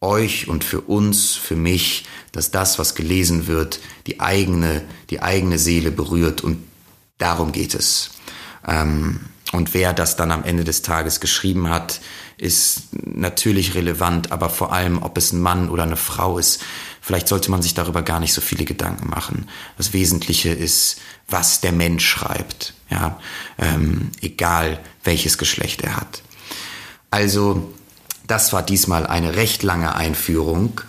euch 0.00 0.48
und 0.48 0.64
für 0.64 0.80
uns, 0.82 1.34
für 1.34 1.56
mich, 1.56 2.06
dass 2.32 2.50
das, 2.50 2.78
was 2.78 2.94
gelesen 2.94 3.46
wird, 3.46 3.80
die 4.06 4.20
eigene, 4.20 4.84
die 5.10 5.20
eigene 5.22 5.58
Seele 5.58 5.90
berührt 5.90 6.42
und 6.42 6.62
darum 7.18 7.52
geht 7.52 7.74
es. 7.74 8.10
Ähm, 8.66 9.20
und 9.52 9.72
wer 9.74 9.94
das 9.94 10.16
dann 10.16 10.30
am 10.30 10.44
Ende 10.44 10.62
des 10.62 10.82
Tages 10.82 11.20
geschrieben 11.20 11.70
hat, 11.70 12.00
ist 12.36 12.82
natürlich 12.92 13.74
relevant, 13.74 14.30
aber 14.30 14.50
vor 14.50 14.72
allem, 14.72 15.02
ob 15.02 15.16
es 15.16 15.32
ein 15.32 15.40
Mann 15.40 15.70
oder 15.70 15.84
eine 15.84 15.96
Frau 15.96 16.38
ist, 16.38 16.62
vielleicht 17.00 17.28
sollte 17.28 17.50
man 17.50 17.62
sich 17.62 17.74
darüber 17.74 18.02
gar 18.02 18.20
nicht 18.20 18.34
so 18.34 18.40
viele 18.40 18.64
Gedanken 18.64 19.08
machen. 19.08 19.48
Das 19.76 19.92
Wesentliche 19.92 20.50
ist, 20.50 21.00
was 21.28 21.60
der 21.60 21.72
Mensch 21.72 22.06
schreibt, 22.06 22.74
ja, 22.90 23.18
ähm, 23.58 24.10
egal 24.20 24.80
welches 25.02 25.38
Geschlecht 25.38 25.80
er 25.80 25.96
hat. 25.96 26.22
Also, 27.10 27.72
das 28.28 28.52
war 28.52 28.62
diesmal 28.62 29.06
eine 29.06 29.34
recht 29.34 29.64
lange 29.64 29.96
Einführung 29.96 30.80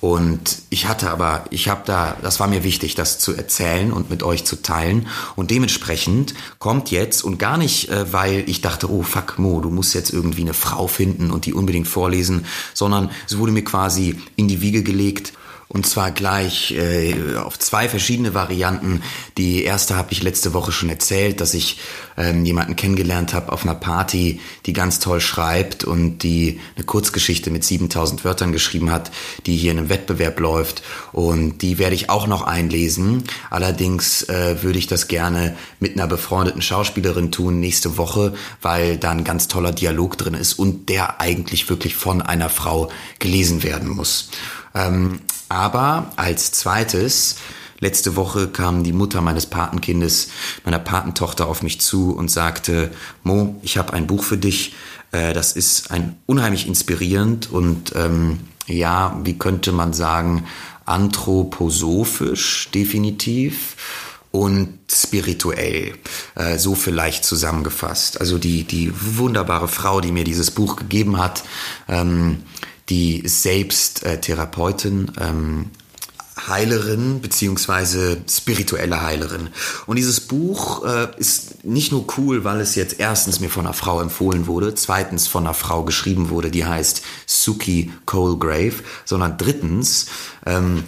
und 0.00 0.58
ich 0.70 0.86
hatte 0.86 1.10
aber, 1.10 1.44
ich 1.50 1.68
habe 1.68 1.82
da, 1.84 2.16
das 2.22 2.38
war 2.38 2.46
mir 2.46 2.62
wichtig, 2.62 2.94
das 2.94 3.18
zu 3.18 3.34
erzählen 3.34 3.92
und 3.92 4.10
mit 4.10 4.22
euch 4.22 4.44
zu 4.44 4.62
teilen. 4.62 5.08
Und 5.34 5.50
dementsprechend 5.50 6.34
kommt 6.60 6.92
jetzt, 6.92 7.24
und 7.24 7.38
gar 7.38 7.56
nicht, 7.56 7.88
äh, 7.88 8.12
weil 8.12 8.48
ich 8.48 8.60
dachte, 8.60 8.90
oh 8.90 9.02
fuck 9.02 9.38
Mo, 9.38 9.60
du 9.60 9.70
musst 9.70 9.94
jetzt 9.94 10.12
irgendwie 10.12 10.42
eine 10.42 10.54
Frau 10.54 10.86
finden 10.86 11.32
und 11.32 11.46
die 11.46 11.54
unbedingt 11.54 11.88
vorlesen, 11.88 12.46
sondern 12.74 13.10
es 13.26 13.38
wurde 13.38 13.50
mir 13.50 13.64
quasi 13.64 14.20
in 14.36 14.46
die 14.46 14.60
Wiege 14.60 14.84
gelegt, 14.84 15.32
und 15.68 15.86
zwar 15.86 16.12
gleich 16.12 16.72
äh, 16.72 17.36
auf 17.36 17.58
zwei 17.58 17.90
verschiedene 17.90 18.32
Varianten. 18.32 19.02
Die 19.36 19.64
erste 19.64 19.96
habe 19.96 20.12
ich 20.12 20.22
letzte 20.22 20.54
Woche 20.54 20.72
schon 20.72 20.88
erzählt, 20.88 21.42
dass 21.42 21.52
ich 21.52 21.78
ähm, 22.16 22.46
jemanden 22.46 22.74
kennengelernt 22.74 23.34
habe 23.34 23.52
auf 23.52 23.64
einer 23.64 23.74
Party, 23.74 24.40
die 24.64 24.72
ganz 24.72 24.98
toll 24.98 25.20
schreibt 25.20 25.84
und 25.84 26.22
die 26.22 26.58
eine 26.76 26.86
Kurzgeschichte 26.86 27.50
mit 27.50 27.64
7000 27.64 28.24
Wörtern 28.24 28.52
geschrieben 28.52 28.90
hat, 28.90 29.10
die 29.44 29.56
hier 29.56 29.72
in 29.72 29.78
einem 29.78 29.90
Wettbewerb 29.90 30.40
läuft. 30.40 30.82
Und 31.12 31.58
die 31.58 31.78
werde 31.78 31.94
ich 31.94 32.08
auch 32.08 32.26
noch 32.26 32.42
einlesen. 32.42 33.24
Allerdings 33.50 34.22
äh, 34.22 34.62
würde 34.62 34.78
ich 34.78 34.86
das 34.86 35.06
gerne 35.06 35.54
mit 35.80 35.92
einer 35.92 36.06
befreundeten 36.06 36.62
Schauspielerin 36.62 37.30
tun 37.30 37.60
nächste 37.60 37.98
Woche, 37.98 38.32
weil 38.62 38.96
da 38.96 39.10
ein 39.10 39.24
ganz 39.24 39.48
toller 39.48 39.72
Dialog 39.72 40.16
drin 40.16 40.34
ist 40.34 40.54
und 40.54 40.88
der 40.88 41.20
eigentlich 41.20 41.68
wirklich 41.68 41.94
von 41.94 42.22
einer 42.22 42.48
Frau 42.48 42.90
gelesen 43.18 43.62
werden 43.62 43.90
muss. 43.90 44.30
Ähm, 44.74 45.20
aber 45.48 46.12
als 46.16 46.52
zweites, 46.52 47.36
letzte 47.80 48.16
Woche 48.16 48.48
kam 48.48 48.84
die 48.84 48.92
Mutter 48.92 49.20
meines 49.20 49.46
Patenkindes, 49.46 50.28
meiner 50.64 50.78
Patentochter 50.78 51.46
auf 51.46 51.62
mich 51.62 51.80
zu 51.80 52.12
und 52.12 52.30
sagte, 52.30 52.90
Mo, 53.22 53.58
ich 53.62 53.78
habe 53.78 53.92
ein 53.92 54.06
Buch 54.06 54.24
für 54.24 54.38
dich. 54.38 54.74
Äh, 55.12 55.32
das 55.32 55.52
ist 55.52 55.90
ein 55.90 56.16
unheimlich 56.26 56.66
inspirierend 56.66 57.50
und 57.50 57.92
ähm, 57.94 58.40
ja, 58.66 59.18
wie 59.24 59.38
könnte 59.38 59.72
man 59.72 59.92
sagen, 59.92 60.44
anthroposophisch 60.84 62.70
definitiv 62.72 63.76
und 64.30 64.78
spirituell, 64.90 65.94
äh, 66.34 66.58
so 66.58 66.74
vielleicht 66.74 67.24
zusammengefasst. 67.24 68.20
Also 68.20 68.38
die, 68.38 68.64
die 68.64 68.92
wunderbare 68.94 69.68
Frau, 69.68 70.00
die 70.00 70.12
mir 70.12 70.24
dieses 70.24 70.50
Buch 70.50 70.76
gegeben 70.76 71.18
hat, 71.18 71.44
ähm, 71.88 72.42
die 72.88 73.22
selbst 73.26 74.02
äh, 74.04 74.20
Therapeutin, 74.20 75.12
ähm, 75.20 75.70
Heilerin 76.46 77.20
beziehungsweise 77.20 78.18
spirituelle 78.28 79.02
Heilerin. 79.02 79.48
Und 79.86 79.96
dieses 79.96 80.20
Buch 80.20 80.84
äh, 80.84 81.08
ist 81.16 81.64
nicht 81.64 81.90
nur 81.90 82.04
cool, 82.16 82.44
weil 82.44 82.60
es 82.60 82.74
jetzt 82.76 83.00
erstens 83.00 83.40
mir 83.40 83.50
von 83.50 83.66
einer 83.66 83.74
Frau 83.74 84.00
empfohlen 84.00 84.46
wurde, 84.46 84.74
zweitens 84.74 85.26
von 85.26 85.44
einer 85.44 85.54
Frau 85.54 85.82
geschrieben 85.82 86.30
wurde, 86.30 86.50
die 86.50 86.64
heißt 86.64 87.02
Suki 87.26 87.92
Colegrave, 88.06 88.74
sondern 89.04 89.36
drittens 89.36 90.06
ähm, 90.46 90.84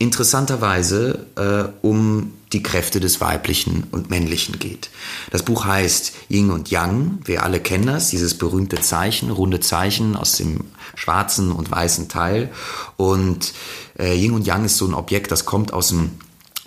interessanterweise 0.00 1.26
äh, 1.36 1.86
um 1.86 2.32
die 2.54 2.62
Kräfte 2.62 3.00
des 3.00 3.20
Weiblichen 3.20 3.84
und 3.92 4.08
Männlichen 4.08 4.58
geht. 4.58 4.88
Das 5.30 5.42
Buch 5.44 5.66
heißt 5.66 6.14
Yin 6.30 6.50
und 6.50 6.70
Yang. 6.70 7.18
Wir 7.24 7.44
alle 7.44 7.60
kennen 7.60 7.86
das, 7.86 8.08
dieses 8.08 8.36
berühmte 8.36 8.80
Zeichen, 8.80 9.30
runde 9.30 9.60
Zeichen 9.60 10.16
aus 10.16 10.32
dem 10.32 10.64
schwarzen 10.94 11.52
und 11.52 11.70
weißen 11.70 12.08
Teil. 12.08 12.50
Und 12.96 13.52
äh, 13.98 14.14
Yin 14.14 14.32
und 14.32 14.46
Yang 14.46 14.64
ist 14.64 14.78
so 14.78 14.86
ein 14.86 14.94
Objekt, 14.94 15.30
das 15.30 15.44
kommt 15.44 15.72
aus 15.72 15.88
dem 15.88 16.12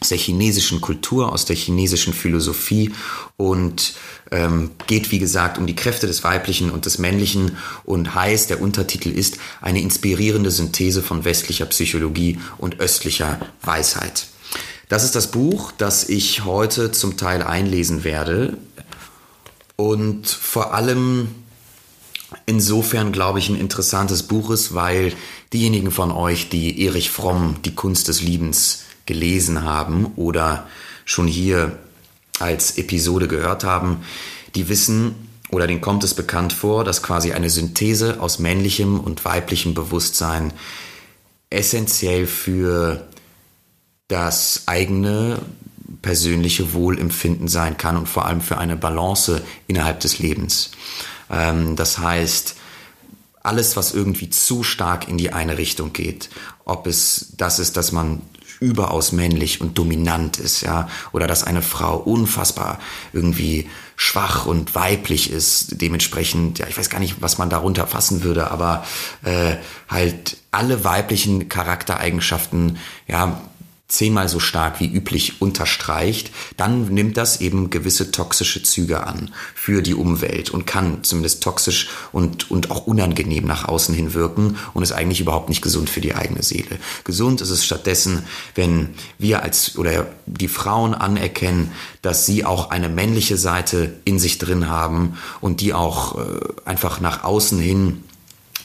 aus 0.04 0.10
der 0.10 0.18
chinesischen 0.18 0.82
Kultur, 0.82 1.32
aus 1.32 1.46
der 1.46 1.56
chinesischen 1.56 2.12
Philosophie 2.12 2.92
und 3.38 3.94
ähm, 4.32 4.72
geht, 4.86 5.14
wie 5.14 5.20
gesagt, 5.20 5.58
um 5.58 5.66
die 5.66 5.78
Kräfte 5.78 6.08
des 6.08 6.26
Weiblichen 6.26 6.72
und 6.72 6.86
des 6.86 6.98
Männlichen 6.98 7.56
und 7.86 8.14
heißt, 8.14 8.50
der 8.50 8.62
Untertitel 8.62 9.08
ist 9.08 9.38
eine 9.62 9.80
inspirierende 9.80 10.52
Synthese 10.52 11.02
von 11.02 11.24
westlicher 11.24 11.68
Psychologie 11.68 12.38
und 12.58 12.82
östlicher 12.82 13.40
Weisheit. 13.62 14.28
Das 14.90 15.06
ist 15.06 15.16
das 15.16 15.32
Buch, 15.32 15.72
das 15.72 16.10
ich 16.10 16.44
heute 16.44 16.92
zum 16.92 17.16
Teil 17.16 17.42
einlesen 17.42 18.04
werde 18.04 18.58
und 19.78 20.28
vor 20.28 20.74
allem 20.74 21.30
insofern, 22.46 23.14
glaube 23.14 23.40
ich, 23.40 23.48
ein 23.48 23.56
interessantes 23.58 24.24
Buch 24.24 24.52
ist, 24.52 24.74
weil 24.74 25.14
diejenigen 25.54 25.92
von 25.92 26.12
euch, 26.12 26.50
die 26.50 26.84
Erich 26.86 27.10
Fromm, 27.10 27.56
die 27.64 27.74
Kunst 27.74 28.10
des 28.10 28.22
Liebens 28.22 28.84
gelesen 29.06 29.64
haben 29.64 30.08
oder 30.16 30.68
schon 31.06 31.28
hier 31.28 31.78
als 32.40 32.78
Episode 32.78 33.28
gehört 33.28 33.64
haben, 33.64 34.04
die 34.56 34.70
wissen 34.70 35.16
oder 35.50 35.68
denen 35.68 35.82
kommt 35.82 36.04
es 36.04 36.14
bekannt 36.14 36.52
vor, 36.54 36.84
dass 36.84 37.04
quasi 37.04 37.34
eine 37.34 37.50
Synthese 37.50 38.20
aus 38.20 38.40
männlichem 38.40 39.00
und 39.00 39.24
weiblichem 39.24 39.74
Bewusstsein 39.74 40.52
essentiell 41.50 42.26
für 42.26 43.08
das 44.08 44.64
eigene 44.66 45.40
persönliche 46.02 46.74
Wohlempfinden 46.74 47.48
sein 47.48 47.78
kann 47.78 47.98
und 47.98 48.08
vor 48.08 48.26
allem 48.26 48.42
für 48.42 48.58
eine 48.58 48.76
Balance 48.76 49.44
innerhalb 49.68 50.00
des 50.00 50.20
Lebens. 50.20 50.72
Ähm, 51.30 51.76
das 51.76 52.00
heißt, 52.00 52.56
alles, 53.44 53.76
was 53.76 53.94
irgendwie 53.94 54.30
zu 54.30 54.64
stark 54.64 55.08
in 55.08 55.18
die 55.18 55.34
eine 55.34 55.58
Richtung 55.58 55.94
geht, 55.94 56.30
ob 56.66 56.88
es 56.88 57.34
das 57.38 57.60
ist, 57.60 57.78
dass 57.78 57.92
man 57.92 58.22
überaus 58.64 59.12
männlich 59.12 59.62
und 59.62 59.78
dominant 59.78 60.40
ist, 60.40 60.62
ja, 60.62 60.88
oder 61.12 61.28
dass 61.28 61.44
eine 61.44 61.62
Frau 61.62 61.98
unfassbar 61.98 62.80
irgendwie 63.12 63.70
schwach 63.96 64.46
und 64.46 64.74
weiblich 64.74 65.32
ist, 65.32 65.82
dementsprechend, 65.82 66.60
ja, 66.60 66.68
ich 66.68 66.78
weiß 66.78 66.90
gar 66.90 67.00
nicht, 67.00 67.22
was 67.22 67.38
man 67.38 67.50
darunter 67.50 67.86
fassen 67.86 68.24
würde, 68.24 68.50
aber 68.50 68.86
äh, 69.24 69.56
halt 69.88 70.38
alle 70.52 70.84
weiblichen 70.84 71.50
Charaktereigenschaften, 71.50 72.78
ja, 73.08 73.42
zehnmal 73.94 74.28
so 74.28 74.40
stark 74.40 74.80
wie 74.80 74.92
üblich 74.92 75.40
unterstreicht, 75.40 76.32
dann 76.58 76.88
nimmt 76.88 77.16
das 77.16 77.42
eben 77.42 77.70
gewisse 77.70 78.10
toxische 78.10 78.64
Züge 78.64 79.06
an 79.06 79.32
für 79.54 79.84
die 79.84 79.94
Umwelt 79.94 80.50
und 80.50 80.66
kann 80.66 81.04
zumindest 81.04 81.44
toxisch 81.44 81.90
und, 82.12 82.50
und 82.50 82.72
auch 82.72 82.88
unangenehm 82.88 83.46
nach 83.46 83.68
außen 83.68 83.94
hin 83.94 84.16
wirken 84.16 84.58
und 84.74 84.82
ist 84.82 84.94
eigentlich 84.94 85.22
überhaupt 85.22 85.50
nicht 85.50 85.62
gesund 85.62 85.92
für 85.92 86.02
die 86.02 86.16
eigene 86.16 86.42
Seele. 86.42 86.80
Gesund 87.04 87.42
ist 87.42 87.52
es 87.52 87.64
stattdessen, 87.64 88.24
wenn 88.56 88.96
wir 89.20 89.44
als 89.44 89.78
oder 89.78 90.08
die 90.26 90.48
Frauen 90.48 90.96
anerkennen, 90.96 91.72
dass 92.02 92.26
sie 92.26 92.46
auch 92.46 92.72
eine 92.72 92.90
männliche 92.90 93.38
Seite 93.38 93.94
in 94.06 94.18
sich 94.18 94.40
drin 94.40 94.70
haben 94.70 95.20
und 95.40 95.62
die 95.62 95.72
auch 95.72 96.18
äh, 96.18 96.40
einfach 96.66 97.00
nach 97.00 97.24
außen 97.24 97.60
hin 97.60 98.04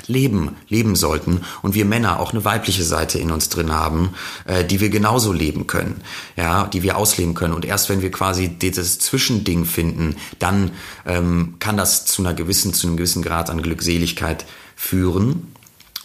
leben, 0.09 0.57
leben 0.69 0.97
sollten 0.97 1.43
und 1.63 1.75
wir 1.75 1.85
Männer 1.85 2.19
auch 2.19 2.33
eine 2.33 2.45
weibliche 2.45 2.83
Seite 2.83 3.19
in 3.19 3.31
uns 3.31 3.49
drin 3.49 3.73
haben, 3.73 4.15
äh, 4.47 4.65
die 4.65 4.81
wir 4.81 4.89
genauso 4.89 5.33
leben 5.33 5.67
können, 5.67 6.01
ja, 6.37 6.67
die 6.67 6.83
wir 6.83 6.97
ausleben 6.97 7.35
können. 7.35 7.55
Und 7.55 7.65
erst 7.65 7.89
wenn 7.89 8.03
wir 8.03 8.11
quasi 8.11 8.49
dieses 8.49 8.99
Zwischending 8.99 9.65
finden, 9.65 10.17
dann 10.39 10.73
ähm, 11.07 11.55
kann 11.59 11.77
das 11.77 12.07
zu 12.07 12.23
einer 12.23 12.35
gewissen, 12.35 12.75
zu 12.75 12.87
einem 12.87 12.97
gewissen 12.97 13.23
Grad 13.23 13.51
an 13.51 13.63
Glückseligkeit 13.63 14.47
führen. 14.75 15.55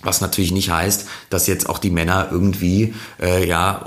Was 0.03 0.21
natürlich 0.21 0.51
nicht 0.51 0.69
heißt, 0.69 1.05
dass 1.29 1.47
jetzt 1.47 1.69
auch 1.69 1.79
die 1.79 1.89
Männer 1.89 2.29
irgendwie, 2.31 2.93
äh, 3.21 3.47
ja, 3.47 3.83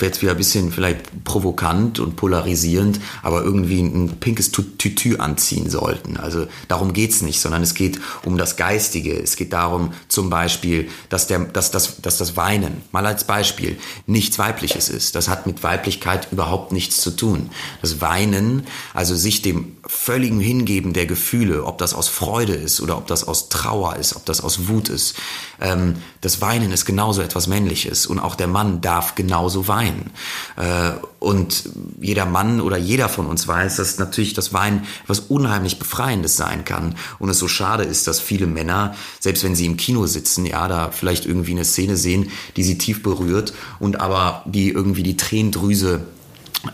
jetzt 0.00 0.22
wieder 0.22 0.32
ein 0.32 0.36
bisschen 0.36 0.72
vielleicht 0.72 1.24
provokant 1.24 2.00
und 2.00 2.16
polarisierend, 2.16 3.00
aber 3.22 3.42
irgendwie 3.42 3.80
ein 3.80 4.16
pinkes 4.20 4.50
Tütü 4.52 5.16
anziehen 5.16 5.70
sollten. 5.70 6.16
Also 6.16 6.46
darum 6.68 6.92
geht's 6.92 7.22
nicht, 7.22 7.40
sondern 7.40 7.62
es 7.62 7.74
geht 7.74 8.00
um 8.24 8.36
das 8.38 8.56
Geistige. 8.56 9.14
Es 9.14 9.36
geht 9.36 9.52
darum 9.52 9.92
zum 10.08 10.30
Beispiel, 10.30 10.88
dass, 11.08 11.26
der, 11.26 11.40
dass, 11.40 11.70
dass, 11.70 12.00
dass 12.00 12.18
das 12.18 12.36
Weinen, 12.36 12.82
mal 12.92 13.06
als 13.06 13.24
Beispiel, 13.24 13.78
nichts 14.06 14.38
Weibliches 14.38 14.88
ist. 14.88 15.14
Das 15.14 15.28
hat 15.28 15.46
mit 15.46 15.62
Weiblichkeit 15.62 16.28
überhaupt 16.32 16.72
nichts 16.72 17.00
zu 17.00 17.10
tun. 17.10 17.50
Das 17.80 18.00
Weinen, 18.00 18.66
also 18.94 19.14
sich 19.14 19.42
dem 19.42 19.76
völligen 19.86 20.40
Hingeben 20.40 20.92
der 20.92 21.06
Gefühle, 21.06 21.64
ob 21.64 21.78
das 21.78 21.94
aus 21.94 22.08
Freude 22.08 22.54
ist 22.54 22.80
oder 22.80 22.96
ob 22.98 23.06
das 23.06 23.24
aus 23.24 23.48
Trauer 23.48 23.96
ist, 23.96 24.16
ob 24.16 24.24
das 24.26 24.40
aus 24.40 24.68
Wut 24.68 24.88
ist, 24.88 25.14
ähm, 25.60 25.96
das 26.20 26.40
Weinen 26.40 26.72
ist 26.72 26.84
genauso 26.84 27.22
etwas 27.22 27.46
Männliches 27.46 28.06
und 28.06 28.18
auch 28.18 28.34
der 28.34 28.46
Mann 28.46 28.80
darf 28.80 29.14
genauso 29.14 29.68
weinen. 29.68 30.10
Äh, 30.56 30.92
und 31.18 31.68
jeder 32.00 32.26
Mann 32.26 32.60
oder 32.60 32.76
jeder 32.76 33.08
von 33.08 33.26
uns 33.26 33.46
weiß, 33.46 33.76
dass 33.76 33.98
natürlich 33.98 34.34
das 34.34 34.52
Weinen 34.52 34.86
was 35.06 35.20
unheimlich 35.20 35.78
Befreiendes 35.78 36.36
sein 36.36 36.64
kann. 36.64 36.96
Und 37.18 37.28
es 37.28 37.38
so 37.38 37.48
schade 37.48 37.84
ist, 37.84 38.06
dass 38.08 38.20
viele 38.20 38.46
Männer, 38.46 38.94
selbst 39.20 39.44
wenn 39.44 39.54
sie 39.54 39.66
im 39.66 39.76
Kino 39.76 40.06
sitzen, 40.06 40.46
ja, 40.46 40.66
da 40.68 40.90
vielleicht 40.90 41.26
irgendwie 41.26 41.52
eine 41.52 41.64
Szene 41.64 41.96
sehen, 41.96 42.30
die 42.56 42.64
sie 42.64 42.78
tief 42.78 43.02
berührt 43.02 43.52
und 43.78 44.00
aber 44.00 44.42
die 44.46 44.70
irgendwie 44.70 45.04
die 45.04 45.16
Tränendrüse 45.16 46.06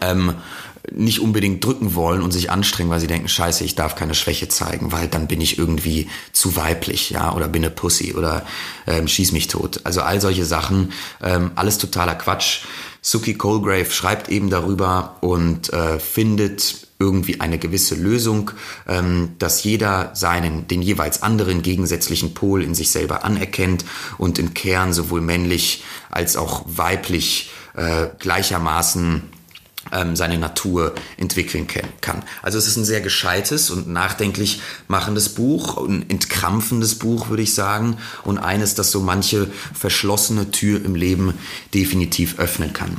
ähm, 0.01 0.35
nicht 0.93 1.21
unbedingt 1.21 1.65
drücken 1.65 1.95
wollen 1.95 2.23
und 2.23 2.33
sich 2.33 2.51
anstrengen, 2.51 2.91
weil 2.91 3.01
sie 3.01 3.07
denken, 3.07 3.29
scheiße, 3.29 3.65
ich 3.65 3.75
darf 3.75 3.95
keine 3.95 4.15
Schwäche 4.15 4.49
zeigen, 4.49 4.93
weil 4.93 5.09
dann 5.09 5.27
bin 5.29 5.41
ich 5.41 5.59
irgendwie 5.59 6.09
zu 6.33 6.57
weiblich, 6.57 7.11
ja, 7.11 7.35
oder 7.35 7.49
bin 7.49 7.65
eine 7.65 7.75
Pussy 7.75 8.15
oder 8.15 8.45
ähm, 8.87 9.09
schieß 9.09 9.33
mich 9.33 9.49
tot. 9.49 9.81
Also 9.85 10.03
all 10.03 10.21
solche 10.21 10.45
Sachen, 10.45 10.93
ähm, 11.23 11.53
alles 11.55 11.79
totaler 11.79 12.15
Quatsch. 12.15 12.61
Suki 13.01 13.35
Colgrave 13.35 13.91
schreibt 13.91 14.29
eben 14.29 14.51
darüber 14.51 15.17
und 15.21 15.73
äh, 15.73 15.99
findet 15.99 16.89
irgendwie 16.99 17.41
eine 17.41 17.59
gewisse 17.59 17.95
Lösung, 17.95 18.51
ähm, 18.89 19.37
dass 19.39 19.63
jeder 19.63 20.11
seinen, 20.15 20.67
den 20.67 20.83
jeweils 20.83 21.23
anderen 21.23 21.63
gegensätzlichen 21.63 22.35
Pol 22.35 22.63
in 22.63 22.75
sich 22.75 22.91
selber 22.91 23.25
anerkennt 23.25 23.85
und 24.19 24.39
im 24.39 24.53
Kern 24.53 24.93
sowohl 24.93 25.21
männlich 25.21 25.85
als 26.11 26.37
auch 26.37 26.65
weiblich 26.67 27.51
äh, 27.75 28.09
gleichermaßen 28.19 29.23
ähm, 29.93 30.17
seine 30.17 30.39
Natur 30.39 30.95
entwickeln 31.17 31.67
kann. 32.01 32.23
Also 32.43 32.59
es 32.59 32.67
ist 32.67 32.77
ein 32.77 32.85
sehr 32.85 33.01
gescheites 33.01 33.71
und 33.71 33.89
nachdenklich 33.89 34.61
machendes 34.87 35.31
Buch, 35.31 35.77
ein 35.87 36.09
entkrampfendes 36.09 36.97
Buch, 36.97 37.29
würde 37.31 37.43
ich 37.43 37.55
sagen, 37.55 37.97
und 38.25 38.39
eines, 38.39 38.75
das 38.75 38.91
so 38.91 39.01
manche 39.01 39.49
verschlossene 39.73 40.51
Tür 40.51 40.85
im 40.85 40.95
Leben 40.95 41.35
definitiv 41.75 42.39
öffnen 42.39 42.73
kann. 42.73 42.97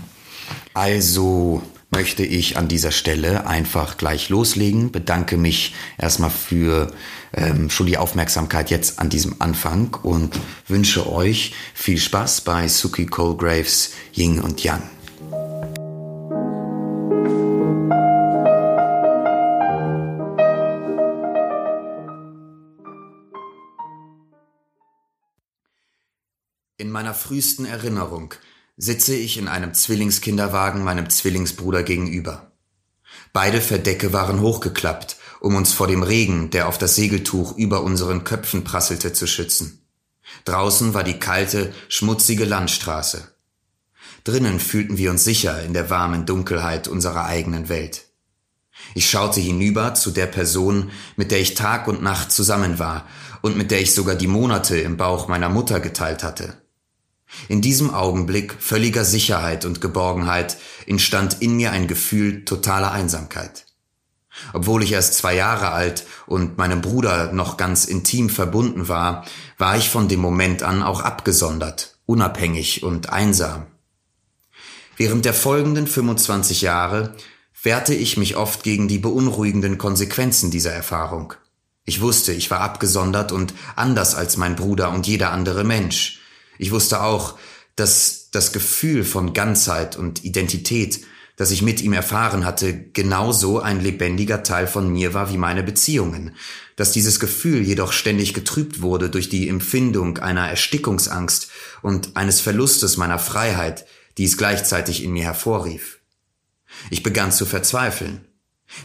Also 0.74 1.62
möchte 1.92 2.24
ich 2.24 2.58
an 2.58 2.68
dieser 2.68 2.92
Stelle 2.92 3.48
einfach 3.48 3.98
gleich 3.98 4.30
loslegen, 4.30 4.92
bedanke 4.92 5.38
mich 5.38 5.74
erstmal 5.98 6.30
für 6.30 6.92
ähm, 7.34 7.70
schon 7.70 7.88
die 7.88 7.98
Aufmerksamkeit 7.98 8.70
jetzt 8.70 9.00
an 9.00 9.10
diesem 9.10 9.36
Anfang 9.40 9.96
und 10.04 10.40
wünsche 10.68 11.12
euch 11.12 11.54
viel 11.74 11.98
Spaß 11.98 12.42
bei 12.42 12.68
Suki 12.68 13.08
Colgraves 13.08 13.92
Ying 14.16 14.40
und 14.40 14.64
Yang. 14.64 14.84
In 26.80 26.92
meiner 26.92 27.14
frühesten 27.14 27.66
Erinnerung 27.66 28.34
sitze 28.78 29.14
ich 29.14 29.38
in 29.38 29.50
einem 29.50 29.74
Zwillingskinderwagen 29.74 30.84
meinem 30.84 31.10
Zwillingsbruder 31.10 31.84
gegenüber. 31.84 32.54
Beide 33.34 33.60
Verdecke 33.60 34.14
waren 34.14 34.40
hochgeklappt, 34.40 35.18
um 35.42 35.56
uns 35.56 35.74
vor 35.74 35.88
dem 35.88 36.04
Regen, 36.04 36.50
der 36.52 36.70
auf 36.70 36.78
das 36.78 36.96
Segeltuch 36.96 37.58
über 37.58 37.84
unseren 37.84 38.24
Köpfen 38.24 38.64
prasselte, 38.64 39.12
zu 39.12 39.28
schützen. 39.28 39.86
Draußen 40.46 40.94
war 40.94 41.04
die 41.04 41.20
kalte, 41.20 41.74
schmutzige 41.90 42.46
Landstraße. 42.46 43.28
Drinnen 44.30 44.60
fühlten 44.60 45.00
wir 45.00 45.10
uns 45.10 45.24
sicher 45.24 45.64
in 45.64 45.74
der 45.74 45.90
warmen 45.90 46.28
Dunkelheit 46.28 46.88
unserer 46.88 47.26
eigenen 47.26 47.68
Welt. 47.68 48.06
Ich 48.94 49.10
schaute 49.10 49.40
hinüber 49.40 49.96
zu 49.96 50.12
der 50.12 50.28
Person, 50.28 50.92
mit 51.16 51.32
der 51.32 51.40
ich 51.40 51.56
Tag 51.56 51.88
und 51.88 52.04
Nacht 52.04 52.32
zusammen 52.32 52.78
war 52.78 53.08
und 53.42 53.58
mit 53.58 53.72
der 53.72 53.82
ich 53.82 53.96
sogar 53.96 54.14
die 54.14 54.28
Monate 54.28 54.78
im 54.78 54.98
Bauch 54.98 55.28
meiner 55.28 55.50
Mutter 55.50 55.80
geteilt 55.80 56.22
hatte. 56.22 56.54
In 57.48 57.62
diesem 57.62 57.92
Augenblick 57.92 58.54
völliger 58.60 59.04
Sicherheit 59.04 59.66
und 59.66 59.82
Geborgenheit 59.82 60.58
entstand 60.86 61.42
in 61.42 61.56
mir 61.56 61.72
ein 61.72 61.88
Gefühl 61.88 62.46
totaler 62.46 62.92
Einsamkeit. 62.92 63.66
Obwohl 64.54 64.84
ich 64.84 64.92
erst 64.92 65.16
zwei 65.16 65.34
Jahre 65.34 65.72
alt 65.72 66.06
und 66.28 66.60
meinem 66.60 66.82
Bruder 66.82 67.34
noch 67.34 67.58
ganz 67.58 67.86
intim 67.86 68.30
verbunden 68.30 68.90
war, 68.90 69.26
war 69.58 69.76
ich 69.76 69.90
von 69.90 70.08
dem 70.08 70.20
Moment 70.20 70.62
an 70.62 70.84
auch 70.84 71.02
abgesondert, 71.02 71.98
unabhängig 72.06 72.84
und 72.84 73.10
einsam. 73.10 73.66
Während 75.00 75.24
der 75.24 75.34
folgenden 75.34 75.88
25 75.88 76.60
Jahre 76.62 77.16
wehrte 77.64 77.94
ich 77.96 78.18
mich 78.18 78.36
oft 78.36 78.64
gegen 78.64 78.90
die 78.90 78.98
beunruhigenden 78.98 79.78
Konsequenzen 79.78 80.52
dieser 80.52 80.74
Erfahrung. 80.74 81.36
Ich 81.86 82.02
wusste, 82.02 82.34
ich 82.34 82.52
war 82.52 82.60
abgesondert 82.60 83.32
und 83.32 83.54
anders 83.78 84.14
als 84.14 84.36
mein 84.36 84.58
Bruder 84.58 84.92
und 84.92 85.08
jeder 85.08 85.32
andere 85.32 85.64
Mensch, 85.64 86.20
ich 86.58 86.72
wusste 86.72 87.02
auch, 87.02 87.40
dass 87.78 88.30
das 88.32 88.52
Gefühl 88.52 89.06
von 89.06 89.32
Ganzheit 89.32 89.96
und 89.96 90.26
Identität, 90.26 91.00
das 91.38 91.52
ich 91.52 91.62
mit 91.62 91.80
ihm 91.82 91.94
erfahren 91.94 92.44
hatte, 92.44 92.74
genauso 92.92 93.62
ein 93.62 93.80
lebendiger 93.80 94.44
Teil 94.44 94.68
von 94.68 94.92
mir 94.92 95.14
war 95.14 95.32
wie 95.32 95.38
meine 95.38 95.64
Beziehungen, 95.64 96.36
dass 96.76 96.92
dieses 96.92 97.22
Gefühl 97.22 97.62
jedoch 97.62 97.94
ständig 97.94 98.34
getrübt 98.34 98.82
wurde 98.82 99.10
durch 99.10 99.30
die 99.30 99.48
Empfindung 99.48 100.18
einer 100.18 100.50
Erstickungsangst 100.50 101.50
und 101.82 102.18
eines 102.18 102.42
Verlustes 102.42 102.98
meiner 102.98 103.18
Freiheit, 103.18 103.86
die 104.20 104.26
es 104.26 104.38
gleichzeitig 104.38 105.02
in 105.02 105.14
mir 105.14 105.24
hervorrief. 105.24 106.00
Ich 106.90 107.04
begann 107.04 107.32
zu 107.32 107.46
verzweifeln. 107.46 108.26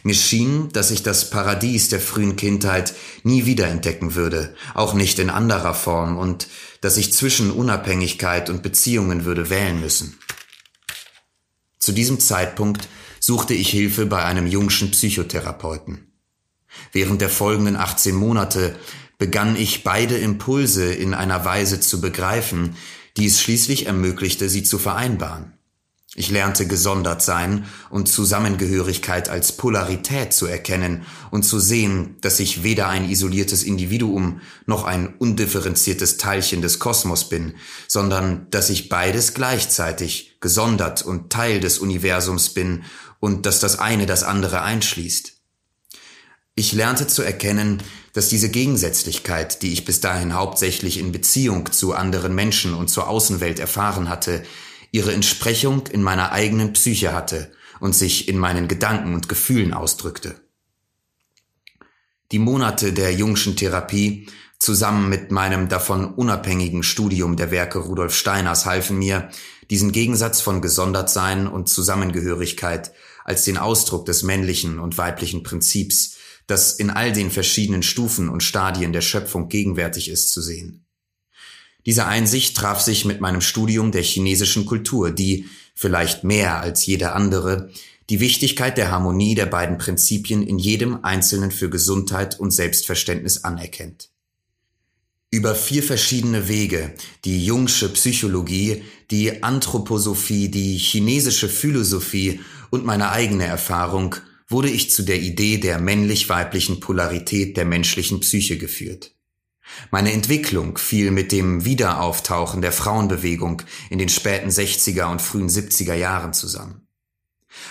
Mir 0.04 0.14
schien, 0.14 0.68
dass 0.70 0.92
ich 0.92 1.02
das 1.02 1.28
Paradies 1.28 1.88
der 1.88 1.98
frühen 1.98 2.36
Kindheit 2.36 2.94
nie 3.24 3.44
wiederentdecken 3.44 4.14
würde, 4.14 4.54
auch 4.74 4.94
nicht 4.94 5.18
in 5.18 5.30
anderer 5.30 5.74
Form, 5.74 6.16
und 6.18 6.46
dass 6.82 6.96
ich 6.98 7.12
zwischen 7.12 7.50
Unabhängigkeit 7.50 8.48
und 8.48 8.62
Beziehungen 8.62 9.24
würde 9.24 9.50
wählen 9.50 9.80
müssen. 9.80 10.16
Zu 11.80 11.90
diesem 11.90 12.20
Zeitpunkt 12.20 12.88
suchte 13.18 13.54
ich 13.54 13.70
Hilfe 13.70 14.06
bei 14.06 14.24
einem 14.24 14.46
jungschen 14.46 14.92
Psychotherapeuten. 14.92 16.12
Während 16.92 17.20
der 17.20 17.28
folgenden 17.28 17.74
18 17.74 18.14
Monate 18.14 18.76
begann 19.18 19.56
ich 19.56 19.82
beide 19.82 20.16
Impulse 20.16 20.94
in 20.94 21.12
einer 21.12 21.44
Weise 21.44 21.80
zu 21.80 22.00
begreifen, 22.00 22.76
die 23.16 23.26
es 23.26 23.40
schließlich 23.40 23.86
ermöglichte, 23.86 24.48
sie 24.48 24.62
zu 24.62 24.78
vereinbaren. 24.78 25.54
Ich 26.16 26.30
lernte 26.30 26.68
gesondert 26.68 27.22
sein 27.22 27.64
und 27.90 28.08
Zusammengehörigkeit 28.08 29.28
als 29.28 29.52
Polarität 29.52 30.32
zu 30.32 30.46
erkennen 30.46 31.02
und 31.32 31.42
zu 31.42 31.58
sehen, 31.58 32.16
dass 32.20 32.38
ich 32.38 32.62
weder 32.62 32.88
ein 32.88 33.10
isoliertes 33.10 33.64
Individuum 33.64 34.40
noch 34.66 34.84
ein 34.84 35.14
undifferenziertes 35.18 36.16
Teilchen 36.16 36.62
des 36.62 36.78
Kosmos 36.78 37.28
bin, 37.28 37.54
sondern 37.88 38.46
dass 38.50 38.70
ich 38.70 38.88
beides 38.88 39.34
gleichzeitig 39.34 40.36
gesondert 40.40 41.02
und 41.02 41.32
Teil 41.32 41.58
des 41.58 41.78
Universums 41.78 42.50
bin 42.50 42.84
und 43.18 43.44
dass 43.44 43.58
das 43.58 43.80
eine 43.80 44.06
das 44.06 44.22
andere 44.22 44.62
einschließt. 44.62 45.33
Ich 46.56 46.72
lernte 46.72 47.08
zu 47.08 47.22
erkennen, 47.22 47.82
dass 48.12 48.28
diese 48.28 48.48
Gegensätzlichkeit, 48.48 49.62
die 49.62 49.72
ich 49.72 49.84
bis 49.84 50.00
dahin 50.00 50.34
hauptsächlich 50.34 50.98
in 50.98 51.10
Beziehung 51.10 51.72
zu 51.72 51.94
anderen 51.94 52.34
Menschen 52.34 52.74
und 52.74 52.88
zur 52.88 53.08
Außenwelt 53.08 53.58
erfahren 53.58 54.08
hatte, 54.08 54.44
ihre 54.92 55.12
Entsprechung 55.12 55.88
in 55.88 56.00
meiner 56.00 56.30
eigenen 56.30 56.72
Psyche 56.72 57.12
hatte 57.12 57.50
und 57.80 57.96
sich 57.96 58.28
in 58.28 58.38
meinen 58.38 58.68
Gedanken 58.68 59.14
und 59.14 59.28
Gefühlen 59.28 59.74
ausdrückte. 59.74 60.36
Die 62.30 62.38
Monate 62.38 62.92
der 62.92 63.12
Jungschen 63.12 63.56
Therapie 63.56 64.28
zusammen 64.60 65.08
mit 65.08 65.32
meinem 65.32 65.68
davon 65.68 66.14
unabhängigen 66.14 66.84
Studium 66.84 67.36
der 67.36 67.50
Werke 67.50 67.80
Rudolf 67.80 68.14
Steiners 68.14 68.64
halfen 68.64 68.96
mir, 68.96 69.28
diesen 69.70 69.90
Gegensatz 69.90 70.40
von 70.40 70.62
Gesondertsein 70.62 71.48
und 71.48 71.68
Zusammengehörigkeit 71.68 72.92
als 73.24 73.42
den 73.42 73.58
Ausdruck 73.58 74.06
des 74.06 74.22
männlichen 74.22 74.78
und 74.78 74.96
weiblichen 74.96 75.42
Prinzips, 75.42 76.16
das 76.46 76.72
in 76.72 76.90
all 76.90 77.12
den 77.12 77.30
verschiedenen 77.30 77.82
Stufen 77.82 78.28
und 78.28 78.42
Stadien 78.42 78.92
der 78.92 79.00
Schöpfung 79.00 79.48
gegenwärtig 79.48 80.08
ist, 80.08 80.32
zu 80.32 80.42
sehen. 80.42 80.84
Diese 81.86 82.06
Einsicht 82.06 82.56
traf 82.56 82.80
sich 82.80 83.04
mit 83.04 83.20
meinem 83.20 83.40
Studium 83.40 83.92
der 83.92 84.02
chinesischen 84.02 84.64
Kultur, 84.64 85.10
die, 85.10 85.46
vielleicht 85.74 86.24
mehr 86.24 86.60
als 86.60 86.86
jede 86.86 87.12
andere, 87.12 87.70
die 88.10 88.20
Wichtigkeit 88.20 88.76
der 88.76 88.90
Harmonie 88.90 89.34
der 89.34 89.46
beiden 89.46 89.78
Prinzipien 89.78 90.42
in 90.42 90.58
jedem 90.58 91.04
Einzelnen 91.04 91.50
für 91.50 91.70
Gesundheit 91.70 92.38
und 92.38 92.50
Selbstverständnis 92.50 93.44
anerkennt. 93.44 94.10
Über 95.30 95.54
vier 95.54 95.82
verschiedene 95.82 96.48
Wege, 96.48 96.94
die 97.24 97.44
Jungsche 97.44 97.88
Psychologie, 97.88 98.82
die 99.10 99.42
Anthroposophie, 99.42 100.48
die 100.48 100.78
chinesische 100.78 101.48
Philosophie 101.48 102.40
und 102.70 102.84
meine 102.84 103.10
eigene 103.10 103.44
Erfahrung, 103.44 104.16
wurde 104.48 104.68
ich 104.68 104.90
zu 104.90 105.02
der 105.02 105.20
Idee 105.20 105.58
der 105.58 105.78
männlich-weiblichen 105.78 106.80
Polarität 106.80 107.56
der 107.56 107.64
menschlichen 107.64 108.20
Psyche 108.20 108.58
geführt. 108.58 109.14
Meine 109.90 110.12
Entwicklung 110.12 110.76
fiel 110.76 111.10
mit 111.10 111.32
dem 111.32 111.64
Wiederauftauchen 111.64 112.60
der 112.60 112.72
Frauenbewegung 112.72 113.62
in 113.90 113.98
den 113.98 114.08
späten 114.08 114.50
60er 114.50 115.10
und 115.10 115.22
frühen 115.22 115.48
70er 115.48 115.94
Jahren 115.94 116.34
zusammen. 116.34 116.86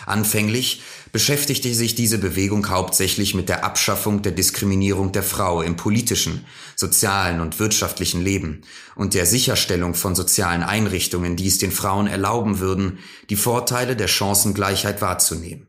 Anfänglich 0.06 0.82
beschäftigte 1.12 1.74
sich 1.74 1.94
diese 1.94 2.18
Bewegung 2.18 2.70
hauptsächlich 2.70 3.36
mit 3.36 3.50
der 3.50 3.64
Abschaffung 3.64 4.22
der 4.22 4.32
Diskriminierung 4.32 5.12
der 5.12 5.24
Frau 5.24 5.62
im 5.62 5.76
politischen, 5.76 6.46
sozialen 6.76 7.42
und 7.42 7.60
wirtschaftlichen 7.60 8.22
Leben 8.22 8.62
und 8.96 9.14
der 9.14 9.26
Sicherstellung 9.26 9.94
von 9.94 10.16
sozialen 10.16 10.64
Einrichtungen, 10.64 11.36
die 11.36 11.48
es 11.48 11.58
den 11.58 11.72
Frauen 11.72 12.08
erlauben 12.08 12.60
würden, 12.60 13.00
die 13.30 13.36
Vorteile 13.36 13.96
der 13.96 14.08
Chancengleichheit 14.08 15.02
wahrzunehmen. 15.02 15.68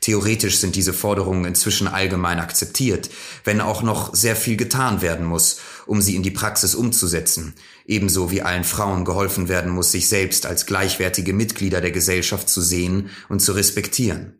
Theoretisch 0.00 0.58
sind 0.58 0.74
diese 0.74 0.92
Forderungen 0.92 1.44
inzwischen 1.44 1.88
allgemein 1.88 2.40
akzeptiert, 2.40 3.10
wenn 3.44 3.60
auch 3.60 3.82
noch 3.82 4.14
sehr 4.14 4.36
viel 4.36 4.56
getan 4.56 5.02
werden 5.02 5.24
muss, 5.24 5.60
um 5.86 6.02
sie 6.02 6.16
in 6.16 6.22
die 6.22 6.30
Praxis 6.30 6.74
umzusetzen, 6.74 7.54
ebenso 7.86 8.30
wie 8.30 8.42
allen 8.42 8.64
Frauen 8.64 9.04
geholfen 9.04 9.48
werden 9.48 9.70
muss, 9.70 9.92
sich 9.92 10.08
selbst 10.08 10.46
als 10.46 10.66
gleichwertige 10.66 11.32
Mitglieder 11.32 11.80
der 11.80 11.92
Gesellschaft 11.92 12.48
zu 12.48 12.60
sehen 12.60 13.10
und 13.28 13.40
zu 13.40 13.52
respektieren. 13.52 14.34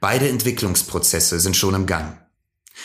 Beide 0.00 0.28
Entwicklungsprozesse 0.28 1.40
sind 1.40 1.56
schon 1.56 1.74
im 1.74 1.86
Gang. 1.86 2.27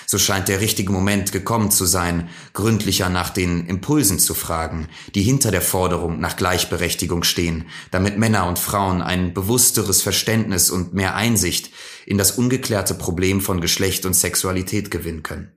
So 0.05 0.17
scheint 0.17 0.47
der 0.47 0.61
richtige 0.61 0.91
Moment 0.91 1.31
gekommen 1.31 1.71
zu 1.71 1.85
sein, 1.85 2.29
gründlicher 2.53 3.09
nach 3.09 3.29
den 3.29 3.67
Impulsen 3.67 4.19
zu 4.19 4.33
fragen, 4.33 4.87
die 5.15 5.23
hinter 5.23 5.51
der 5.51 5.61
Forderung 5.61 6.19
nach 6.19 6.35
Gleichberechtigung 6.35 7.23
stehen, 7.23 7.65
damit 7.91 8.17
Männer 8.17 8.47
und 8.47 8.59
Frauen 8.59 9.01
ein 9.01 9.33
bewussteres 9.33 10.01
Verständnis 10.01 10.69
und 10.69 10.93
mehr 10.93 11.15
Einsicht 11.15 11.71
in 12.05 12.17
das 12.17 12.31
ungeklärte 12.31 12.93
Problem 12.93 13.41
von 13.41 13.61
Geschlecht 13.61 14.05
und 14.05 14.13
Sexualität 14.13 14.91
gewinnen 14.91 15.23
können. 15.23 15.51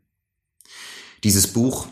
Dieses 1.24 1.46
Buch 1.48 1.88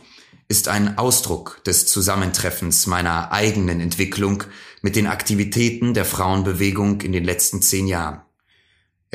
ist 0.49 0.69
ein 0.69 0.99
Ausdruck 0.99 1.63
des 1.65 1.87
Zusammentreffens 1.87 2.87
meiner 2.87 3.33
eigenen 3.33 3.81
Entwicklung 3.81 4.45
mit 4.83 4.97
den 4.97 5.07
Aktivitäten 5.07 5.95
der 5.95 6.05
Frauenbewegung 6.05 7.01
in 7.01 7.13
den 7.13 7.25
letzten 7.25 7.63
zehn 7.63 7.87
Jahren. 7.87 8.24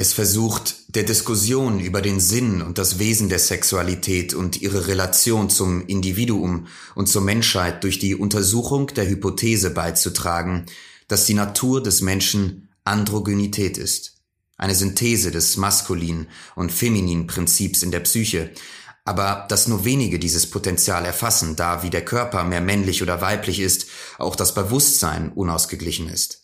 Es 0.02 0.14
versucht, 0.14 0.96
der 0.96 1.04
Diskussion 1.04 1.82
über 1.82 2.02
den 2.02 2.22
Sinn 2.22 2.62
und 2.62 2.78
das 2.78 3.00
Wesen 3.00 3.28
der 3.28 3.38
Sexualität 3.38 4.34
und 4.34 4.62
ihre 4.62 4.88
Relation 4.88 5.50
zum 5.50 5.86
Individuum 5.88 6.68
und 6.96 7.10
zur 7.10 7.22
Menschheit 7.22 7.84
durch 7.84 8.00
die 8.00 8.16
Untersuchung 8.16 8.88
der 8.88 9.10
Hypothese 9.10 9.72
beizutragen, 9.72 10.68
dass 11.10 11.26
die 11.26 11.34
Natur 11.34 11.84
des 11.84 12.00
Menschen 12.00 12.70
Androgynität 12.86 13.78
ist. 13.78 14.14
Eine 14.56 14.74
Synthese 14.74 15.32
des 15.32 15.58
maskulinen 15.58 16.30
und 16.56 16.72
femininen 16.72 17.28
Prinzips 17.28 17.84
in 17.84 17.92
der 17.92 18.00
Psyche, 18.00 18.52
aber 19.04 19.48
dass 19.50 19.68
nur 19.68 19.84
wenige 19.84 20.18
dieses 20.18 20.50
Potenzial 20.50 21.04
erfassen, 21.04 21.58
da 21.58 21.84
wie 21.84 21.90
der 21.90 22.06
Körper 22.06 22.46
mehr 22.46 22.62
männlich 22.62 23.04
oder 23.04 23.20
weiblich 23.20 23.60
ist, 23.60 23.88
auch 24.18 24.38
das 24.38 24.54
Bewusstsein 24.54 25.34
unausgeglichen 25.34 26.08
ist. 26.08 26.39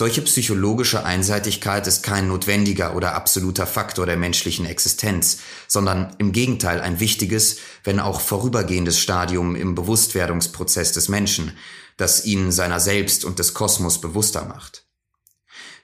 Solche 0.00 0.22
psychologische 0.22 1.04
Einseitigkeit 1.04 1.86
ist 1.86 2.02
kein 2.02 2.26
notwendiger 2.26 2.96
oder 2.96 3.14
absoluter 3.14 3.66
Faktor 3.66 4.06
der 4.06 4.16
menschlichen 4.16 4.64
Existenz, 4.64 5.40
sondern 5.68 6.16
im 6.16 6.32
Gegenteil 6.32 6.80
ein 6.80 7.00
wichtiges, 7.00 7.58
wenn 7.84 8.00
auch 8.00 8.22
vorübergehendes 8.22 8.98
Stadium 8.98 9.54
im 9.54 9.74
Bewusstwerdungsprozess 9.74 10.92
des 10.92 11.10
Menschen, 11.10 11.52
das 11.98 12.24
ihn 12.24 12.50
seiner 12.50 12.80
selbst 12.80 13.26
und 13.26 13.38
des 13.38 13.52
Kosmos 13.52 14.00
bewusster 14.00 14.46
macht. 14.46 14.86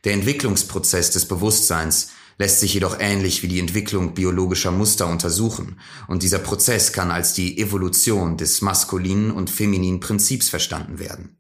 Der 0.05 0.15
Entwicklungsprozess 0.15 1.11
des 1.11 1.27
Bewusstseins 1.27 2.09
lässt 2.39 2.61
sich 2.61 2.73
jedoch 2.73 2.99
ähnlich 2.99 3.43
wie 3.43 3.49
die 3.49 3.61
Entwicklung 3.61 4.15
biologischer 4.15 4.71
Muster 4.71 5.09
untersuchen, 5.09 5.79
und 6.09 6.23
dieser 6.23 6.39
Prozess 6.39 6.95
kann 6.95 7.11
als 7.11 7.35
die 7.35 7.59
Evolution 7.61 8.39
des 8.39 8.63
maskulinen 8.63 9.31
und 9.31 9.51
femininen 9.51 10.01
Prinzips 10.01 10.49
verstanden 10.49 10.99
werden. 10.99 11.37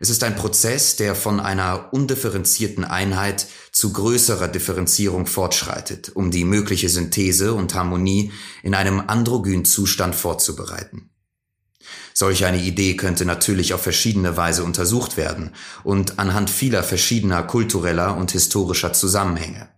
Es 0.00 0.10
ist 0.10 0.24
ein 0.24 0.36
Prozess, 0.36 0.96
der 0.96 1.14
von 1.14 1.40
einer 1.40 1.92
undifferenzierten 1.92 2.84
Einheit 2.84 3.46
zu 3.70 3.92
größerer 3.92 4.48
Differenzierung 4.48 5.26
fortschreitet, 5.26 6.12
um 6.14 6.30
die 6.30 6.44
mögliche 6.44 6.88
Synthese 6.88 7.54
und 7.54 7.74
Harmonie 7.74 8.32
in 8.62 8.74
einem 8.74 9.00
androgynen 9.06 9.64
Zustand 9.64 10.14
vorzubereiten. 10.14 11.10
Solch 12.12 12.44
eine 12.44 12.62
Idee 12.62 12.94
könnte 12.96 13.24
natürlich 13.24 13.74
auf 13.74 13.82
verschiedene 13.82 14.36
Weise 14.36 14.64
untersucht 14.64 15.16
werden 15.16 15.50
und 15.82 16.18
anhand 16.18 16.50
vieler 16.50 16.82
verschiedener 16.82 17.42
kultureller 17.42 18.16
und 18.16 18.32
historischer 18.32 18.92
Zusammenhänge. 18.92 19.68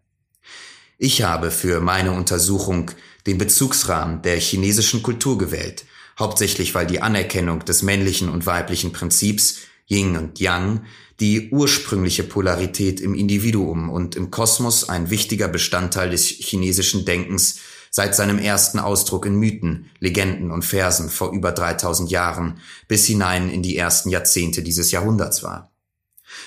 Ich 0.98 1.22
habe 1.22 1.50
für 1.50 1.80
meine 1.80 2.12
Untersuchung 2.12 2.90
den 3.26 3.38
Bezugsrahmen 3.38 4.22
der 4.22 4.38
chinesischen 4.38 5.02
Kultur 5.02 5.36
gewählt, 5.36 5.84
hauptsächlich 6.18 6.74
weil 6.74 6.86
die 6.86 7.02
Anerkennung 7.02 7.64
des 7.64 7.82
männlichen 7.82 8.28
und 8.28 8.46
weiblichen 8.46 8.92
Prinzips 8.92 9.58
Yin 9.88 10.16
und 10.16 10.40
Yang, 10.40 10.84
die 11.20 11.50
ursprüngliche 11.50 12.24
Polarität 12.24 13.00
im 13.00 13.14
Individuum 13.14 13.88
und 13.88 14.16
im 14.16 14.30
Kosmos 14.30 14.88
ein 14.88 15.10
wichtiger 15.10 15.48
Bestandteil 15.48 16.10
des 16.10 16.26
chinesischen 16.26 17.04
Denkens 17.04 17.60
seit 17.90 18.14
seinem 18.14 18.38
ersten 18.38 18.78
Ausdruck 18.78 19.24
in 19.24 19.36
Mythen, 19.36 19.90
Legenden 20.00 20.50
und 20.50 20.64
Versen 20.64 21.08
vor 21.08 21.32
über 21.32 21.52
3000 21.52 22.10
Jahren 22.10 22.60
bis 22.88 23.06
hinein 23.06 23.48
in 23.48 23.62
die 23.62 23.76
ersten 23.76 24.10
Jahrzehnte 24.10 24.62
dieses 24.62 24.90
Jahrhunderts 24.90 25.42
war. 25.42 25.72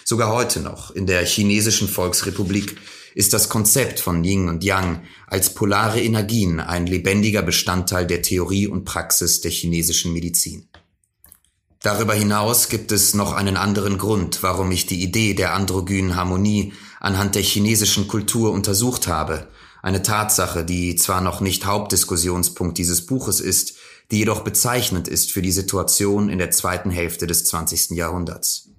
Sogar 0.05 0.31
heute 0.31 0.59
noch 0.59 0.91
in 0.91 1.07
der 1.07 1.25
chinesischen 1.25 1.87
Volksrepublik 1.87 2.77
ist 3.15 3.33
das 3.33 3.49
Konzept 3.49 3.99
von 3.99 4.23
Yin 4.23 4.49
und 4.49 4.63
Yang 4.63 5.01
als 5.27 5.53
polare 5.53 5.99
Energien 5.99 6.59
ein 6.59 6.85
lebendiger 6.85 7.41
Bestandteil 7.41 8.05
der 8.05 8.21
Theorie 8.21 8.67
und 8.67 8.85
Praxis 8.85 9.41
der 9.41 9.51
chinesischen 9.51 10.13
Medizin. 10.13 10.68
Darüber 11.81 12.13
hinaus 12.13 12.67
gibt 12.67 12.91
es 12.91 13.13
noch 13.13 13.31
einen 13.31 13.55
anderen 13.55 13.97
Grund, 13.97 14.43
warum 14.43 14.69
ich 14.71 14.85
die 14.85 15.01
Idee 15.01 15.33
der 15.33 15.53
androgynen 15.53 16.17
Harmonie 16.17 16.73
anhand 16.99 17.35
der 17.35 17.41
chinesischen 17.41 18.09
Kultur 18.09 18.51
untersucht 18.51 19.07
habe, 19.07 19.47
eine 19.81 20.03
Tatsache, 20.03 20.65
die 20.65 20.97
zwar 20.97 21.21
noch 21.21 21.39
nicht 21.39 21.65
Hauptdiskussionspunkt 21.65 22.77
dieses 22.77 23.05
Buches 23.05 23.39
ist, 23.39 23.75
die 24.11 24.17
jedoch 24.17 24.41
bezeichnend 24.41 25.07
ist 25.07 25.31
für 25.31 25.41
die 25.41 25.53
Situation 25.53 26.27
in 26.27 26.37
der 26.37 26.51
zweiten 26.51 26.91
Hälfte 26.91 27.27
des 27.27 27.45
20. 27.45 27.91
Jahrhunderts. 27.91 28.69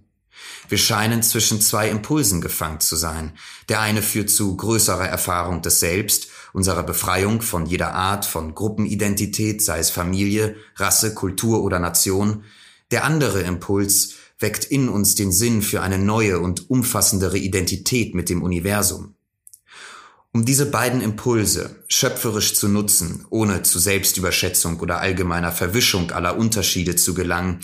Wir 0.68 0.76
scheinen 0.76 1.22
zwischen 1.22 1.60
zwei 1.62 1.88
Impulsen 1.88 2.42
gefangen 2.42 2.80
zu 2.80 2.96
sein. 2.96 3.32
Der 3.70 3.80
eine 3.80 4.02
führt 4.02 4.28
zu 4.28 4.54
größerer 4.56 5.08
Erfahrung 5.08 5.62
des 5.62 5.80
Selbst, 5.80 6.28
unserer 6.52 6.82
Befreiung 6.82 7.40
von 7.40 7.64
jeder 7.64 7.94
Art 7.94 8.26
von 8.26 8.54
Gruppenidentität, 8.54 9.62
sei 9.62 9.78
es 9.78 9.88
Familie, 9.88 10.56
Rasse, 10.76 11.14
Kultur 11.14 11.62
oder 11.62 11.78
Nation, 11.78 12.44
der 12.90 13.04
andere 13.04 13.42
Impuls 13.42 14.14
weckt 14.38 14.64
in 14.64 14.88
uns 14.88 15.14
den 15.14 15.32
Sinn 15.32 15.62
für 15.62 15.82
eine 15.82 15.98
neue 15.98 16.40
und 16.40 16.70
umfassendere 16.70 17.38
Identität 17.38 18.14
mit 18.14 18.28
dem 18.28 18.42
Universum. 18.42 19.14
Um 20.32 20.44
diese 20.44 20.66
beiden 20.66 21.00
Impulse 21.00 21.82
schöpferisch 21.88 22.54
zu 22.54 22.68
nutzen, 22.68 23.26
ohne 23.30 23.62
zu 23.62 23.78
Selbstüberschätzung 23.78 24.78
oder 24.78 25.00
allgemeiner 25.00 25.50
Verwischung 25.50 26.12
aller 26.12 26.36
Unterschiede 26.36 26.94
zu 26.94 27.14
gelangen, 27.14 27.60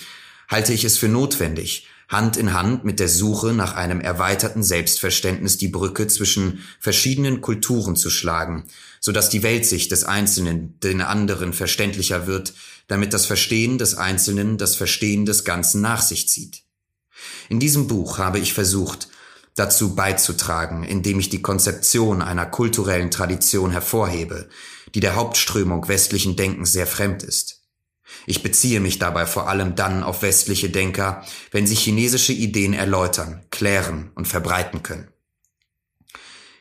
halte 0.49 0.72
ich 0.72 0.85
es 0.85 0.99
für 0.99 1.09
notwendig, 1.09 1.87
Hand 2.09 2.36
in 2.36 2.52
Hand 2.52 2.84
mit 2.84 3.00
der 3.00 3.09
Suche 3.09 3.52
nach 3.52 3.74
einem 3.74 4.00
erweiterten 4.00 4.62
Selbstverständnis 4.62 5.59
die 5.59 5.68
Brücke 5.68 6.07
zwischen 6.07 6.61
verschiedenen 6.78 7.40
Kulturen 7.40 7.96
zu 7.96 8.11
schlagen, 8.11 8.64
so 9.00 9.11
dass 9.11 9.28
die 9.28 9.42
Weltsicht 9.42 9.90
des 9.90 10.04
Einzelnen 10.04 10.78
den 10.80 11.00
anderen 11.00 11.52
verständlicher 11.52 12.26
wird, 12.26 12.54
damit 12.86 13.12
das 13.12 13.26
Verstehen 13.26 13.78
des 13.78 13.96
Einzelnen 13.96 14.57
das 14.57 14.76
Verstehen 14.76 15.26
des 15.26 15.44
Ganzen 15.44 15.80
nach 15.80 16.02
sich 16.02 16.28
zieht. 16.28 16.62
In 17.48 17.59
diesem 17.59 17.88
Buch 17.88 18.18
habe 18.18 18.38
ich 18.38 18.54
versucht, 18.54 19.09
dazu 19.57 19.94
beizutragen, 19.94 20.84
indem 20.84 21.18
ich 21.18 21.30
die 21.30 21.42
Konzeption 21.42 22.22
einer 22.22 22.46
kulturellen 22.46 23.11
Tradition 23.11 23.72
hervorhebe, 23.72 24.48
die 24.94 25.00
der 25.00 25.16
Hauptströmung 25.16 25.88
westlichen 25.88 26.36
Denkens 26.36 26.72
sehr 26.72 26.86
fremd 26.86 27.22
ist. 27.22 27.55
Ich 28.27 28.43
beziehe 28.43 28.81
mich 28.81 28.99
dabei 28.99 29.24
vor 29.24 29.49
allem 29.49 29.77
dann 29.77 30.03
auf 30.03 30.22
westliche 30.22 30.68
Denker, 30.68 31.24
wenn 31.53 31.66
sie 31.66 31.77
chinesische 31.77 32.33
Ideen 32.33 32.74
erläutern, 32.74 33.45
klären 33.51 34.11
und 34.14 34.27
verbreiten 34.27 34.83
können. 34.83 35.09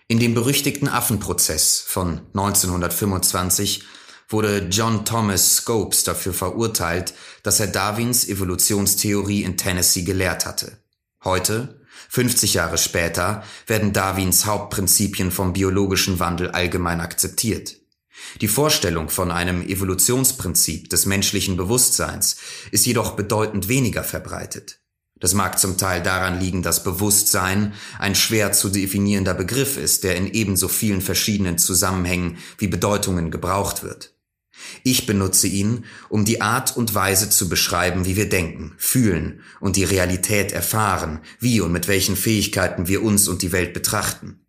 In 0.08 0.20
dem 0.20 0.36
berüchtigten 0.36 0.88
Affenprozess 0.88 1.84
von 1.86 2.22
1925 2.36 3.84
wurde 4.30 4.68
John 4.70 5.04
Thomas 5.06 5.58
Scopes 5.58 6.04
dafür 6.04 6.34
verurteilt, 6.34 7.16
dass 7.42 7.60
er 7.60 7.68
Darwins 7.68 8.28
Evolutionstheorie 8.28 9.42
in 9.42 9.58
Tennessee 9.58 10.04
gelehrt 10.04 10.46
hatte. 10.46 10.78
Heute, 11.24 11.82
50 12.10 12.54
Jahre 12.54 12.78
später, 12.78 13.44
werden 13.66 13.94
Darwins 13.94 14.46
Hauptprinzipien 14.46 15.32
vom 15.32 15.54
biologischen 15.54 16.20
Wandel 16.20 16.52
allgemein 16.52 17.02
akzeptiert. 17.02 17.78
Die 18.42 18.48
Vorstellung 18.48 19.10
von 19.10 19.32
einem 19.32 19.62
Evolutionsprinzip 19.62 20.90
des 20.90 21.06
menschlichen 21.06 21.58
Bewusstseins 21.58 22.38
ist 22.72 22.86
jedoch 22.86 23.12
bedeutend 23.12 23.68
weniger 23.68 24.04
verbreitet. 24.04 24.80
Das 25.20 25.34
mag 25.34 25.58
zum 25.58 25.78
Teil 25.78 26.04
daran 26.04 26.40
liegen, 26.40 26.62
dass 26.62 26.84
Bewusstsein 26.84 27.74
ein 28.00 28.16
schwer 28.16 28.52
zu 28.52 28.70
definierender 28.70 29.34
Begriff 29.34 29.78
ist, 29.78 30.04
der 30.04 30.18
in 30.18 30.30
ebenso 30.30 30.68
vielen 30.68 31.02
verschiedenen 31.02 31.58
Zusammenhängen 31.58 32.38
wie 32.58 32.68
Bedeutungen 32.68 33.32
gebraucht 33.32 33.84
wird. 33.84 34.14
Ich 34.84 35.06
benutze 35.06 35.48
ihn, 35.48 35.86
um 36.10 36.26
die 36.26 36.42
Art 36.42 36.76
und 36.76 36.94
Weise 36.96 37.30
zu 37.30 37.50
beschreiben, 37.50 38.06
wie 38.06 38.16
wir 38.16 38.30
denken, 38.30 38.74
fühlen 38.78 39.42
und 39.60 39.76
die 39.76 39.84
Realität 39.84 40.52
erfahren, 40.52 41.20
wie 41.40 41.62
und 41.62 41.72
mit 41.72 41.88
welchen 41.88 42.16
Fähigkeiten 42.16 42.88
wir 42.88 43.04
uns 43.04 43.28
und 43.28 43.42
die 43.42 43.52
Welt 43.52 43.74
betrachten. 43.74 44.45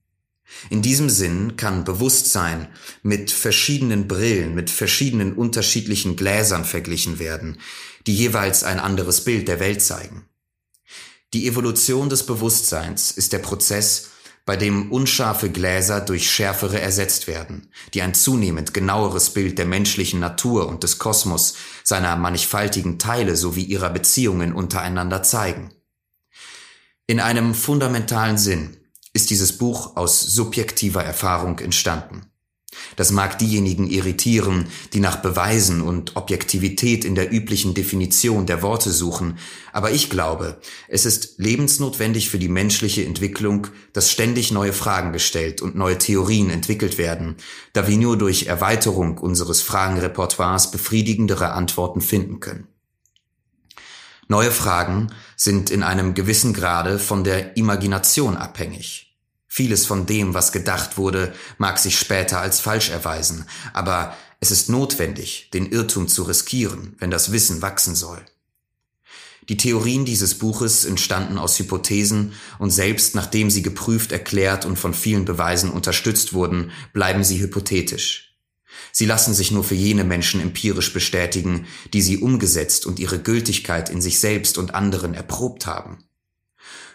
In 0.70 0.82
diesem 0.82 1.11
Sinn 1.11 1.57
kann 1.57 1.84
Bewusstsein 1.84 2.68
mit 3.03 3.30
verschiedenen 3.30 4.09
Brillen, 4.09 4.55
mit 4.55 4.70
verschiedenen 4.70 5.34
unterschiedlichen 5.34 6.16
Gläsern 6.16 6.64
verglichen 6.64 7.18
werden, 7.18 7.59
die 8.07 8.14
jeweils 8.14 8.62
ein 8.64 8.78
anderes 8.78 9.24
Bild 9.24 9.49
der 9.49 9.61
Welt 9.61 9.82
zeigen. 9.82 10.24
Die 11.34 11.47
Evolution 11.49 12.09
des 12.09 12.24
Bewusstseins 12.24 13.11
ist 13.11 13.32
der 13.32 13.40
Prozess, 13.40 14.11
bei 14.47 14.57
dem 14.57 14.92
unscharfe 14.92 15.51
Gläser 15.51 16.01
durch 16.01 16.30
schärfere 16.30 16.80
ersetzt 16.80 17.26
werden, 17.26 17.68
die 17.92 18.01
ein 18.01 18.14
zunehmend 18.14 18.72
genaueres 18.72 19.30
Bild 19.30 19.59
der 19.59 19.66
menschlichen 19.66 20.20
Natur 20.20 20.68
und 20.68 20.84
des 20.84 20.99
Kosmos, 20.99 21.55
seiner 21.82 22.14
mannigfaltigen 22.14 23.01
Teile 23.01 23.36
sowie 23.36 23.64
ihrer 23.64 23.90
Beziehungen 23.90 24.53
untereinander 24.53 25.24
zeigen. 25.24 25.70
In 27.09 27.18
einem 27.18 27.55
fundamentalen 27.55 28.38
Sinn 28.38 28.76
ist 29.17 29.31
dieses 29.31 29.57
Buch 29.57 29.97
aus 29.97 30.21
subjektiver 30.21 31.03
Erfahrung 31.03 31.59
entstanden. 31.59 32.27
Das 32.97 33.11
mag 33.11 33.39
diejenigen 33.39 33.89
irritieren, 33.89 34.67
die 34.93 35.01
nach 35.01 35.17
Beweisen 35.17 35.81
und 35.81 36.17
Objektivität 36.17 37.07
in 37.07 37.14
der 37.14 37.33
üblichen 37.33 37.73
Definition 37.73 38.45
der 38.45 38.61
Worte 38.61 38.91
suchen, 38.93 39.39
aber 39.73 39.91
ich 39.91 40.11
glaube, 40.11 40.61
es 40.89 41.07
ist 41.07 41.39
lebensnotwendig 41.39 42.29
für 42.29 42.39
die 42.39 42.51
menschliche 42.51 43.07
Entwicklung, 43.07 43.69
dass 43.95 44.11
ständig 44.12 44.53
neue 44.53 44.75
Fragen 44.75 45.14
gestellt 45.14 45.62
und 45.62 45.75
neue 45.75 45.97
Theorien 45.97 46.51
entwickelt 46.51 46.99
werden, 46.99 47.37
da 47.73 47.89
wir 47.89 47.97
nur 47.97 48.19
durch 48.19 48.47
Erweiterung 48.47 49.17
unseres 49.17 49.62
Fragenrepertoires 49.62 50.71
befriedigendere 50.71 51.53
Antworten 51.53 52.03
finden 52.03 52.41
können. 52.41 52.69
Neue 54.29 54.51
Fragen 54.51 55.12
sind 55.37 55.71
in 55.71 55.85
einem 55.85 56.14
gewissen 56.14 56.53
Grade 56.53 56.99
von 56.99 57.23
der 57.23 57.57
Imagination 57.57 58.37
abhängig. 58.37 59.05
Vieles 59.57 59.86
von 59.86 60.04
dem, 60.04 60.34
was 60.34 60.52
gedacht 60.52 60.98
wurde, 60.98 61.32
mag 61.57 61.78
sich 61.78 61.98
später 61.98 62.42
als 62.42 62.61
falsch 62.61 62.90
erweisen, 62.90 63.46
aber 63.72 64.14
es 64.38 64.50
ist 64.50 64.68
notwendig, 64.68 65.48
den 65.54 65.72
Irrtum 65.72 66.09
zu 66.09 66.24
riskieren, 66.24 66.94
wenn 66.98 67.11
das 67.11 67.32
Wissen 67.32 67.62
wachsen 67.62 67.94
soll. 67.94 68.22
Die 69.48 69.57
Theorien 69.57 70.04
dieses 70.04 70.34
Buches 70.34 70.84
entstanden 70.84 71.38
aus 71.38 71.59
Hypothesen 71.59 72.34
und 72.59 72.68
selbst 72.68 73.14
nachdem 73.14 73.48
sie 73.48 73.62
geprüft, 73.62 74.12
erklärt 74.12 74.66
und 74.66 74.78
von 74.78 74.92
vielen 74.92 75.24
Beweisen 75.24 75.70
unterstützt 75.70 76.34
wurden, 76.34 76.70
bleiben 76.92 77.24
sie 77.24 77.40
hypothetisch. 77.40 78.36
Sie 78.92 79.07
lassen 79.07 79.32
sich 79.32 79.52
nur 79.52 79.64
für 79.64 79.74
jene 79.74 80.04
Menschen 80.04 80.42
empirisch 80.42 80.92
bestätigen, 80.92 81.66
die 81.94 82.02
sie 82.02 82.18
umgesetzt 82.18 82.84
und 82.84 82.98
ihre 82.98 83.20
Gültigkeit 83.20 83.88
in 83.88 84.02
sich 84.02 84.20
selbst 84.20 84.59
und 84.59 84.74
anderen 84.74 85.14
erprobt 85.14 85.64
haben. 85.64 86.05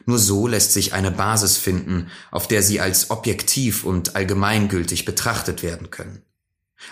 Nur 0.05 0.19
so 0.19 0.47
lässt 0.47 0.73
sich 0.73 0.93
eine 0.93 1.11
Basis 1.11 1.57
finden, 1.57 2.09
auf 2.31 2.47
der 2.47 2.63
sie 2.63 2.79
als 2.79 3.09
objektiv 3.09 3.83
und 3.83 4.15
allgemeingültig 4.15 5.05
betrachtet 5.05 5.63
werden 5.63 5.89
können. 5.89 6.21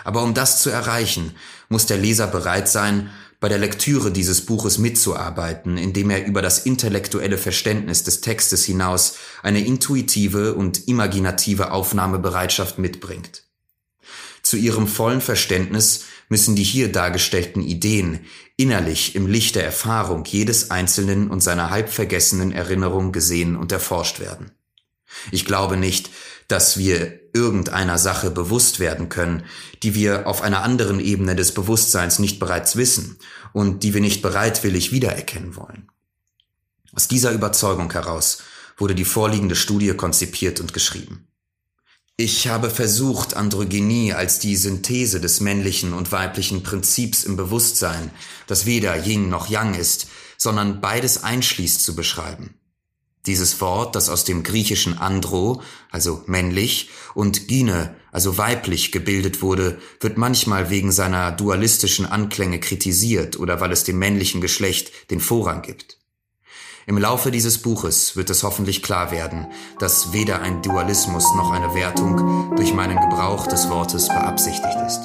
Aber 0.04 0.22
um 0.22 0.34
das 0.34 0.62
zu 0.62 0.70
erreichen, 0.70 1.34
muss 1.68 1.86
der 1.86 1.98
Leser 1.98 2.26
bereit 2.26 2.68
sein, 2.68 3.10
bei 3.40 3.48
der 3.48 3.58
Lektüre 3.58 4.12
dieses 4.12 4.44
Buches 4.44 4.78
mitzuarbeiten, 4.78 5.78
indem 5.78 6.10
er 6.10 6.26
über 6.26 6.42
das 6.42 6.66
intellektuelle 6.66 7.38
Verständnis 7.38 8.04
des 8.04 8.20
Textes 8.20 8.64
hinaus 8.64 9.14
eine 9.42 9.64
intuitive 9.64 10.54
und 10.54 10.86
imaginative 10.88 11.72
Aufnahmebereitschaft 11.72 12.78
mitbringt. 12.78 13.44
Zu 14.50 14.56
ihrem 14.56 14.88
vollen 14.88 15.20
Verständnis 15.20 16.06
müssen 16.28 16.56
die 16.56 16.64
hier 16.64 16.90
dargestellten 16.90 17.62
Ideen 17.62 18.26
innerlich 18.56 19.14
im 19.14 19.28
Licht 19.28 19.54
der 19.54 19.64
Erfahrung 19.64 20.24
jedes 20.24 20.72
Einzelnen 20.72 21.30
und 21.30 21.40
seiner 21.40 21.70
halb 21.70 21.88
vergessenen 21.88 22.50
Erinnerung 22.50 23.12
gesehen 23.12 23.54
und 23.54 23.70
erforscht 23.70 24.18
werden. 24.18 24.50
Ich 25.30 25.44
glaube 25.44 25.76
nicht, 25.76 26.10
dass 26.48 26.78
wir 26.78 27.20
irgendeiner 27.32 27.96
Sache 27.96 28.32
bewusst 28.32 28.80
werden 28.80 29.08
können, 29.08 29.44
die 29.84 29.94
wir 29.94 30.26
auf 30.26 30.42
einer 30.42 30.64
anderen 30.64 30.98
Ebene 30.98 31.36
des 31.36 31.54
Bewusstseins 31.54 32.18
nicht 32.18 32.40
bereits 32.40 32.74
wissen 32.74 33.18
und 33.52 33.84
die 33.84 33.94
wir 33.94 34.00
nicht 34.00 34.20
bereitwillig 34.20 34.90
wiedererkennen 34.90 35.54
wollen. 35.54 35.86
Aus 36.92 37.06
dieser 37.06 37.30
Überzeugung 37.30 37.92
heraus 37.92 38.42
wurde 38.78 38.96
die 38.96 39.04
vorliegende 39.04 39.54
Studie 39.54 39.94
konzipiert 39.94 40.58
und 40.58 40.72
geschrieben. 40.72 41.29
Ich 42.22 42.48
habe 42.48 42.68
versucht, 42.68 43.34
Androgynie 43.34 44.12
als 44.12 44.38
die 44.38 44.54
Synthese 44.54 45.22
des 45.22 45.40
männlichen 45.40 45.94
und 45.94 46.12
weiblichen 46.12 46.62
Prinzips 46.62 47.24
im 47.24 47.34
Bewusstsein, 47.38 48.10
das 48.46 48.66
weder 48.66 49.06
Yin 49.06 49.30
noch 49.30 49.48
Yang 49.48 49.72
ist, 49.72 50.06
sondern 50.36 50.82
beides 50.82 51.24
einschließt, 51.24 51.82
zu 51.82 51.96
beschreiben. 51.96 52.56
Dieses 53.24 53.62
Wort, 53.62 53.96
das 53.96 54.10
aus 54.10 54.24
dem 54.24 54.42
griechischen 54.42 54.98
andro, 54.98 55.62
also 55.90 56.22
männlich, 56.26 56.90
und 57.14 57.48
gine, 57.48 57.96
also 58.12 58.36
weiblich 58.36 58.92
gebildet 58.92 59.40
wurde, 59.40 59.78
wird 60.00 60.18
manchmal 60.18 60.68
wegen 60.68 60.92
seiner 60.92 61.32
dualistischen 61.32 62.04
Anklänge 62.04 62.60
kritisiert 62.60 63.38
oder 63.38 63.62
weil 63.62 63.72
es 63.72 63.84
dem 63.84 63.98
männlichen 63.98 64.42
Geschlecht 64.42 65.10
den 65.10 65.20
Vorrang 65.20 65.62
gibt. 65.62 65.99
Im 66.90 66.98
Laufe 66.98 67.30
dieses 67.30 67.58
Buches 67.58 68.16
wird 68.16 68.30
es 68.30 68.42
hoffentlich 68.42 68.82
klar 68.82 69.12
werden, 69.12 69.46
dass 69.78 70.12
weder 70.12 70.42
ein 70.42 70.60
Dualismus 70.60 71.22
noch 71.36 71.52
eine 71.52 71.72
Wertung 71.72 72.56
durch 72.56 72.74
meinen 72.74 72.98
Gebrauch 73.00 73.46
des 73.46 73.70
Wortes 73.70 74.08
beabsichtigt 74.08 74.76
ist. 74.84 74.98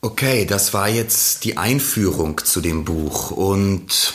Okay, 0.00 0.46
das 0.46 0.74
war 0.74 0.88
jetzt 0.88 1.44
die 1.44 1.58
Einführung 1.58 2.40
zu 2.44 2.60
dem 2.60 2.84
Buch 2.84 3.30
und 3.30 4.14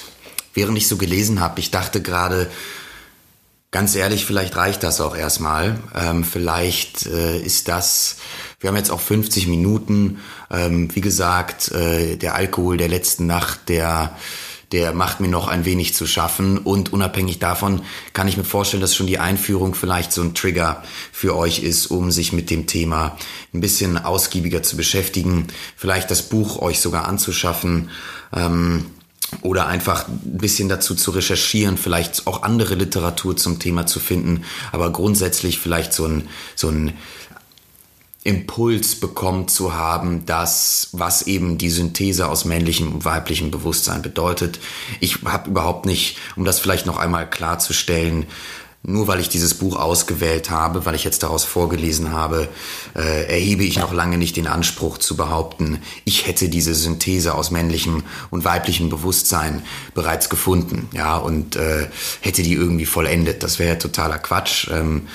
während 0.53 0.77
ich 0.77 0.89
so 0.89 0.97
gelesen 0.97 1.39
habe, 1.39 1.61
ich 1.61 1.71
dachte 1.71 2.01
gerade, 2.01 2.51
ganz 3.71 3.95
ehrlich, 3.95 4.25
vielleicht 4.25 4.57
reicht 4.57 4.83
das 4.83 4.99
auch 4.99 5.15
erstmal. 5.15 5.79
Ähm, 5.95 6.25
vielleicht 6.25 7.05
äh, 7.05 7.39
ist 7.39 7.69
das, 7.69 8.17
wir 8.59 8.67
haben 8.67 8.75
jetzt 8.75 8.91
auch 8.91 8.99
50 8.99 9.47
Minuten, 9.47 10.19
ähm, 10.49 10.93
wie 10.93 10.99
gesagt, 10.99 11.71
äh, 11.71 12.17
der 12.17 12.35
Alkohol 12.35 12.75
der 12.75 12.89
letzten 12.89 13.27
Nacht, 13.27 13.69
der 13.69 14.13
der 14.71 14.93
macht 14.93 15.19
mir 15.19 15.27
noch 15.27 15.47
ein 15.47 15.65
wenig 15.65 15.93
zu 15.93 16.07
schaffen. 16.07 16.57
Und 16.57 16.93
unabhängig 16.93 17.39
davon 17.39 17.81
kann 18.13 18.27
ich 18.27 18.37
mir 18.37 18.43
vorstellen, 18.43 18.81
dass 18.81 18.95
schon 18.95 19.07
die 19.07 19.19
Einführung 19.19 19.75
vielleicht 19.75 20.11
so 20.11 20.21
ein 20.21 20.33
Trigger 20.33 20.83
für 21.11 21.35
euch 21.35 21.59
ist, 21.59 21.87
um 21.87 22.11
sich 22.11 22.33
mit 22.33 22.49
dem 22.49 22.67
Thema 22.67 23.17
ein 23.53 23.61
bisschen 23.61 23.97
ausgiebiger 23.97 24.63
zu 24.63 24.77
beschäftigen, 24.77 25.47
vielleicht 25.75 26.11
das 26.11 26.23
Buch 26.23 26.61
euch 26.61 26.79
sogar 26.79 27.07
anzuschaffen. 27.07 27.89
Ähm, 28.33 28.85
oder 29.41 29.67
einfach 29.67 30.07
ein 30.07 30.37
bisschen 30.37 30.67
dazu 30.67 30.93
zu 30.93 31.11
recherchieren, 31.11 31.77
vielleicht 31.77 32.27
auch 32.27 32.43
andere 32.43 32.75
Literatur 32.75 33.37
zum 33.37 33.59
Thema 33.59 33.85
zu 33.87 33.99
finden, 33.99 34.43
aber 34.73 34.91
grundsätzlich 34.91 35.57
vielleicht 35.57 35.93
so 35.93 36.05
ein, 36.05 36.27
so 36.55 36.67
ein 36.67 36.93
Impuls 38.23 38.95
bekommen 38.95 39.47
zu 39.47 39.73
haben, 39.73 40.25
das, 40.27 40.89
was 40.91 41.23
eben 41.23 41.57
die 41.57 41.71
Synthese 41.71 42.29
aus 42.29 42.45
männlichem 42.45 42.93
und 42.93 43.05
weiblichem 43.05 43.49
Bewusstsein 43.49 44.03
bedeutet. 44.03 44.59
Ich 44.99 45.23
habe 45.23 45.49
überhaupt 45.49 45.87
nicht, 45.87 46.17
um 46.35 46.45
das 46.45 46.59
vielleicht 46.59 46.85
noch 46.85 46.97
einmal 46.97 47.27
klarzustellen, 47.27 48.27
nur 48.83 49.07
weil 49.07 49.19
ich 49.19 49.29
dieses 49.29 49.53
Buch 49.53 49.75
ausgewählt 49.75 50.49
habe, 50.49 50.85
weil 50.85 50.95
ich 50.95 51.03
jetzt 51.03 51.21
daraus 51.23 51.43
vorgelesen 51.43 52.11
habe, 52.11 52.47
äh, 52.95 53.25
erhebe 53.27 53.63
ich 53.63 53.77
noch 53.77 53.93
lange 53.93 54.17
nicht 54.17 54.37
den 54.37 54.47
Anspruch 54.47 54.97
zu 54.97 55.15
behaupten, 55.15 55.79
ich 56.03 56.25
hätte 56.25 56.49
diese 56.49 56.73
Synthese 56.73 57.35
aus 57.35 57.51
männlichem 57.51 58.03
und 58.31 58.43
weiblichem 58.43 58.89
Bewusstsein 58.89 59.63
bereits 59.93 60.29
gefunden, 60.29 60.89
ja, 60.93 61.17
und 61.17 61.55
äh, 61.55 61.87
hätte 62.21 62.41
die 62.41 62.53
irgendwie 62.53 62.87
vollendet. 62.87 63.43
Das 63.43 63.59
wäre 63.59 63.69
ja 63.69 63.75
totaler 63.75 64.17
Quatsch. 64.17 64.67
Ähm, 64.71 65.07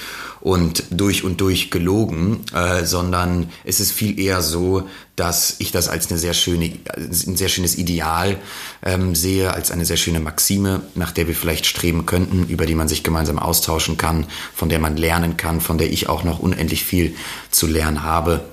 und 0.47 0.85
durch 0.93 1.25
und 1.25 1.41
durch 1.41 1.73
gelogen, 1.73 2.45
äh, 2.55 2.85
sondern 2.85 3.51
es 3.65 3.81
ist 3.81 3.91
viel 3.91 4.17
eher 4.17 4.43
so, 4.43 4.89
dass 5.17 5.57
ich 5.59 5.73
das 5.73 5.89
als 5.89 6.09
eine 6.09 6.21
sehr 6.21 6.35
schöne, 6.35 6.71
ein 6.97 7.37
sehr 7.37 7.49
schönes 7.49 7.77
Ideal 7.77 8.39
ähm, 8.85 9.17
sehe, 9.17 9.53
als 9.53 9.73
eine 9.73 9.85
sehr 9.85 9.97
schöne 9.97 10.21
Maxime, 10.21 10.83
nach 10.95 11.11
der 11.11 11.27
wir 11.27 11.35
vielleicht 11.35 11.67
streben 11.67 12.07
könnten, 12.07 12.47
über 12.47 12.65
die 12.65 12.77
man 12.77 12.87
sich 12.87 13.03
gemeinsam 13.03 13.41
austauschen 13.41 13.97
kann, 13.97 14.25
von 14.55 14.69
der 14.69 14.79
man 14.79 14.97
lernen 14.97 15.37
kann, 15.37 15.61
von 15.61 15.79
der 15.79 15.91
ich 15.91 16.09
auch 16.09 16.23
noch 16.23 16.39
unendlich 16.39 16.85
viel 16.85 17.17
zu 17.51 17.67
lernen 17.67 18.05
habe. 18.05 18.45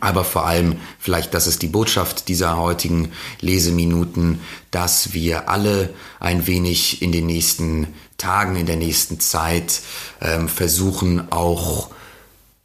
Aber 0.00 0.24
vor 0.24 0.46
allem, 0.46 0.76
vielleicht 0.98 1.34
das 1.34 1.46
ist 1.46 1.60
die 1.60 1.68
Botschaft 1.68 2.28
dieser 2.28 2.56
heutigen 2.56 3.12
Leseminuten, 3.40 4.40
dass 4.70 5.12
wir 5.12 5.48
alle 5.48 5.92
ein 6.20 6.46
wenig 6.46 7.02
in 7.02 7.12
den 7.12 7.26
nächsten 7.26 7.88
Tagen, 8.16 8.56
in 8.56 8.66
der 8.66 8.76
nächsten 8.76 9.20
Zeit 9.20 9.82
ähm, 10.22 10.48
versuchen 10.48 11.30
auch 11.30 11.90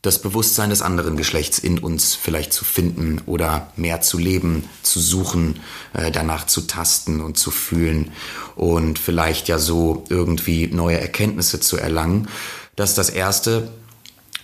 das 0.01 0.21
Bewusstsein 0.21 0.69
des 0.69 0.81
anderen 0.81 1.17
Geschlechts 1.17 1.59
in 1.59 1.77
uns 1.79 2.15
vielleicht 2.15 2.53
zu 2.53 2.63
finden 2.63 3.21
oder 3.25 3.73
mehr 3.75 3.99
zu 3.99 4.17
leben, 4.17 4.69
zu 4.81 5.01
suchen, 5.01 5.59
äh, 5.93 6.09
danach 6.11 6.47
zu 6.47 6.61
tasten 6.61 7.19
und 7.19 7.37
zu 7.37 7.51
fühlen 7.51 8.13
und 8.55 8.97
vielleicht 8.97 9.49
ja 9.49 9.59
so 9.59 10.05
irgendwie 10.07 10.67
neue 10.67 11.01
Erkenntnisse 11.01 11.59
zu 11.59 11.75
erlangen. 11.75 12.29
Das 12.77 12.91
ist 12.91 12.97
das 12.97 13.09
Erste. 13.09 13.71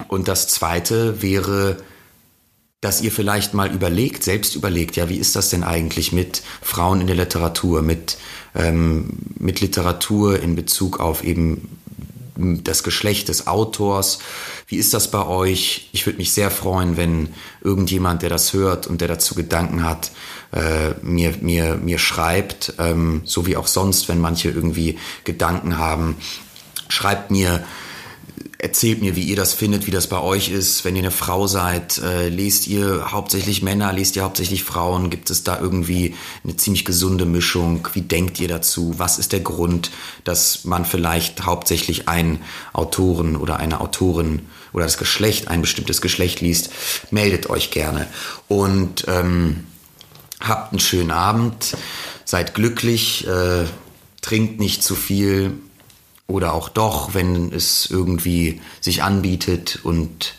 Und 0.10 0.28
das 0.28 0.50
Zweite 0.50 1.22
wäre, 1.22 1.78
dass 2.82 3.02
ihr 3.02 3.12
vielleicht 3.12 3.54
mal 3.54 3.74
überlegt, 3.74 4.24
selbst 4.24 4.56
überlegt, 4.56 4.96
ja, 4.96 5.10
wie 5.10 5.18
ist 5.18 5.36
das 5.36 5.50
denn 5.50 5.64
eigentlich 5.64 6.12
mit 6.12 6.44
Frauen 6.62 7.02
in 7.02 7.08
der 7.08 7.16
Literatur, 7.16 7.82
mit, 7.82 8.18
ähm, 8.54 9.10
mit 9.40 9.62
Literatur 9.62 10.40
in 10.40 10.56
Bezug 10.56 11.00
auf 11.00 11.24
eben 11.24 11.80
das 12.38 12.84
Geschlecht 12.84 13.30
des 13.30 13.48
Autors. 13.48 14.20
Wie 14.68 14.76
ist 14.76 14.94
das 14.94 15.10
bei 15.10 15.26
euch? 15.26 15.90
Ich 15.94 16.06
würde 16.06 16.18
mich 16.18 16.34
sehr 16.34 16.52
freuen, 16.52 16.98
wenn 16.98 17.30
irgendjemand, 17.62 18.22
der 18.22 18.30
das 18.30 18.54
hört 18.54 18.88
und 18.88 19.02
der 19.02 19.08
dazu 19.08 19.36
Gedanken 19.36 19.84
hat, 19.84 20.12
äh, 20.52 20.92
mir, 21.02 21.36
mir, 21.42 21.76
mir 21.76 21.98
schreibt, 21.98 22.74
ähm, 22.78 23.22
so 23.26 23.46
wie 23.46 23.58
auch 23.58 23.68
sonst, 23.68 24.10
wenn 24.10 24.20
manche 24.20 24.50
irgendwie 24.50 24.98
Gedanken 25.24 25.78
haben. 25.78 26.18
Schreibt 26.90 27.32
mir, 27.32 27.64
Erzählt 28.58 29.02
mir, 29.02 29.16
wie 29.16 29.24
ihr 29.24 29.36
das 29.36 29.54
findet, 29.54 29.86
wie 29.86 29.92
das 29.92 30.08
bei 30.08 30.20
euch 30.20 30.50
ist. 30.50 30.86
Wenn 30.86 30.96
ihr 30.96 31.02
eine 31.02 31.12
Frau 31.12 31.46
seid, 31.46 31.98
äh, 31.98 32.30
lest 32.30 32.68
ihr 32.68 33.12
hauptsächlich 33.12 33.62
Männer, 33.62 33.92
lest 33.92 34.16
ihr 34.16 34.24
hauptsächlich 34.24 34.64
Frauen? 34.64 35.10
Gibt 35.10 35.30
es 35.30 35.44
da 35.44 35.60
irgendwie 35.60 36.16
eine 36.44 36.56
ziemlich 36.56 36.86
gesunde 36.86 37.26
Mischung? 37.26 37.88
Wie 37.94 38.02
denkt 38.02 38.40
ihr 38.40 38.48
dazu? 38.48 38.96
Was 38.98 39.20
ist 39.20 39.34
der 39.34 39.42
Grund, 39.42 39.92
dass 40.24 40.64
man 40.64 40.86
vielleicht 40.86 41.46
hauptsächlich 41.46 42.08
einen 42.08 42.42
Autoren 42.72 43.36
oder 43.36 43.58
eine 43.58 43.82
Autorin 43.82 44.44
oder 44.72 44.86
das 44.86 44.98
Geschlecht, 44.98 45.50
ein 45.50 45.62
bestimmtes 45.62 46.02
Geschlecht 46.02 46.40
liest? 46.40 46.70
Meldet 47.12 47.50
euch 47.50 47.72
gerne. 47.72 48.08
Und 48.48 49.06
ähm, 49.10 49.66
habt 50.40 50.72
einen 50.72 50.80
schönen 50.80 51.12
Abend, 51.12 51.76
seid 52.24 52.54
glücklich, 52.54 53.28
äh, 53.28 53.66
trinkt 54.22 54.60
nicht 54.60 54.82
zu 54.82 54.96
viel, 54.96 55.58
oder 56.28 56.54
auch 56.54 56.70
doch, 56.70 57.14
wenn 57.14 57.52
es 57.52 57.88
irgendwie 57.90 58.62
sich 58.82 59.04
anbietet 59.04 59.80
und 59.84 60.36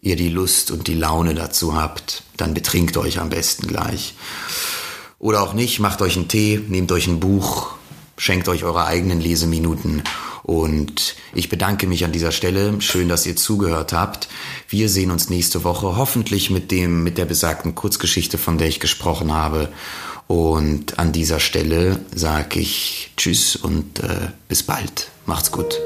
ihr 0.00 0.16
die 0.16 0.28
Lust 0.28 0.70
und 0.70 0.88
die 0.88 0.94
Laune 0.94 1.34
dazu 1.34 1.74
habt, 1.74 2.24
dann 2.36 2.54
betrinkt 2.54 2.96
euch 2.96 3.20
am 3.20 3.30
besten 3.30 3.68
gleich. 3.68 4.14
Oder 5.18 5.42
auch 5.42 5.54
nicht, 5.54 5.78
macht 5.78 6.02
euch 6.02 6.16
einen 6.16 6.26
Tee, 6.26 6.60
nehmt 6.66 6.90
euch 6.90 7.06
ein 7.06 7.20
Buch, 7.20 7.68
schenkt 8.16 8.48
euch 8.48 8.64
eure 8.64 8.86
eigenen 8.86 9.20
Leseminuten. 9.20 10.02
Und 10.42 11.14
ich 11.34 11.48
bedanke 11.48 11.86
mich 11.86 12.04
an 12.04 12.10
dieser 12.10 12.32
Stelle. 12.32 12.80
Schön, 12.80 13.08
dass 13.08 13.24
ihr 13.26 13.36
zugehört 13.36 13.92
habt. 13.92 14.28
Wir 14.68 14.88
sehen 14.88 15.12
uns 15.12 15.30
nächste 15.30 15.62
Woche 15.62 15.96
hoffentlich 15.96 16.50
mit 16.50 16.72
dem, 16.72 17.04
mit 17.04 17.16
der 17.16 17.26
besagten 17.26 17.76
Kurzgeschichte, 17.76 18.38
von 18.38 18.58
der 18.58 18.66
ich 18.66 18.80
gesprochen 18.80 19.32
habe. 19.32 19.68
Und 20.26 20.98
an 20.98 21.12
dieser 21.12 21.40
Stelle 21.40 22.00
sage 22.14 22.60
ich 22.60 23.10
Tschüss 23.16 23.56
und 23.56 24.00
äh, 24.00 24.28
bis 24.48 24.62
bald. 24.62 25.08
Macht's 25.26 25.52
gut. 25.52 25.78